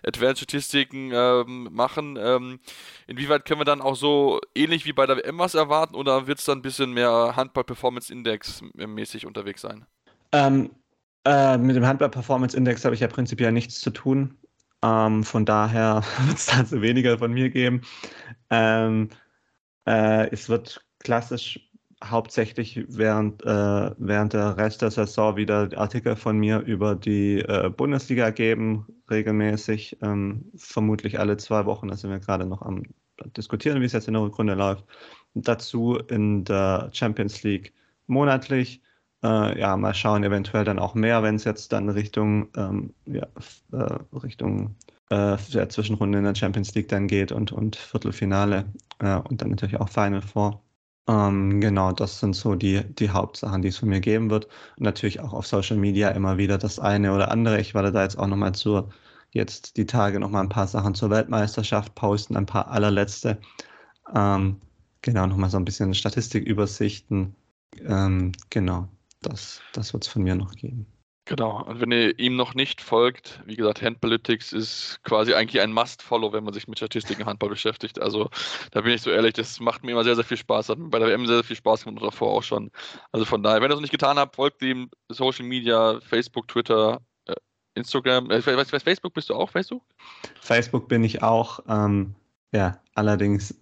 [0.05, 2.17] Advanced-Statistiken ähm, machen.
[2.19, 2.59] Ähm,
[3.07, 6.39] inwieweit können wir dann auch so ähnlich wie bei der WM was erwarten oder wird
[6.39, 9.85] es dann ein bisschen mehr Handball-Performance-Index mäßig unterwegs sein?
[10.31, 10.71] Ähm,
[11.25, 14.37] äh, mit dem Handball-Performance-Index habe ich ja prinzipiell nichts zu tun.
[14.83, 17.81] Ähm, von daher wird es dazu weniger von mir geben.
[18.49, 19.09] Ähm,
[19.85, 21.66] äh, es wird klassisch
[22.03, 27.69] hauptsächlich während, äh, während der Rest der Saison wieder Artikel von mir über die äh,
[27.69, 31.87] Bundesliga geben, regelmäßig, ähm, vermutlich alle zwei Wochen.
[31.87, 32.83] Da sind wir gerade noch am
[33.35, 34.85] diskutieren, wie es jetzt in der Rückrunde läuft.
[35.33, 37.73] Dazu in der Champions League
[38.07, 38.81] monatlich.
[39.23, 43.25] Äh, ja, mal schauen, eventuell dann auch mehr, wenn es jetzt dann Richtung, ähm, ja,
[43.71, 44.75] äh, Richtung
[45.09, 48.65] äh, der Zwischenrunde in der Champions League dann geht und, und Viertelfinale
[48.99, 50.61] äh, und dann natürlich auch Final Four.
[51.07, 54.45] Ähm, genau, das sind so die, die Hauptsachen, die es von mir geben wird.
[54.77, 57.59] Und natürlich auch auf Social Media immer wieder das eine oder andere.
[57.61, 58.89] Ich werde da jetzt auch nochmal zur,
[59.31, 63.39] jetzt die Tage nochmal ein paar Sachen zur Weltmeisterschaft posten, ein paar allerletzte.
[64.13, 64.61] Ähm,
[65.01, 67.35] genau, nochmal so ein bisschen Statistikübersichten.
[67.85, 68.89] Ähm, genau,
[69.21, 70.87] das, das wird es von mir noch geben.
[71.27, 75.73] Genau, und wenn ihr ihm noch nicht folgt, wie gesagt, Handballytics ist quasi eigentlich ein
[75.73, 78.01] Must-Follow, wenn man sich mit Statistiken Handball beschäftigt.
[78.01, 78.29] Also
[78.71, 80.69] da bin ich so ehrlich, das macht mir immer sehr, sehr viel Spaß.
[80.69, 82.71] Hat bei der WM sehr, sehr viel Spaß gemacht und davor auch schon.
[83.11, 86.47] Also von daher, wenn ihr das noch nicht getan habt, folgt ihm Social Media, Facebook,
[86.47, 87.35] Twitter, äh,
[87.75, 88.31] Instagram.
[88.31, 89.83] Äh, Facebook bist du auch, Facebook?
[90.39, 91.59] Facebook bin ich auch.
[91.67, 92.15] Ähm,
[92.53, 93.55] ja, allerdings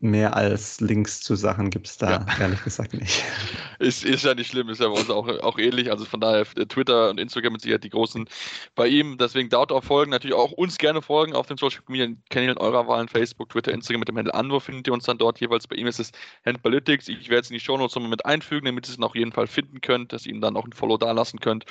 [0.00, 2.26] mehr als Links zu Sachen gibt es da ja.
[2.40, 3.22] ehrlich gesagt nicht.
[3.80, 5.90] Ist, ist ja nicht schlimm, ist ja bei uns auch, auch ähnlich.
[5.90, 8.28] Also von daher äh, Twitter und Instagram mit Sicherheit die großen
[8.74, 9.16] bei ihm.
[9.16, 10.10] Deswegen dauert auch folgen.
[10.10, 14.00] Natürlich auch uns gerne folgen auf den Social Media Kanälen eurer Wahlen, Facebook, Twitter, Instagram
[14.00, 15.66] mit dem Handel Anwurf findet ihr uns dann dort jeweils.
[15.66, 16.12] Bei ihm ist es
[16.44, 17.08] Handballytics.
[17.08, 19.46] Ich werde es in die Shownotes nochmal mit einfügen, damit ihr es auf jeden Fall
[19.46, 21.64] finden könnt, dass ihr ihm dann auch ein Follow da lassen könnt.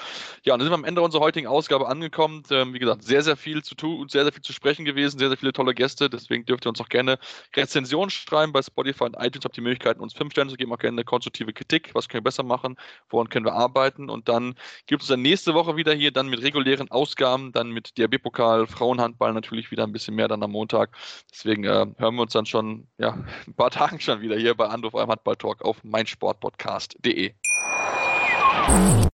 [0.43, 2.41] Ja, und dann sind wir am Ende unserer heutigen Ausgabe angekommen.
[2.49, 5.19] Ähm, wie gesagt, sehr, sehr viel zu tun und sehr, sehr viel zu sprechen gewesen,
[5.19, 6.09] sehr, sehr viele tolle Gäste.
[6.09, 7.19] Deswegen dürft ihr uns auch gerne
[7.55, 9.45] Rezensionen schreiben bei Spotify und iTunes.
[9.45, 11.91] Habt die Möglichkeit, uns fünf Sterne zu geben, auch gerne eine konstruktive Kritik.
[11.93, 12.75] Was können wir besser machen?
[13.09, 14.09] Woran können wir arbeiten?
[14.09, 14.55] Und dann
[14.87, 19.33] gibt es dann nächste Woche wieder hier, dann mit regulären Ausgaben, dann mit DRB-Pokal, Frauenhandball
[19.33, 20.91] natürlich wieder ein bisschen mehr dann am Montag.
[21.31, 23.11] Deswegen äh, hören wir uns dann schon, ja,
[23.47, 27.33] ein paar Tagen schon wieder hier bei Anruf eurem Handball-Talk auf meinsportpodcast.de.